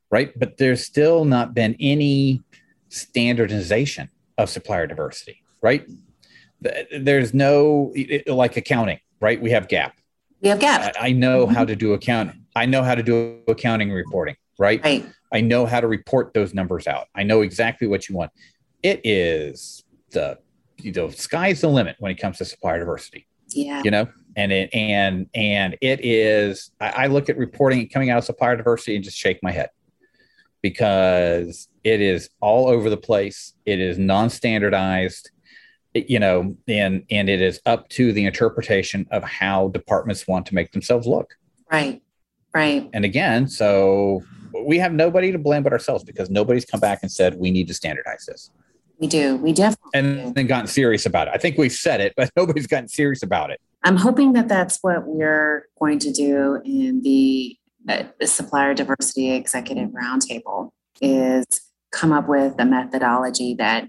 Right. 0.10 0.38
But 0.38 0.58
there's 0.58 0.86
still 0.86 1.26
not 1.26 1.54
been 1.54 1.76
any 1.80 2.42
standardization 2.92 4.10
of 4.38 4.50
supplier 4.50 4.88
diversity, 4.88 5.44
right? 5.62 5.88
There's 6.92 7.34
no 7.34 7.94
like 8.28 8.58
accounting, 8.58 9.00
right? 9.20 9.42
We 9.42 9.52
have 9.52 9.68
GAAP. 9.68 9.92
We 10.42 10.50
have 10.50 10.60
GAAP. 10.60 10.94
I, 11.00 11.08
I 11.08 11.12
know 11.12 11.46
mm-hmm. 11.46 11.56
how 11.56 11.66
to 11.66 11.76
do 11.76 11.94
accounting. 11.94 12.46
I 12.56 12.66
know 12.66 12.84
how 12.84 12.96
to 12.96 13.04
do 13.04 13.42
accounting 13.48 13.92
reporting, 13.92 14.36
right? 14.60 14.84
Right. 14.84 15.06
I 15.34 15.42
know 15.42 15.66
how 15.66 15.80
to 15.80 15.88
report 15.88 16.34
those 16.34 16.54
numbers 16.54 16.88
out. 16.88 17.08
I 17.16 17.24
know 17.24 17.42
exactly 17.42 17.88
what 17.88 18.10
you 18.10 18.16
want. 18.16 18.32
It 18.84 19.02
is 19.04 19.84
the 20.12 20.38
you 20.84 20.92
know, 20.92 21.10
sky's 21.10 21.62
the 21.62 21.70
limit 21.70 21.96
when 22.00 22.12
it 22.12 22.16
comes 22.16 22.38
to 22.40 22.46
supplier 22.46 22.80
diversity. 22.80 23.28
Yeah. 23.50 23.82
You 23.84 23.92
know, 23.92 24.08
and 24.36 24.52
it 24.52 24.70
and 24.74 25.28
and 25.34 25.78
it 25.82 26.04
is. 26.04 26.72
I, 26.80 26.90
I 26.90 27.08
look 27.08 27.30
at 27.30 27.38
reporting 27.38 27.80
and 27.80 27.92
coming 27.92 28.10
out 28.10 28.18
of 28.18 28.24
supplier 28.24 28.56
diversity 28.56 28.96
and 28.96 29.04
just 29.04 29.18
shake 29.18 29.40
my 29.44 29.52
head 29.52 29.70
because 30.62 31.68
it 31.84 32.02
is 32.02 32.30
all 32.40 32.68
over 32.68 32.90
the 32.90 32.98
place. 32.98 33.54
It 33.66 33.80
is 33.80 33.98
non-standardized, 33.98 35.32
you 35.94 36.20
know, 36.20 36.56
and 36.68 37.04
and 37.10 37.30
it 37.30 37.42
is 37.42 37.60
up 37.66 37.90
to 37.90 38.14
the 38.14 38.26
interpretation 38.26 39.08
of 39.12 39.24
how 39.24 39.70
departments 39.70 40.28
want 40.28 40.46
to 40.48 40.56
make 40.56 40.72
themselves 40.72 41.08
look. 41.08 41.36
Right. 41.72 42.02
Right. 42.54 42.90
And 42.94 43.06
again, 43.06 43.48
so 43.48 44.24
we 44.66 44.78
have 44.80 44.94
nobody 44.94 45.32
to 45.32 45.38
blame 45.38 45.64
but 45.64 45.72
ourselves 45.72 46.04
because 46.04 46.30
nobody's 46.30 46.66
come 46.66 46.80
back 46.80 47.00
and 47.02 47.12
said 47.12 47.36
we 47.36 47.52
need 47.52 47.68
to 47.68 47.74
standardize 47.74 48.26
this. 48.26 48.52
We 49.00 49.08
do. 49.08 49.38
We 49.38 49.54
definitely 49.54 49.92
and 49.96 50.36
then 50.36 50.48
gotten 50.48 50.68
serious 50.68 51.06
about 51.06 51.28
it. 51.28 51.34
I 51.34 51.38
think 51.38 51.58
we've 51.58 51.72
said 51.72 52.02
it, 52.02 52.14
but 52.16 52.30
nobody's 52.38 52.68
gotten 52.68 52.88
serious 52.88 53.24
about 53.24 53.50
it. 53.50 53.60
I'm 53.84 53.98
hoping 53.98 54.34
that 54.34 54.48
that's 54.48 54.78
what 54.82 55.08
we're 55.08 55.68
going 55.80 55.98
to 56.00 56.12
do 56.12 56.62
in 56.64 57.02
the 57.02 57.58
supplier 58.26 58.74
diversity 58.74 59.32
executive 59.32 59.90
roundtable 59.90 60.70
is 61.02 61.46
come 61.92 62.12
up 62.12 62.28
with 62.28 62.56
a 62.60 62.66
methodology 62.66 63.54
that 63.56 63.88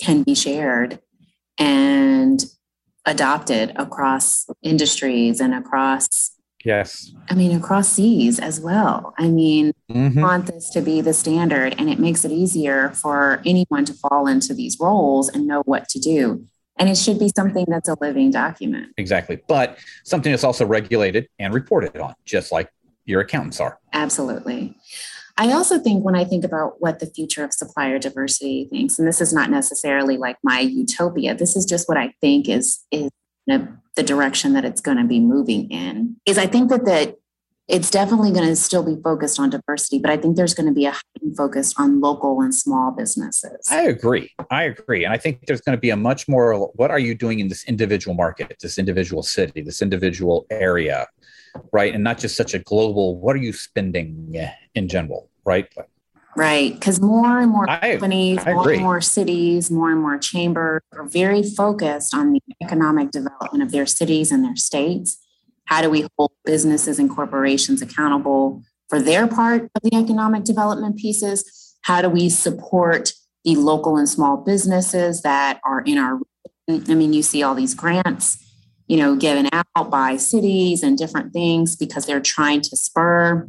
can 0.00 0.22
be 0.22 0.34
shared 0.34 1.00
and 1.58 2.44
adopted 3.04 3.72
across 3.76 4.46
industries 4.62 5.40
and 5.40 5.54
across 5.54 6.32
Yes. 6.64 7.12
I 7.30 7.34
mean 7.34 7.54
across 7.56 7.88
seas 7.90 8.40
as 8.40 8.60
well. 8.60 9.14
I 9.16 9.28
mean, 9.28 9.72
Mhm. 9.88 10.20
want 10.20 10.46
this 10.46 10.68
to 10.70 10.80
be 10.80 11.00
the 11.00 11.12
standard 11.12 11.76
and 11.78 11.88
it 11.88 12.00
makes 12.00 12.24
it 12.24 12.32
easier 12.32 12.90
for 12.90 13.40
anyone 13.46 13.84
to 13.84 13.94
fall 13.94 14.26
into 14.26 14.52
these 14.52 14.76
roles 14.80 15.28
and 15.28 15.46
know 15.46 15.62
what 15.64 15.88
to 15.90 16.00
do. 16.00 16.44
And 16.76 16.88
it 16.88 16.96
should 16.96 17.20
be 17.20 17.30
something 17.36 17.66
that's 17.68 17.88
a 17.88 17.96
living 18.00 18.32
document. 18.32 18.88
Exactly. 18.96 19.38
But 19.46 19.78
something 20.04 20.32
that's 20.32 20.42
also 20.42 20.66
regulated 20.66 21.28
and 21.38 21.54
reported 21.54 21.96
on, 21.98 22.14
just 22.24 22.50
like 22.50 22.68
your 23.06 23.20
accountants 23.20 23.60
are. 23.60 23.78
Absolutely. 23.92 24.76
I 25.38 25.52
also 25.52 25.78
think 25.78 26.04
when 26.04 26.16
I 26.16 26.24
think 26.24 26.44
about 26.44 26.80
what 26.80 26.98
the 26.98 27.06
future 27.06 27.44
of 27.44 27.52
supplier 27.52 27.98
diversity 27.98 28.68
thinks, 28.70 28.98
and 28.98 29.06
this 29.06 29.20
is 29.20 29.32
not 29.32 29.50
necessarily 29.50 30.16
like 30.16 30.36
my 30.42 30.60
utopia, 30.60 31.34
this 31.34 31.56
is 31.56 31.66
just 31.66 31.88
what 31.88 31.98
I 31.98 32.14
think 32.20 32.48
is 32.48 32.84
is 32.90 33.10
the 33.46 34.02
direction 34.02 34.54
that 34.54 34.64
it's 34.64 34.80
going 34.80 34.96
to 34.96 35.04
be 35.04 35.20
moving 35.20 35.70
in. 35.70 36.16
Is 36.26 36.38
I 36.38 36.46
think 36.46 36.70
that 36.70 36.84
that 36.86 37.16
it's 37.68 37.90
definitely 37.90 38.30
going 38.30 38.46
to 38.46 38.54
still 38.54 38.84
be 38.84 39.00
focused 39.02 39.40
on 39.40 39.50
diversity, 39.50 39.98
but 39.98 40.10
I 40.10 40.16
think 40.16 40.36
there's 40.36 40.54
going 40.54 40.68
to 40.68 40.72
be 40.72 40.86
a 40.86 40.92
heightened 40.92 41.36
focus 41.36 41.74
on 41.76 42.00
local 42.00 42.40
and 42.40 42.54
small 42.54 42.92
businesses. 42.92 43.66
I 43.70 43.82
agree. 43.82 44.30
I 44.50 44.64
agree. 44.64 45.04
And 45.04 45.12
I 45.12 45.18
think 45.18 45.46
there's 45.46 45.60
going 45.60 45.76
to 45.76 45.80
be 45.80 45.90
a 45.90 45.96
much 45.96 46.28
more 46.28 46.70
what 46.74 46.90
are 46.90 46.98
you 46.98 47.14
doing 47.14 47.40
in 47.40 47.48
this 47.48 47.64
individual 47.64 48.14
market, 48.14 48.56
this 48.60 48.78
individual 48.78 49.22
city, 49.22 49.62
this 49.62 49.82
individual 49.82 50.46
area, 50.50 51.08
right? 51.72 51.94
And 51.94 52.04
not 52.04 52.18
just 52.18 52.36
such 52.36 52.54
a 52.54 52.58
global, 52.58 53.18
what 53.18 53.36
are 53.36 53.40
you 53.40 53.52
spending 53.52 54.34
in 54.74 54.88
general, 54.88 55.30
right? 55.44 55.68
Right. 56.36 56.74
Because 56.74 57.00
more 57.00 57.40
and 57.40 57.50
more 57.50 57.66
companies, 57.66 58.40
I 58.44 58.52
more 58.52 58.70
and 58.70 58.82
more 58.82 59.00
cities, 59.00 59.70
more 59.70 59.90
and 59.90 60.00
more 60.00 60.18
chambers 60.18 60.82
are 60.92 61.06
very 61.08 61.42
focused 61.42 62.14
on 62.14 62.34
the 62.34 62.42
economic 62.62 63.10
development 63.10 63.62
of 63.62 63.72
their 63.72 63.86
cities 63.86 64.30
and 64.30 64.44
their 64.44 64.56
states. 64.56 65.18
How 65.64 65.80
do 65.80 65.88
we 65.88 66.06
hold 66.16 66.32
businesses 66.44 66.98
and 66.98 67.08
corporations 67.08 67.80
accountable 67.80 68.62
for 68.88 69.00
their 69.00 69.26
part 69.26 69.62
of 69.74 69.82
the 69.82 69.96
economic 69.96 70.44
development 70.44 70.96
pieces? 70.98 71.74
How 71.82 72.02
do 72.02 72.10
we 72.10 72.28
support 72.28 73.12
the 73.44 73.56
local 73.56 73.96
and 73.96 74.08
small 74.08 74.36
businesses 74.36 75.22
that 75.22 75.60
are 75.64 75.80
in 75.80 75.98
our 75.98 76.20
I 76.68 76.94
mean, 76.94 77.12
you 77.12 77.22
see 77.22 77.44
all 77.44 77.54
these 77.54 77.74
grants, 77.74 78.38
you 78.86 78.96
know, 78.96 79.16
given 79.16 79.48
out 79.52 79.90
by 79.90 80.16
cities 80.16 80.82
and 80.82 80.96
different 80.96 81.32
things 81.32 81.76
because 81.76 82.06
they're 82.06 82.20
trying 82.20 82.60
to 82.60 82.76
spur 82.76 83.48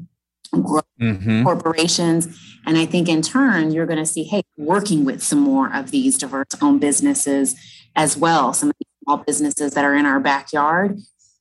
growth 0.51 0.85
Mhm. 0.99 1.43
corporations. 1.43 2.27
And 2.65 2.77
I 2.77 2.85
think 2.85 3.07
in 3.07 3.21
turn, 3.21 3.71
you're 3.71 3.85
going 3.85 3.99
to 3.99 4.05
see, 4.05 4.23
hey, 4.23 4.43
working 4.57 5.05
with 5.05 5.21
some 5.21 5.39
more 5.39 5.73
of 5.73 5.91
these 5.91 6.17
diverse 6.17 6.47
owned 6.61 6.81
businesses 6.81 7.55
as 7.95 8.17
well, 8.17 8.53
some 8.53 8.69
of 8.69 8.75
these 8.79 8.88
small 9.03 9.17
businesses 9.17 9.73
that 9.73 9.83
are 9.85 9.93
in 9.95 10.05
our 10.05 10.19
backyard. 10.19 10.99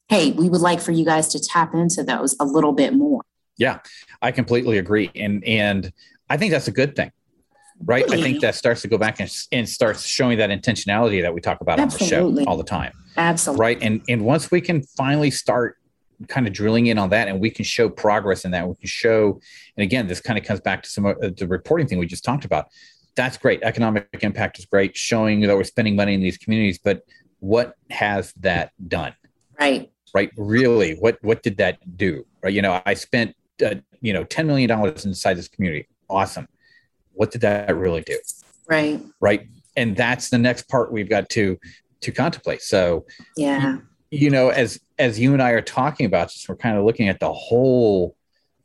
Hey, 0.09 0.33
we 0.33 0.49
would 0.49 0.61
like 0.61 0.81
for 0.81 0.93
you 0.93 1.05
guys 1.05 1.29
to 1.29 1.41
tap 1.41 1.75
into 1.75 2.03
those 2.03 2.37
a 2.39 2.45
little 2.45 2.73
bit 2.73 2.95
more. 2.95 3.23
Yeah, 3.59 3.79
I 4.21 4.33
completely 4.33 4.79
agree. 4.79 5.11
And 5.15 5.43
and 5.45 5.93
I 6.29 6.37
think 6.37 6.51
that's 6.53 6.69
a 6.69 6.73
good 6.73 6.95
thing. 6.97 7.11
Right. 7.85 8.05
I 8.11 8.21
think 8.21 8.41
that 8.41 8.55
starts 8.55 8.83
to 8.83 8.89
go 8.89 8.99
back 8.99 9.21
and, 9.21 9.31
and 9.53 9.69
starts 9.69 10.05
showing 10.05 10.39
that 10.39 10.51
intentionality 10.51 11.23
that 11.23 11.35
we 11.35 11.41
talk 11.41 11.61
about 11.61 11.79
on 11.79 11.89
the 11.89 11.99
show 11.99 12.45
all 12.47 12.57
the 12.57 12.65
time. 12.65 12.93
Absolutely. 13.17 13.61
right 13.61 13.79
and 13.83 14.03
and 14.09 14.25
once 14.25 14.51
we 14.51 14.61
can 14.61 14.83
finally 14.83 15.31
start 15.31 15.77
kind 16.29 16.47
of 16.47 16.53
drilling 16.53 16.87
in 16.87 16.97
on 16.99 17.11
that 17.11 17.29
and 17.29 17.41
we 17.41 17.51
can 17.51 17.65
show 17.65 17.89
progress 17.89 18.45
in 18.45 18.51
that 18.53 18.67
we 18.67 18.75
can 18.77 18.87
show 18.89 19.39
and 19.77 19.83
again 19.85 20.07
this 20.07 20.21
kind 20.21 20.39
of 20.39 20.45
comes 20.45 20.61
back 20.61 20.83
to 20.83 20.89
some 20.89 21.05
of 21.07 21.37
the 21.37 21.47
reporting 21.47 21.87
thing 21.87 21.99
we 21.99 22.07
just 22.07 22.25
talked 22.25 22.45
about 22.45 22.67
that's 23.17 23.37
great 23.37 23.63
economic 23.63 24.07
impact 24.23 24.59
is 24.59 24.65
great 24.67 24.97
showing 24.97 25.41
that 25.41 25.55
we're 25.57 25.65
spending 25.65 25.95
money 25.97 26.15
in 26.15 26.21
these 26.21 26.39
communities 26.39 26.79
but 26.83 27.03
what 27.41 27.75
has 27.91 28.33
that 28.41 28.73
done 28.89 29.15
Right. 29.61 29.91
right 30.15 30.31
really 30.37 30.95
what 30.97 31.19
what 31.23 31.43
did 31.43 31.57
that 31.59 31.79
do 31.97 32.25
right 32.43 32.53
you 32.55 32.63
know 32.63 32.81
i 32.87 32.95
spent 32.95 33.35
uh, 33.65 33.75
you 34.01 34.13
know 34.13 34.25
10 34.25 34.47
million 34.47 34.69
dollars 34.69 35.05
inside 35.07 35.35
this 35.35 35.49
community 35.49 35.87
awesome 36.09 36.47
what 37.13 37.31
did 37.31 37.41
that 37.43 37.75
really 37.77 38.03
do 38.03 38.19
Right. 38.69 39.01
right 39.21 39.47
and 39.77 39.95
that's 39.97 40.31
the 40.31 40.39
next 40.39 40.69
part 40.69 40.91
we've 40.93 41.09
got 41.11 41.29
to 41.31 41.59
to 42.07 42.13
contemplate 42.13 42.63
so 42.63 43.05
Yeah. 43.37 43.79
you 44.11 44.31
know 44.31 44.49
as 44.49 44.81
as 44.99 45.19
you 45.21 45.33
and 45.33 45.43
i 45.43 45.51
are 45.51 45.61
talking 45.61 46.07
about 46.07 46.29
this 46.29 46.47
we're 46.49 46.57
kind 46.57 46.77
of 46.79 46.85
looking 46.85 47.09
at 47.09 47.19
the 47.21 47.33
whole 47.33 48.17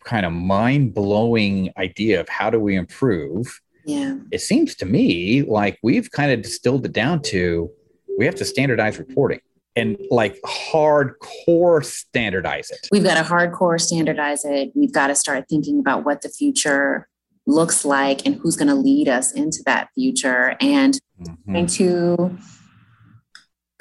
kind 0.03 0.25
of 0.25 0.31
mind-blowing 0.31 1.71
idea 1.77 2.19
of 2.21 2.29
how 2.29 2.49
do 2.49 2.59
we 2.59 2.75
improve 2.75 3.59
Yeah. 3.85 4.15
it 4.31 4.41
seems 4.41 4.75
to 4.75 4.85
me 4.85 5.41
like 5.43 5.77
we've 5.83 6.09
kind 6.11 6.31
of 6.31 6.41
distilled 6.41 6.85
it 6.85 6.93
down 6.93 7.21
to 7.33 7.69
we 8.17 8.25
have 8.25 8.35
to 8.35 8.45
standardize 8.45 8.97
reporting 8.99 9.39
and 9.75 9.97
like 10.11 10.37
hardcore 10.45 11.83
standardize 11.83 12.69
it 12.69 12.87
We've 12.91 13.03
got 13.03 13.15
to 13.15 13.23
hardcore 13.23 13.79
standardize 13.79 14.43
it. 14.43 14.71
We've 14.75 14.91
got 14.91 15.07
to 15.07 15.15
start 15.15 15.45
thinking 15.49 15.79
about 15.79 16.03
what 16.03 16.21
the 16.21 16.29
future 16.29 17.07
looks 17.47 17.85
like 17.85 18.25
and 18.25 18.35
who's 18.35 18.55
going 18.57 18.67
to 18.67 18.75
lead 18.75 19.07
us 19.07 19.31
into 19.31 19.59
that 19.65 19.87
future 19.95 20.55
and 20.59 20.99
Mhm. 21.21 21.53
going 21.53 21.67
to 21.67 22.37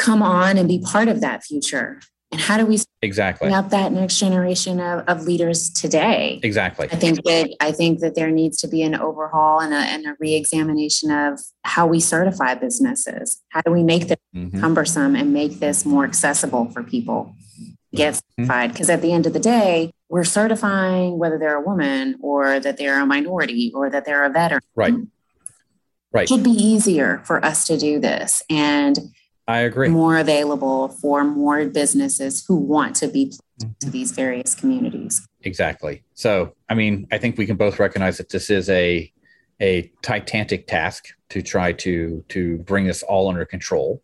come 0.00 0.22
on 0.22 0.56
and 0.58 0.66
be 0.68 0.78
part 0.80 1.08
of 1.08 1.20
that 1.20 1.44
future. 1.44 2.00
And 2.32 2.40
how 2.40 2.56
do 2.58 2.64
we 2.64 2.78
exactly 3.02 3.50
up 3.52 3.70
that 3.70 3.90
next 3.92 4.18
generation 4.20 4.78
of, 4.80 5.04
of 5.08 5.22
leaders 5.24 5.68
today? 5.68 6.38
exactly 6.44 6.86
I 6.92 6.94
think 6.96 7.16
that 7.24 7.56
I 7.60 7.72
think 7.72 7.98
that 8.00 8.14
there 8.14 8.30
needs 8.30 8.58
to 8.58 8.68
be 8.68 8.82
an 8.82 8.94
overhaul 8.94 9.58
and 9.60 9.74
a, 9.74 9.78
and 9.78 10.06
a 10.06 10.14
reexamination 10.20 11.10
of 11.10 11.40
how 11.64 11.88
we 11.88 11.98
certify 11.98 12.54
businesses. 12.54 13.42
How 13.48 13.62
do 13.62 13.72
we 13.72 13.82
make 13.82 14.06
them 14.08 14.18
Mhm. 14.34 14.60
cumbersome 14.60 15.16
and 15.16 15.32
make 15.32 15.58
this 15.58 15.84
more 15.84 16.04
accessible 16.04 16.66
for 16.72 16.82
people 16.84 17.34
get 17.92 18.14
Mm-hmm. 18.14 18.44
certified? 18.44 18.72
Because 18.72 18.90
at 18.90 19.02
the 19.02 19.12
end 19.12 19.26
of 19.26 19.32
the 19.32 19.40
day, 19.40 19.90
we're 20.08 20.22
certifying 20.24 21.18
whether 21.18 21.36
they're 21.36 21.56
a 21.56 21.60
woman 21.60 22.16
or 22.22 22.60
that 22.60 22.76
they're 22.76 23.00
a 23.00 23.06
minority 23.06 23.72
or 23.74 23.90
that 23.90 24.04
they're 24.04 24.24
a 24.24 24.30
veteran. 24.30 24.62
right 24.76 24.94
right 26.12 26.24
It 26.24 26.28
should 26.28 26.44
be 26.44 26.50
easier 26.72 27.20
for 27.24 27.44
us 27.44 27.66
to 27.66 27.76
do 27.76 27.98
this 27.98 28.42
and 28.48 28.98
i 29.56 29.58
agree 29.70 29.88
more 29.88 30.16
available 30.18 30.88
for 31.02 31.18
more 31.24 31.58
businesses 31.80 32.44
who 32.46 32.56
want 32.74 32.92
to 32.96 33.06
be 33.08 33.22
to 33.80 33.90
these 33.90 34.12
various 34.12 34.54
communities. 34.54 35.14
Exactly. 35.42 36.02
So, 36.14 36.54
I 36.70 36.74
mean, 36.80 37.06
I 37.12 37.18
think 37.18 37.36
we 37.36 37.46
can 37.50 37.56
both 37.64 37.78
recognize 37.78 38.16
that 38.18 38.30
this 38.30 38.48
is 38.50 38.68
a 38.70 39.12
a 39.60 39.90
titanic 40.02 40.66
task 40.66 41.00
to 41.32 41.42
try 41.42 41.68
to 41.84 42.24
to 42.34 42.40
bring 42.70 42.84
this 42.86 43.02
all 43.02 43.28
under 43.28 43.44
control. 43.44 44.02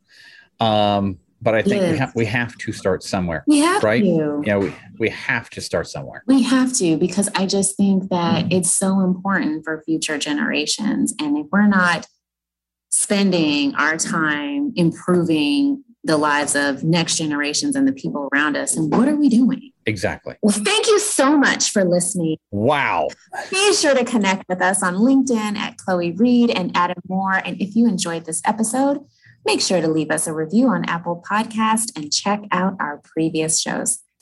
Um, 0.60 1.18
but 1.40 1.54
I 1.54 1.62
think 1.62 1.82
we 1.82 1.88
Yes. 1.90 1.98
have 1.98 2.12
we 2.14 2.26
have 2.26 2.52
to 2.64 2.72
start 2.72 3.02
somewhere. 3.02 3.44
We 3.46 3.58
have 3.60 3.82
Right. 3.82 4.02
to. 4.02 4.42
Yeah, 4.46 4.58
we 4.58 4.68
we 4.98 5.08
have 5.10 5.48
to 5.50 5.60
start 5.60 5.86
somewhere. 5.88 6.22
We 6.26 6.42
have 6.42 6.70
to 6.74 6.96
because 7.06 7.28
I 7.34 7.46
just 7.46 7.76
think 7.76 8.08
that 8.10 8.44
Mhm. 8.46 8.52
it's 8.56 8.72
so 8.72 9.00
important 9.00 9.64
for 9.64 9.82
future 9.86 10.18
generations. 10.18 11.14
And 11.20 11.36
if 11.38 11.46
we're 11.52 11.66
not 11.80 12.06
spending 12.90 13.74
our 13.74 13.96
time 13.96 14.72
improving 14.76 15.82
the 16.04 16.16
lives 16.16 16.54
of 16.54 16.84
next 16.84 17.16
generations 17.16 17.74
and 17.74 17.86
the 17.86 17.92
people 17.92 18.28
around 18.32 18.56
us, 18.56 18.76
and 18.76 18.92
what 18.92 19.08
are 19.08 19.16
we 19.16 19.28
doing? 19.28 19.72
Exactly. 19.86 20.36
Well, 20.40 20.54
thank 20.56 20.86
you 20.86 20.98
so 21.00 21.36
much 21.36 21.70
for 21.70 21.84
listening. 21.84 22.36
Wow. 22.52 23.08
Be 23.50 23.74
sure 23.74 23.94
to 23.94 24.04
connect 24.04 24.48
with 24.48 24.62
us 24.62 24.82
on 24.82 24.96
LinkedIn 24.96 25.56
at 25.56 25.76
Chloe 25.78 26.12
Reed 26.12 26.50
and 26.50 26.70
Adam 26.76 27.02
Moore. 27.08 27.42
And 27.44 27.60
if 27.60 27.74
you 27.74 27.88
enjoyed 27.88 28.24
this 28.24 28.40
episode, 28.44 29.04
make 29.44 29.60
sure 29.60 29.80
to 29.80 29.88
leave 29.88 30.10
us 30.10 30.26
a 30.26 30.32
review 30.32 30.68
on 30.68 30.84
Apple 30.84 31.24
Podcast 31.28 31.96
and 31.96 32.12
check 32.12 32.42
out 32.52 32.76
our 32.80 33.00
previous 33.04 33.60
shows. 33.60 33.98